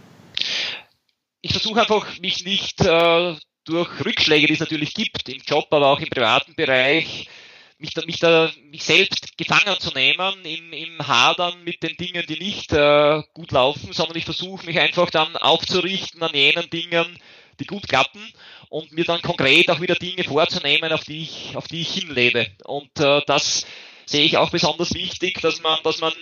Ich 1.42 1.52
versuche 1.52 1.82
einfach, 1.82 2.20
mich 2.20 2.44
nicht 2.44 2.82
äh, 2.82 3.36
durch 3.66 4.06
Rückschläge, 4.06 4.48
die 4.48 4.54
es 4.54 4.60
natürlich 4.60 4.94
gibt, 4.94 5.30
im 5.30 5.42
Job, 5.46 5.68
aber 5.72 5.88
auch 5.88 6.00
im 6.00 6.10
privaten 6.10 6.56
Bereich, 6.56 7.30
mich 7.78 7.94
da, 7.94 8.04
mich 8.06 8.20
da 8.20 8.50
mich 8.72 8.84
selbst 8.84 9.38
gefangen 9.38 9.80
zu 9.80 9.94
nehmen 9.94 10.34
im, 10.44 10.74
im 10.74 11.08
Hadern 11.08 11.64
mit 11.64 11.84
den 11.84 11.96
Dingen, 11.96 12.26
die 12.28 12.40
nicht 12.40 12.74
äh, 12.74 13.22
gut 13.36 13.52
laufen, 13.52 13.94
sondern 13.94 14.18
ich 14.18 14.26
versuche 14.26 14.66
mich 14.66 14.80
einfach 14.80 15.12
dann 15.12 15.38
aufzurichten 15.38 16.24
an 16.24 16.34
jenen 16.34 16.70
Dingen, 16.72 17.20
die 17.60 17.66
gut 17.66 17.88
klappen 17.88 18.22
und 18.70 18.92
mir 18.92 19.06
dann 19.06 19.22
konkret 19.22 19.70
auch 19.70 19.82
wieder 19.82 19.96
Dinge 19.96 20.24
vorzunehmen, 20.24 20.92
auf 20.92 21.04
die 21.04 21.22
ich, 21.24 21.56
auf 21.56 21.68
die 21.68 21.82
ich 21.82 21.94
hinlebe. 21.94 22.48
Und 22.66 23.00
äh, 23.00 23.22
das 23.26 23.66
sehe 24.06 24.26
ich 24.26 24.38
auch 24.38 24.50
besonders 24.50 24.94
wichtig, 24.94 25.42
dass 25.42 25.62
man, 25.62 25.80
dass 25.84 26.00
man 26.00 26.14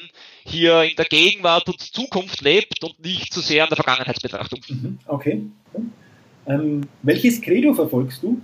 hier 0.45 0.83
in 0.83 0.95
der 0.95 1.05
Gegenwart 1.05 1.67
und 1.67 1.79
Zukunft 1.79 2.41
lebt 2.41 2.83
und 2.83 2.99
nicht 2.99 3.33
zu 3.33 3.41
sehr 3.41 3.63
an 3.63 3.69
der 3.69 3.77
Vergangenheitsbetrachtung. 3.77 4.59
Mhm, 4.67 4.99
okay. 5.07 5.41
Ähm, 6.47 6.81
welches 7.03 7.41
Credo 7.41 7.73
verfolgst 7.73 8.23
du? 8.23 8.41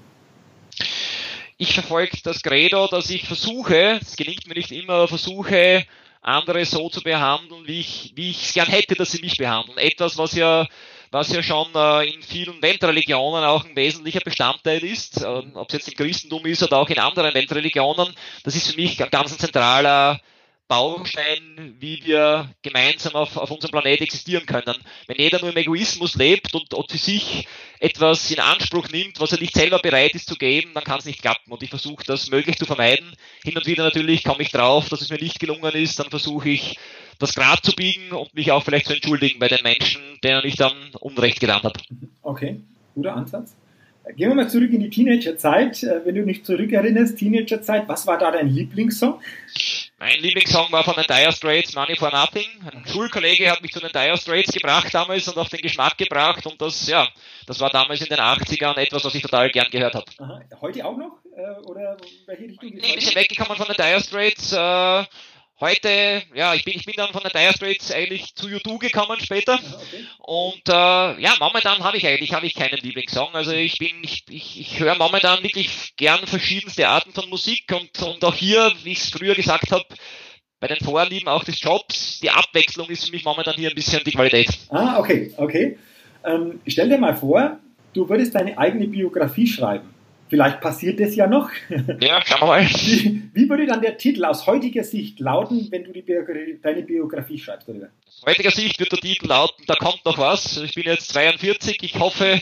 Ich 1.57 1.73
verfolge 1.73 2.17
das 2.23 2.41
Credo, 2.41 2.87
dass 2.87 3.09
ich 3.09 3.27
versuche, 3.27 3.99
es 4.01 4.15
gelingt 4.15 4.47
mir 4.47 4.55
nicht 4.55 4.71
immer, 4.71 5.07
versuche, 5.07 5.85
andere 6.21 6.65
so 6.65 6.89
zu 6.89 7.01
behandeln, 7.01 7.67
wie 7.67 7.79
ich, 7.79 8.13
wie 8.15 8.31
ich 8.31 8.45
es 8.45 8.53
gern 8.53 8.67
hätte, 8.67 8.95
dass 8.95 9.11
sie 9.11 9.21
mich 9.21 9.37
behandeln. 9.37 9.77
Etwas, 9.77 10.17
was 10.17 10.33
ja 10.33 10.67
was 11.11 11.31
ja 11.31 11.43
schon 11.43 11.67
äh, 11.75 12.05
in 12.05 12.23
vielen 12.23 12.61
Weltreligionen 12.61 13.43
auch 13.43 13.65
ein 13.65 13.75
wesentlicher 13.75 14.21
Bestandteil 14.21 14.83
ist, 14.83 15.21
äh, 15.21 15.25
ob 15.25 15.67
es 15.69 15.73
jetzt 15.73 15.87
im 15.89 15.95
Christentum 15.95 16.45
ist 16.45 16.63
oder 16.63 16.77
auch 16.77 16.89
in 16.89 16.99
anderen 16.99 17.33
Weltreligionen. 17.33 18.13
Das 18.43 18.55
ist 18.55 18.71
für 18.71 18.81
mich 18.81 19.01
ein 19.03 19.09
ganz 19.11 19.37
zentraler 19.37 20.21
Baustein, 20.69 21.75
wie 21.79 22.01
wir 22.05 22.49
gemeinsam 22.61 23.15
auf, 23.15 23.35
auf 23.35 23.51
unserem 23.51 23.71
Planet 23.71 23.99
existieren 23.99 24.45
können. 24.45 24.77
Wenn 25.05 25.17
jeder 25.17 25.41
nur 25.41 25.49
im 25.49 25.57
Egoismus 25.57 26.15
lebt 26.15 26.53
und, 26.55 26.73
und 26.73 26.89
für 26.89 26.97
sich 26.97 27.45
etwas 27.81 28.31
in 28.31 28.39
Anspruch 28.39 28.87
nimmt, 28.87 29.19
was 29.19 29.33
er 29.33 29.41
nicht 29.41 29.53
selber 29.53 29.79
bereit 29.79 30.15
ist 30.15 30.29
zu 30.29 30.35
geben, 30.37 30.71
dann 30.73 30.85
kann 30.85 30.99
es 30.99 31.05
nicht 31.05 31.21
klappen. 31.21 31.51
Und 31.51 31.61
ich 31.61 31.69
versuche 31.69 32.05
das 32.05 32.29
möglichst 32.29 32.59
zu 32.59 32.65
vermeiden. 32.65 33.13
Hin 33.43 33.57
und 33.57 33.65
wieder 33.65 33.83
natürlich 33.83 34.23
komme 34.23 34.43
ich 34.43 34.51
drauf, 34.51 34.87
dass 34.87 35.01
es 35.01 35.09
mir 35.09 35.19
nicht 35.19 35.41
gelungen 35.41 35.73
ist, 35.73 35.99
dann 35.99 36.09
versuche 36.09 36.47
ich 36.47 36.77
das 37.19 37.35
Grad 37.35 37.63
zu 37.63 37.73
biegen 37.73 38.11
und 38.11 38.33
mich 38.33 38.51
auch 38.51 38.63
vielleicht 38.63 38.87
zu 38.87 38.93
entschuldigen 38.93 39.39
bei 39.39 39.47
den 39.47 39.63
Menschen, 39.63 40.01
denen 40.23 40.45
ich 40.45 40.55
dann 40.55 40.73
Unrecht 40.99 41.39
getan 41.39 41.63
habe. 41.63 41.79
Okay, 42.21 42.61
guter 42.95 43.15
Ansatz. 43.15 43.55
Gehen 44.15 44.29
wir 44.29 44.35
mal 44.35 44.49
zurück 44.49 44.71
in 44.73 44.79
die 44.79 44.89
Teenagerzeit. 44.89 45.83
Äh, 45.83 46.01
wenn 46.05 46.15
du 46.15 46.25
dich 46.25 46.43
zurückerinnerst, 46.43 47.17
Teenagerzeit, 47.17 47.87
was 47.87 48.07
war 48.07 48.17
da 48.17 48.31
dein 48.31 48.47
Lieblingssong? 48.47 49.21
Mein 49.99 50.19
Lieblingssong 50.19 50.71
war 50.71 50.83
von 50.83 50.95
den 50.95 51.03
Dire 51.03 51.31
Straits, 51.31 51.75
Money 51.75 51.95
for 51.95 52.09
Nothing. 52.09 52.47
Ein 52.65 52.83
Schulkollege 52.87 53.51
hat 53.51 53.61
mich 53.61 53.71
zu 53.71 53.79
den 53.79 53.91
Dire 53.91 54.17
Straits 54.17 54.51
gebracht 54.51 54.91
damals 54.91 55.27
und 55.27 55.37
auf 55.37 55.49
den 55.49 55.61
Geschmack 55.61 55.97
gebracht 55.99 56.45
und 56.47 56.59
das, 56.59 56.87
ja, 56.87 57.07
das 57.45 57.59
war 57.59 57.69
damals 57.69 58.01
in 58.01 58.09
den 58.09 58.17
80ern 58.17 58.77
etwas, 58.77 59.05
was 59.05 59.13
ich 59.13 59.21
total 59.21 59.51
gern 59.51 59.67
gehört 59.69 59.93
habe. 59.93 60.05
Aha. 60.17 60.41
Heute 60.59 60.83
auch 60.83 60.97
noch? 60.97 61.19
Äh, 61.35 61.61
oder 61.67 61.97
welche 62.25 62.45
Richtung? 62.45 62.69
Ich 62.69 62.81
bin 62.81 62.83
ein 62.83 62.95
bisschen 62.95 63.15
weggekommen 63.15 63.55
von 63.55 63.67
den 63.67 63.75
Dire 63.75 64.01
Straits. 64.01 64.51
Äh, 64.51 65.05
heute, 65.61 66.21
ja, 66.33 66.53
ich 66.53 66.65
bin, 66.65 66.73
ich 66.75 66.85
bin 66.85 66.95
dann 66.97 67.11
von 67.11 67.21
der 67.21 67.31
Dire 67.31 67.53
Straits 67.53 67.91
eigentlich 67.91 68.35
zu 68.35 68.47
U2 68.47 68.79
gekommen 68.79 69.19
später. 69.19 69.53
Okay. 69.53 70.05
Und 70.17 70.67
äh, 70.67 71.21
ja, 71.21 71.33
momentan 71.39 71.83
habe 71.83 71.97
ich 71.97 72.07
eigentlich 72.07 72.33
habe 72.33 72.45
ich 72.45 72.55
keinen 72.55 72.77
Lieblingssong. 72.77 73.33
Also 73.33 73.51
ich 73.51 73.77
bin, 73.77 74.03
ich, 74.03 74.25
ich, 74.29 74.59
ich 74.59 74.79
höre 74.79 74.95
momentan 74.95 75.43
wirklich 75.43 75.93
gern 75.95 76.25
verschiedenste 76.25 76.87
Arten 76.87 77.13
von 77.13 77.29
Musik 77.29 77.71
und, 77.71 78.01
und 78.01 78.25
auch 78.25 78.35
hier, 78.35 78.71
wie 78.83 78.91
ich 78.91 78.99
es 78.99 79.09
früher 79.09 79.35
gesagt 79.35 79.71
habe, 79.71 79.85
bei 80.59 80.67
den 80.67 80.77
Vorlieben 80.77 81.27
auch 81.27 81.43
des 81.43 81.61
Jobs, 81.61 82.19
die 82.19 82.29
Abwechslung 82.29 82.89
ist 82.89 83.05
für 83.05 83.11
mich 83.11 83.25
momentan 83.25 83.55
hier 83.55 83.69
ein 83.69 83.75
bisschen 83.75 84.03
die 84.05 84.11
Qualität. 84.11 84.49
Ah, 84.69 84.99
okay, 84.99 85.33
okay. 85.37 85.77
Ähm, 86.23 86.59
stell 86.67 86.89
dir 86.89 86.99
mal 86.99 87.15
vor, 87.15 87.59
du 87.93 88.07
würdest 88.07 88.35
deine 88.35 88.57
eigene 88.57 88.87
Biografie 88.87 89.47
schreiben. 89.47 89.89
Vielleicht 90.31 90.61
passiert 90.61 90.97
das 91.01 91.13
ja 91.13 91.27
noch. 91.27 91.49
Ja, 91.99 92.21
schauen 92.25 92.39
wir 92.39 92.47
mal. 92.47 92.65
Wie, 92.65 93.21
wie, 93.33 93.49
würde 93.49 93.65
dann 93.65 93.81
der 93.81 93.97
Titel 93.97 94.23
aus 94.23 94.47
heutiger 94.47 94.85
Sicht 94.85 95.19
lauten, 95.19 95.67
wenn 95.71 95.83
du 95.83 95.91
Biografie, 95.91 96.57
deine 96.63 96.83
Biografie 96.83 97.37
schreibst 97.37 97.67
darüber? 97.67 97.89
Aus 98.07 98.23
heutiger 98.25 98.51
Sicht 98.51 98.79
wird 98.79 98.93
der 98.93 98.99
Titel 98.99 99.27
lauten, 99.27 99.65
da 99.67 99.75
kommt 99.75 100.05
noch 100.05 100.17
was. 100.17 100.55
Ich 100.55 100.73
bin 100.73 100.85
jetzt 100.85 101.11
42, 101.11 101.83
ich 101.83 101.99
hoffe, 101.99 102.39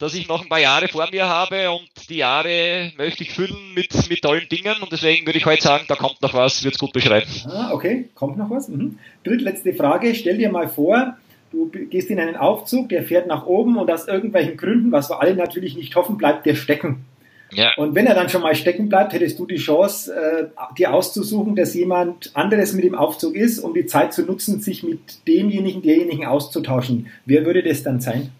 dass 0.00 0.14
ich 0.14 0.26
noch 0.26 0.42
ein 0.42 0.48
paar 0.48 0.58
Jahre 0.58 0.88
vor 0.88 1.06
mir 1.12 1.28
habe 1.28 1.70
und 1.70 1.88
die 2.08 2.16
Jahre 2.16 2.90
möchte 2.96 3.22
ich 3.22 3.30
füllen 3.30 3.72
mit, 3.72 3.94
mit 4.10 4.20
tollen 4.20 4.48
Dingen 4.48 4.74
und 4.82 4.90
deswegen 4.90 5.24
würde 5.24 5.38
ich 5.38 5.46
heute 5.46 5.62
sagen, 5.62 5.84
da 5.86 5.94
kommt 5.94 6.20
noch 6.20 6.34
was, 6.34 6.64
wird 6.64 6.74
es 6.74 6.80
gut 6.80 6.92
beschreiben. 6.92 7.30
Ah, 7.46 7.70
okay, 7.72 8.08
kommt 8.16 8.36
noch 8.36 8.50
was. 8.50 8.66
Mhm. 8.66 8.98
Drittletzte 9.22 9.74
Frage, 9.74 10.12
stell 10.16 10.38
dir 10.38 10.50
mal 10.50 10.68
vor, 10.68 11.16
du 11.52 11.70
gehst 11.70 12.10
in 12.10 12.18
einen 12.18 12.36
Aufzug, 12.36 12.88
der 12.88 13.04
fährt 13.04 13.28
nach 13.28 13.46
oben 13.46 13.78
und 13.78 13.88
aus 13.92 14.08
irgendwelchen 14.08 14.56
Gründen, 14.56 14.90
was 14.90 15.08
wir 15.08 15.22
alle 15.22 15.36
natürlich 15.36 15.76
nicht 15.76 15.94
hoffen, 15.94 16.16
bleibt 16.16 16.44
der 16.44 16.56
stecken. 16.56 17.04
Ja. 17.52 17.72
Und 17.76 17.94
wenn 17.94 18.06
er 18.06 18.14
dann 18.14 18.28
schon 18.28 18.42
mal 18.42 18.54
stecken 18.54 18.88
bleibt, 18.88 19.12
hättest 19.12 19.38
du 19.38 19.46
die 19.46 19.56
Chance, 19.56 20.14
äh, 20.14 20.46
dir 20.76 20.92
auszusuchen, 20.92 21.56
dass 21.56 21.74
jemand 21.74 22.30
anderes 22.34 22.74
mit 22.74 22.84
dem 22.84 22.94
Aufzug 22.94 23.34
ist, 23.34 23.58
um 23.58 23.74
die 23.74 23.86
Zeit 23.86 24.12
zu 24.12 24.22
nutzen, 24.22 24.60
sich 24.60 24.82
mit 24.82 25.26
demjenigen, 25.26 25.82
derjenigen 25.82 26.26
auszutauschen. 26.26 27.10
Wer 27.24 27.46
würde 27.46 27.62
das 27.62 27.82
dann 27.82 28.00
sein? 28.00 28.30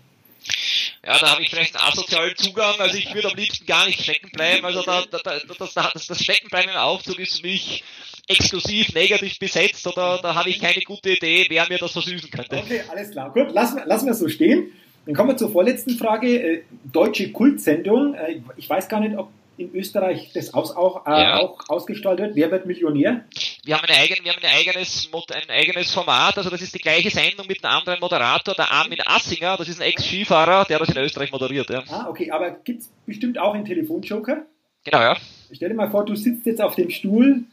Ja, 1.04 1.18
da 1.18 1.30
habe 1.30 1.42
ich 1.42 1.48
vielleicht 1.48 1.74
einen 1.74 1.90
asozialen 1.90 2.36
Zugang. 2.36 2.74
Also 2.78 2.98
ich 2.98 3.14
würde 3.14 3.30
am 3.30 3.36
liebsten 3.36 3.64
gar 3.64 3.86
nicht 3.86 4.02
stecken 4.02 4.30
bleiben. 4.30 4.64
Also 4.64 4.82
da, 4.82 5.04
da, 5.10 5.18
das, 5.58 5.74
das, 5.74 6.06
das 6.06 6.22
Steckenbleiben 6.22 6.70
im 6.70 6.76
Aufzug 6.76 7.18
ist 7.18 7.40
für 7.40 7.46
mich 7.46 7.82
exklusiv 8.26 8.92
negativ 8.92 9.38
besetzt 9.38 9.86
oder 9.86 10.18
da 10.22 10.34
habe 10.34 10.50
ich 10.50 10.60
keine 10.60 10.82
gute 10.82 11.12
Idee, 11.12 11.46
wer 11.48 11.66
mir 11.68 11.78
das 11.78 11.92
versüßen 11.92 12.30
könnte. 12.30 12.58
Okay, 12.58 12.82
alles 12.90 13.10
klar. 13.10 13.32
Gut, 13.32 13.52
lassen, 13.52 13.80
lassen 13.86 14.04
wir 14.04 14.12
es 14.12 14.18
so 14.18 14.28
stehen. 14.28 14.70
Dann 15.08 15.16
kommen 15.16 15.30
wir 15.30 15.36
zur 15.38 15.50
vorletzten 15.50 15.92
Frage. 15.92 16.38
Äh, 16.38 16.62
deutsche 16.92 17.32
Kultsendung. 17.32 18.12
Äh, 18.12 18.42
ich 18.58 18.68
weiß 18.68 18.90
gar 18.90 19.00
nicht, 19.00 19.16
ob 19.16 19.30
in 19.56 19.74
Österreich 19.74 20.32
das 20.34 20.52
aus, 20.52 20.76
auch, 20.76 21.06
äh, 21.06 21.10
ja. 21.10 21.38
auch 21.38 21.58
ausgestrahlt 21.70 22.18
wird. 22.18 22.36
Wer 22.36 22.50
wird 22.50 22.66
Millionär? 22.66 23.24
Wir 23.64 23.78
haben, 23.78 23.86
eine 23.88 23.96
eigene, 23.96 24.22
wir 24.22 24.32
haben 24.34 24.42
ein, 24.42 24.50
eigenes, 24.54 25.08
ein 25.10 25.50
eigenes 25.50 25.94
Format, 25.94 26.36
also 26.36 26.50
das 26.50 26.60
ist 26.60 26.74
die 26.74 26.78
gleiche 26.78 27.08
Sendung 27.08 27.46
mit 27.46 27.64
einem 27.64 27.78
anderen 27.78 28.00
Moderator, 28.00 28.54
der 28.54 28.70
Armin 28.70 28.98
Assinger, 29.06 29.56
das 29.56 29.70
ist 29.70 29.80
ein 29.80 29.88
Ex-Skifahrer, 29.88 30.66
der 30.66 30.78
das 30.78 30.90
in 30.90 30.98
Österreich 30.98 31.32
moderiert. 31.32 31.70
Ja. 31.70 31.82
Ah, 31.88 32.06
okay, 32.10 32.30
aber 32.30 32.50
gibt 32.50 32.82
es 32.82 32.90
bestimmt 33.06 33.38
auch 33.38 33.54
einen 33.54 33.64
Telefonjoker? 33.64 34.44
Genau, 34.84 35.00
ja. 35.00 35.16
Stell 35.50 35.70
dir 35.70 35.74
mal 35.74 35.90
vor, 35.90 36.04
du 36.04 36.16
sitzt 36.16 36.44
jetzt 36.44 36.60
auf 36.60 36.74
dem 36.74 36.90
Stuhl, 36.90 37.44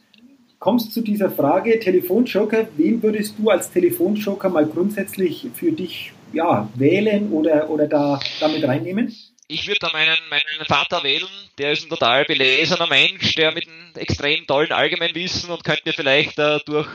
kommst 0.58 0.92
zu 0.92 1.00
dieser 1.00 1.30
Frage, 1.30 1.80
Telefonjoker, 1.80 2.68
wen 2.76 3.02
würdest 3.02 3.34
du 3.38 3.48
als 3.48 3.70
Telefonjoker 3.70 4.50
mal 4.50 4.66
grundsätzlich 4.66 5.48
für 5.54 5.72
dich 5.72 6.12
ja, 6.32 6.68
wählen 6.74 7.30
oder, 7.32 7.70
oder 7.70 7.86
da 7.86 8.20
damit 8.40 8.66
reinnehmen? 8.66 9.14
Ich 9.48 9.68
würde 9.68 9.78
da 9.80 9.90
meinen, 9.92 10.16
meinen 10.28 10.66
Vater 10.66 11.04
wählen, 11.04 11.28
der 11.58 11.70
ist 11.72 11.86
ein 11.86 11.88
total 11.88 12.24
belesener 12.24 12.88
Mensch, 12.88 13.32
der 13.36 13.52
mit 13.52 13.68
einem 13.68 13.92
extrem 13.94 14.44
tollen 14.46 14.72
Allgemeinwissen 14.72 15.50
und 15.50 15.62
könnte 15.62 15.82
mir 15.86 15.92
vielleicht 15.92 16.36
äh, 16.40 16.58
durch, 16.66 16.88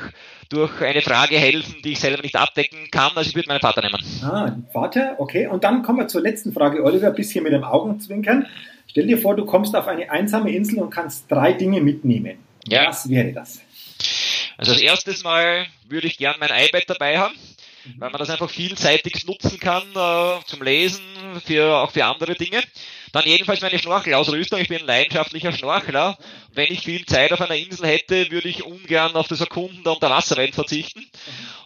durch 0.49 0.82
eine 0.82 1.01
Frage 1.01 1.38
helfen, 1.38 1.77
die 1.82 1.93
ich 1.93 1.99
selber 1.99 2.21
nicht 2.21 2.36
abdecken 2.36 2.91
kann. 2.91 3.11
Also 3.15 3.29
ich 3.29 3.36
würde 3.36 3.47
meinen 3.47 3.61
Vater 3.61 3.82
nehmen. 3.82 4.03
Ah, 4.21 4.51
Vater, 4.73 5.15
okay. 5.17 5.47
Und 5.47 5.63
dann 5.63 5.82
kommen 5.82 5.99
wir 5.99 6.09
zur 6.09 6.21
letzten 6.21 6.51
Frage, 6.51 6.84
Oliver, 6.84 7.07
ein 7.07 7.15
bisschen 7.15 7.43
mit 7.43 7.53
dem 7.53 7.63
Augenzwinkern. 7.63 8.45
Stell 8.88 9.07
dir 9.07 9.17
vor, 9.17 9.38
du 9.38 9.45
kommst 9.45 9.73
auf 9.73 9.88
eine 9.88 10.11
einsame 10.11 10.51
Insel 10.51 10.79
und 10.79 10.89
kannst 10.89 11.32
drei 11.32 11.53
Dinge 11.53 11.79
mitnehmen. 11.79 12.38
Ja. 12.67 12.88
Was 12.88 13.09
wäre 13.09 13.32
das? 13.32 13.61
Also 14.57 14.73
als 14.73 14.82
erstes 14.82 15.23
Mal 15.23 15.67
würde 15.88 16.07
ich 16.07 16.17
gern 16.17 16.36
mein 16.39 16.49
iPad 16.49 16.84
dabei 16.88 17.17
haben, 17.17 17.34
weil 17.97 18.09
man 18.09 18.19
das 18.19 18.29
einfach 18.29 18.49
vielseitig 18.49 19.25
nutzen 19.25 19.59
kann 19.59 19.84
äh, 19.95 20.45
zum 20.45 20.61
Lesen, 20.61 21.01
für, 21.45 21.77
auch 21.77 21.91
für 21.91 22.05
andere 22.05 22.36
Dinge. 22.36 22.61
Dann 23.12 23.24
jedenfalls 23.26 23.62
meine 23.62 23.78
Schnorchelausrüstung. 23.78 24.59
Ich 24.59 24.70
bin 24.70 24.80
ein 24.80 24.86
leidenschaftlicher 24.86 25.51
Schnorchler. 25.51 26.18
Wenn 26.53 26.72
ich 26.72 26.82
viel 26.82 27.05
Zeit 27.05 27.34
auf 27.34 27.41
einer 27.41 27.55
Insel 27.55 27.88
hätte, 27.88 28.32
würde 28.32 28.47
ich 28.47 28.66
ungern 28.66 29.16
auf 29.16 29.28
das 29.28 29.41
Erkunden 29.41 29.84
der 29.84 29.93
Unterwasserwelt 29.93 30.55
verzichten. 30.55 31.05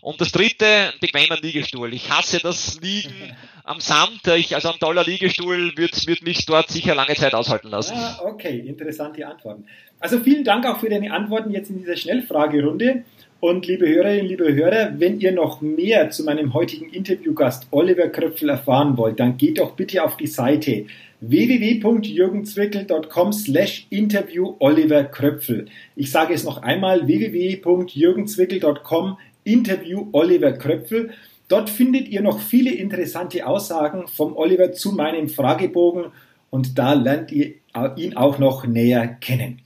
Und 0.01 0.21
das 0.21 0.31
dritte, 0.31 0.65
ein 0.65 0.99
bequemer 0.99 1.37
Liegestuhl. 1.39 1.93
Ich 1.93 2.09
hasse 2.09 2.39
das 2.39 2.79
Liegen 2.81 3.35
am 3.63 3.79
Sand. 3.79 4.21
Ich, 4.35 4.55
also 4.55 4.71
ein 4.71 4.79
toller 4.79 5.03
Liegestuhl 5.03 5.77
wird, 5.77 6.07
wird 6.07 6.23
mich 6.23 6.45
dort 6.45 6.69
sicher 6.69 6.95
lange 6.95 7.15
Zeit 7.15 7.35
aushalten 7.35 7.69
lassen. 7.69 7.93
Ah, 7.95 8.21
okay, 8.23 8.59
interessante 8.59 9.25
Antworten. 9.27 9.65
Also 9.99 10.19
vielen 10.19 10.43
Dank 10.43 10.65
auch 10.65 10.79
für 10.79 10.89
deine 10.89 11.11
Antworten 11.13 11.51
jetzt 11.51 11.69
in 11.69 11.77
dieser 11.79 11.95
Schnellfragerunde. 11.95 13.03
Und 13.39 13.67
liebe 13.67 13.87
Hörerinnen, 13.87 14.25
liebe 14.25 14.53
Hörer, 14.53 14.93
wenn 14.97 15.19
ihr 15.19 15.31
noch 15.31 15.61
mehr 15.61 16.09
zu 16.09 16.23
meinem 16.23 16.53
heutigen 16.53 16.89
Interviewgast 16.89 17.67
Oliver 17.69 18.07
Kröpfel 18.07 18.49
erfahren 18.49 18.97
wollt, 18.97 19.19
dann 19.19 19.37
geht 19.37 19.59
doch 19.59 19.75
bitte 19.75 20.03
auf 20.03 20.17
die 20.17 20.27
Seite 20.27 20.87
www.jürgenzwickel.com 21.29 23.33
slash 23.33 23.87
interview 23.89 24.55
Oliver 24.59 25.05
Kröpfel. 25.05 25.67
Ich 25.95 26.11
sage 26.11 26.33
es 26.33 26.43
noch 26.43 26.63
einmal, 26.63 27.07
www.jürgenzwickel.com 27.07 29.17
interview 29.43 30.07
Oliver 30.11 30.53
Kröpfel. 30.53 31.11
Dort 31.47 31.69
findet 31.69 32.07
ihr 32.07 32.21
noch 32.21 32.39
viele 32.39 32.73
interessante 32.73 33.45
Aussagen 33.45 34.07
vom 34.07 34.35
Oliver 34.35 34.73
zu 34.73 34.93
meinem 34.93 35.29
Fragebogen 35.29 36.05
und 36.49 36.75
da 36.77 36.93
lernt 36.93 37.31
ihr 37.31 37.53
ihn 37.97 38.17
auch 38.17 38.39
noch 38.39 38.65
näher 38.65 39.07
kennen. 39.07 39.61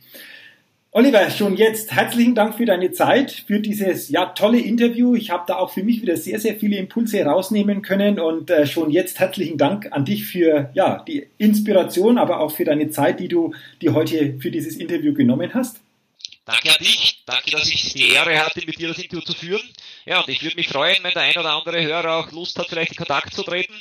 Oliver, 0.91 1.29
schon 1.29 1.55
jetzt 1.55 1.91
herzlichen 1.91 2.33
Dank 2.33 2.57
für 2.57 2.65
deine 2.65 2.91
Zeit, 2.91 3.43
für 3.45 3.59
dieses 3.59 4.09
ja 4.09 4.25
tolle 4.25 4.59
Interview. 4.59 5.13
Ich 5.13 5.29
habe 5.29 5.43
da 5.45 5.57
auch 5.57 5.69
für 5.69 5.83
mich 5.83 6.01
wieder 6.01 6.17
sehr, 6.17 6.39
sehr 6.39 6.55
viele 6.55 6.77
Impulse 6.77 7.23
rausnehmen 7.23 7.83
können 7.83 8.19
und 8.19 8.49
äh, 8.49 8.65
schon 8.65 8.89
jetzt 8.89 9.19
herzlichen 9.19 9.59
Dank 9.59 9.89
an 9.91 10.03
dich 10.03 10.25
für 10.25 10.71
ja 10.73 11.03
die 11.07 11.27
Inspiration, 11.37 12.17
aber 12.17 12.39
auch 12.39 12.49
für 12.49 12.65
deine 12.65 12.89
Zeit, 12.89 13.19
die 13.19 13.27
du 13.27 13.53
die 13.83 13.89
heute 13.89 14.39
für 14.39 14.49
dieses 14.49 14.77
Interview 14.77 15.13
genommen 15.13 15.53
hast. 15.53 15.79
Danke 16.45 16.71
an 16.71 16.77
dich, 16.79 17.21
danke, 17.27 17.51
dass 17.51 17.67
ich 17.67 17.93
die 17.93 18.09
Ehre 18.09 18.43
hatte, 18.43 18.65
mit 18.65 18.79
dir 18.79 18.87
das 18.87 18.97
Interview 18.97 19.21
zu 19.21 19.33
führen. 19.33 19.61
Ja, 20.07 20.21
und 20.21 20.29
ich 20.29 20.41
würde 20.41 20.55
mich 20.55 20.69
freuen, 20.69 20.97
wenn 21.03 21.13
der 21.13 21.21
ein 21.21 21.37
oder 21.37 21.51
andere 21.51 21.83
Hörer 21.83 22.15
auch 22.15 22.31
Lust 22.31 22.57
hat, 22.57 22.65
vielleicht 22.67 22.93
in 22.93 22.97
Kontakt 22.97 23.35
zu 23.35 23.43
treten 23.43 23.75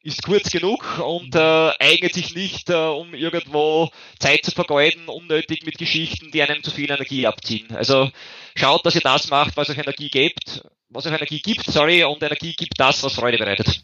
ist 0.03 0.22
kurz 0.22 0.51
genug 0.51 0.99
und 0.99 1.34
äh, 1.34 1.70
eignet 1.78 2.14
sich 2.14 2.34
nicht, 2.34 2.70
äh, 2.70 2.74
um 2.74 3.14
irgendwo 3.14 3.90
Zeit 4.18 4.44
zu 4.44 4.53
vergeuden, 4.53 5.09
unnötig 5.09 5.64
mit 5.64 5.78
Geschichten, 5.78 6.30
die 6.30 6.42
einem 6.42 6.62
zu 6.62 6.70
viel 6.70 6.90
Energie 6.90 7.26
abziehen. 7.26 7.66
Also 7.74 8.11
schaut, 8.55 8.84
dass 8.86 8.94
ihr 8.94 9.01
das 9.01 9.30
macht, 9.30 9.57
was 9.57 9.70
euch 9.70 9.78
Energie 9.78 10.09
gibt, 10.09 10.62
was 10.88 11.07
euch 11.07 11.12
Energie 11.12 11.40
gibt, 11.40 11.64
sorry, 11.64 12.05
und 12.05 12.22
Energie 12.22 12.55
gibt 12.55 12.74
das, 12.78 13.03
was 13.03 13.14
Freude 13.14 13.38
bereitet. 13.38 13.82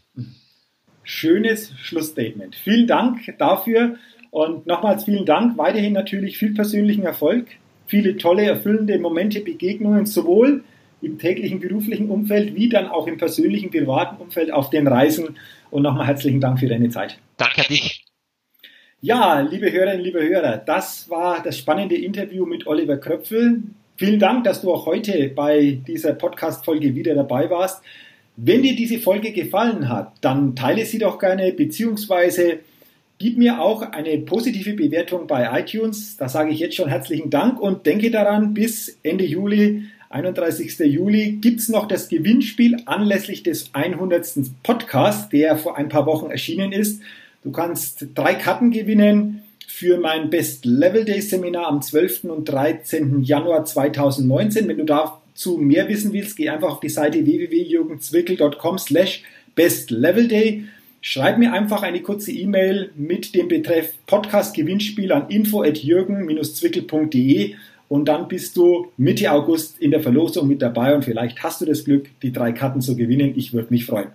Schönes 1.03 1.71
Schlussstatement. 1.81 2.55
Vielen 2.55 2.87
Dank 2.87 3.21
dafür 3.37 3.97
und 4.31 4.65
nochmals 4.65 5.05
vielen 5.05 5.25
Dank. 5.25 5.57
Weiterhin 5.57 5.93
natürlich 5.93 6.37
viel 6.37 6.53
persönlichen 6.53 7.03
Erfolg, 7.03 7.47
viele 7.87 8.17
tolle, 8.17 8.43
erfüllende 8.43 8.97
Momente, 8.97 9.41
Begegnungen, 9.41 10.05
sowohl 10.05 10.63
im 11.01 11.19
täglichen 11.19 11.59
beruflichen 11.59 12.09
Umfeld 12.09 12.55
wie 12.55 12.69
dann 12.69 12.87
auch 12.87 13.05
im 13.05 13.17
persönlichen, 13.17 13.69
privaten 13.69 14.21
Umfeld 14.21 14.51
auf 14.51 14.71
den 14.71 14.87
Reisen. 14.87 15.37
Und 15.71 15.83
nochmal 15.83 16.07
herzlichen 16.07 16.39
Dank 16.39 16.59
für 16.59 16.67
deine 16.67 16.89
Zeit. 16.89 17.17
Danke 17.37 17.61
an 17.61 17.67
dich. 17.69 18.05
Ja, 19.01 19.41
liebe 19.41 19.71
Hörerinnen, 19.71 20.03
liebe 20.03 20.21
Hörer, 20.21 20.57
das 20.57 21.09
war 21.09 21.43
das 21.43 21.57
spannende 21.57 21.95
Interview 21.95 22.45
mit 22.45 22.65
Oliver 22.65 22.97
Kröpfel. 22.97 23.61
Vielen 23.97 24.19
Dank, 24.19 24.43
dass 24.45 24.61
du 24.61 24.73
auch 24.73 24.85
heute 24.85 25.29
bei 25.29 25.79
dieser 25.87 26.13
Podcast-Folge 26.13 26.95
wieder 26.95 27.13
dabei 27.13 27.49
warst. 27.49 27.83
Wenn 28.35 28.63
dir 28.63 28.75
diese 28.75 28.99
Folge 28.99 29.31
gefallen 29.31 29.87
hat, 29.87 30.13
dann 30.21 30.55
teile 30.55 30.85
sie 30.85 30.97
doch 30.97 31.19
gerne, 31.19 31.53
beziehungsweise 31.53 32.59
gib 33.17 33.37
mir 33.37 33.61
auch 33.61 33.81
eine 33.81 34.17
positive 34.19 34.73
Bewertung 34.73 35.27
bei 35.27 35.61
iTunes. 35.61 36.17
Da 36.17 36.27
sage 36.27 36.51
ich 36.51 36.59
jetzt 36.59 36.75
schon 36.75 36.89
herzlichen 36.89 37.29
Dank 37.29 37.59
und 37.59 37.85
denke 37.85 38.11
daran, 38.11 38.53
bis 38.53 38.99
Ende 39.03 39.25
Juli 39.25 39.83
31. 40.15 40.79
Juli 40.79 41.33
gibt 41.41 41.59
es 41.59 41.67
noch 41.67 41.89
das 41.89 42.07
Gewinnspiel 42.07 42.77
anlässlich 42.85 43.43
des 43.43 43.69
100. 43.73 44.25
Podcasts, 44.63 45.27
der 45.27 45.57
vor 45.57 45.77
ein 45.77 45.89
paar 45.89 46.05
Wochen 46.05 46.31
erschienen 46.31 46.71
ist. 46.71 47.01
Du 47.43 47.51
kannst 47.51 48.07
drei 48.15 48.33
Karten 48.35 48.71
gewinnen 48.71 49.43
für 49.67 49.97
mein 49.97 50.29
Best 50.29 50.63
Level 50.63 51.03
Day 51.03 51.19
Seminar 51.19 51.67
am 51.67 51.81
12. 51.81 52.23
und 52.25 52.45
13. 52.45 53.23
Januar 53.23 53.65
2019. 53.65 54.69
Wenn 54.69 54.77
du 54.77 54.85
dazu 54.85 55.57
mehr 55.57 55.89
wissen 55.89 56.13
willst, 56.13 56.37
geh 56.37 56.47
einfach 56.47 56.71
auf 56.71 56.79
die 56.79 56.87
Seite 56.87 57.25
www.jürgenzwickel.com 57.25 58.77
slash 58.77 59.21
Best 59.53 59.91
Level 59.91 60.29
Day. 60.29 60.63
Schreib 61.01 61.37
mir 61.37 61.51
einfach 61.51 61.83
eine 61.83 62.01
kurze 62.01 62.31
E-Mail 62.31 62.91
mit 62.95 63.35
dem 63.35 63.49
Betreff 63.49 63.91
Podcast 64.07 64.55
Gewinnspiel 64.55 65.11
an 65.11 65.27
info 65.27 65.61
at 65.61 65.77
jürgen-zwickel.de 65.77 67.55
und 67.87 68.05
dann 68.05 68.27
bist 68.27 68.57
du 68.57 68.87
Mitte 68.97 69.31
August 69.31 69.79
in 69.79 69.91
der 69.91 70.01
Verlosung 70.01 70.47
mit 70.47 70.61
dabei 70.61 70.95
und 70.95 71.05
vielleicht 71.05 71.43
hast 71.43 71.61
du 71.61 71.65
das 71.65 71.85
Glück, 71.85 72.07
die 72.21 72.31
drei 72.31 72.51
Karten 72.51 72.81
zu 72.81 72.95
gewinnen. 72.95 73.33
Ich 73.35 73.53
würde 73.53 73.67
mich 73.69 73.85
freuen. 73.85 74.09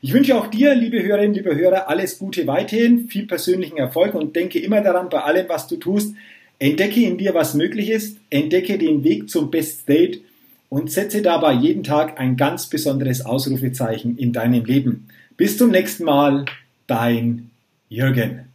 Ich 0.00 0.12
wünsche 0.12 0.36
auch 0.36 0.46
dir, 0.46 0.74
liebe 0.74 1.02
Hörerinnen, 1.02 1.34
liebe 1.34 1.56
Hörer, 1.56 1.88
alles 1.88 2.18
Gute 2.18 2.46
weiterhin, 2.46 3.08
viel 3.08 3.26
persönlichen 3.26 3.78
Erfolg 3.78 4.14
und 4.14 4.36
denke 4.36 4.60
immer 4.60 4.80
daran, 4.80 5.08
bei 5.08 5.20
allem, 5.20 5.48
was 5.48 5.66
du 5.66 5.76
tust, 5.76 6.14
entdecke 6.58 7.00
in 7.00 7.18
dir, 7.18 7.34
was 7.34 7.54
möglich 7.54 7.90
ist, 7.90 8.18
entdecke 8.30 8.78
den 8.78 9.02
Weg 9.02 9.28
zum 9.28 9.50
Best 9.50 9.80
State 9.80 10.20
und 10.68 10.90
setze 10.90 11.22
dabei 11.22 11.52
jeden 11.54 11.82
Tag 11.82 12.20
ein 12.20 12.36
ganz 12.36 12.68
besonderes 12.68 13.24
Ausrufezeichen 13.24 14.16
in 14.16 14.32
deinem 14.32 14.64
Leben. 14.64 15.08
Bis 15.36 15.56
zum 15.58 15.70
nächsten 15.70 16.04
Mal, 16.04 16.44
dein 16.86 17.50
Jürgen. 17.88 18.47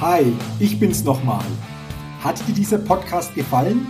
Hi, 0.00 0.32
ich 0.60 0.78
bin's 0.78 1.02
nochmal. 1.02 1.44
Hat 2.22 2.38
dir 2.46 2.54
dieser 2.54 2.78
Podcast 2.78 3.34
gefallen? 3.34 3.84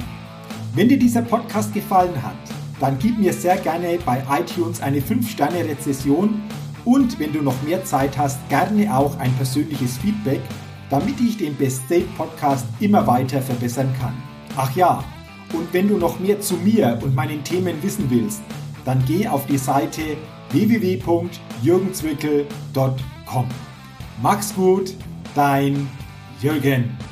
Wenn 0.74 0.88
dir 0.88 0.98
dieser 0.98 1.20
Podcast 1.20 1.74
gefallen 1.74 2.22
hat, 2.22 2.38
dann 2.80 2.98
gib 2.98 3.18
mir 3.18 3.34
sehr 3.34 3.58
gerne 3.58 3.98
bei 4.06 4.24
iTunes 4.40 4.80
eine 4.80 5.00
5-Sterne-Rezession 5.00 6.40
und 6.86 7.18
wenn 7.18 7.34
du 7.34 7.42
noch 7.42 7.60
mehr 7.62 7.84
Zeit 7.84 8.16
hast, 8.16 8.38
gerne 8.48 8.96
auch 8.96 9.18
ein 9.18 9.34
persönliches 9.34 9.98
Feedback, 9.98 10.40
damit 10.88 11.20
ich 11.20 11.36
den 11.36 11.54
Best 11.56 11.82
State 11.84 12.08
Podcast 12.16 12.64
immer 12.80 13.06
weiter 13.06 13.42
verbessern 13.42 13.94
kann. 14.00 14.14
Ach 14.56 14.74
ja, 14.74 15.04
und 15.52 15.70
wenn 15.74 15.88
du 15.88 15.98
noch 15.98 16.18
mehr 16.20 16.40
zu 16.40 16.54
mir 16.54 16.98
und 17.02 17.14
meinen 17.14 17.44
Themen 17.44 17.82
wissen 17.82 18.08
willst, 18.08 18.40
dann 18.86 19.04
geh 19.04 19.28
auf 19.28 19.44
die 19.44 19.58
Seite 19.58 20.16
www.jürgenzwickel.com. 20.52 23.46
Mach's 24.22 24.54
gut! 24.54 24.94
dein 25.38 25.88
Jürgen. 26.40 27.07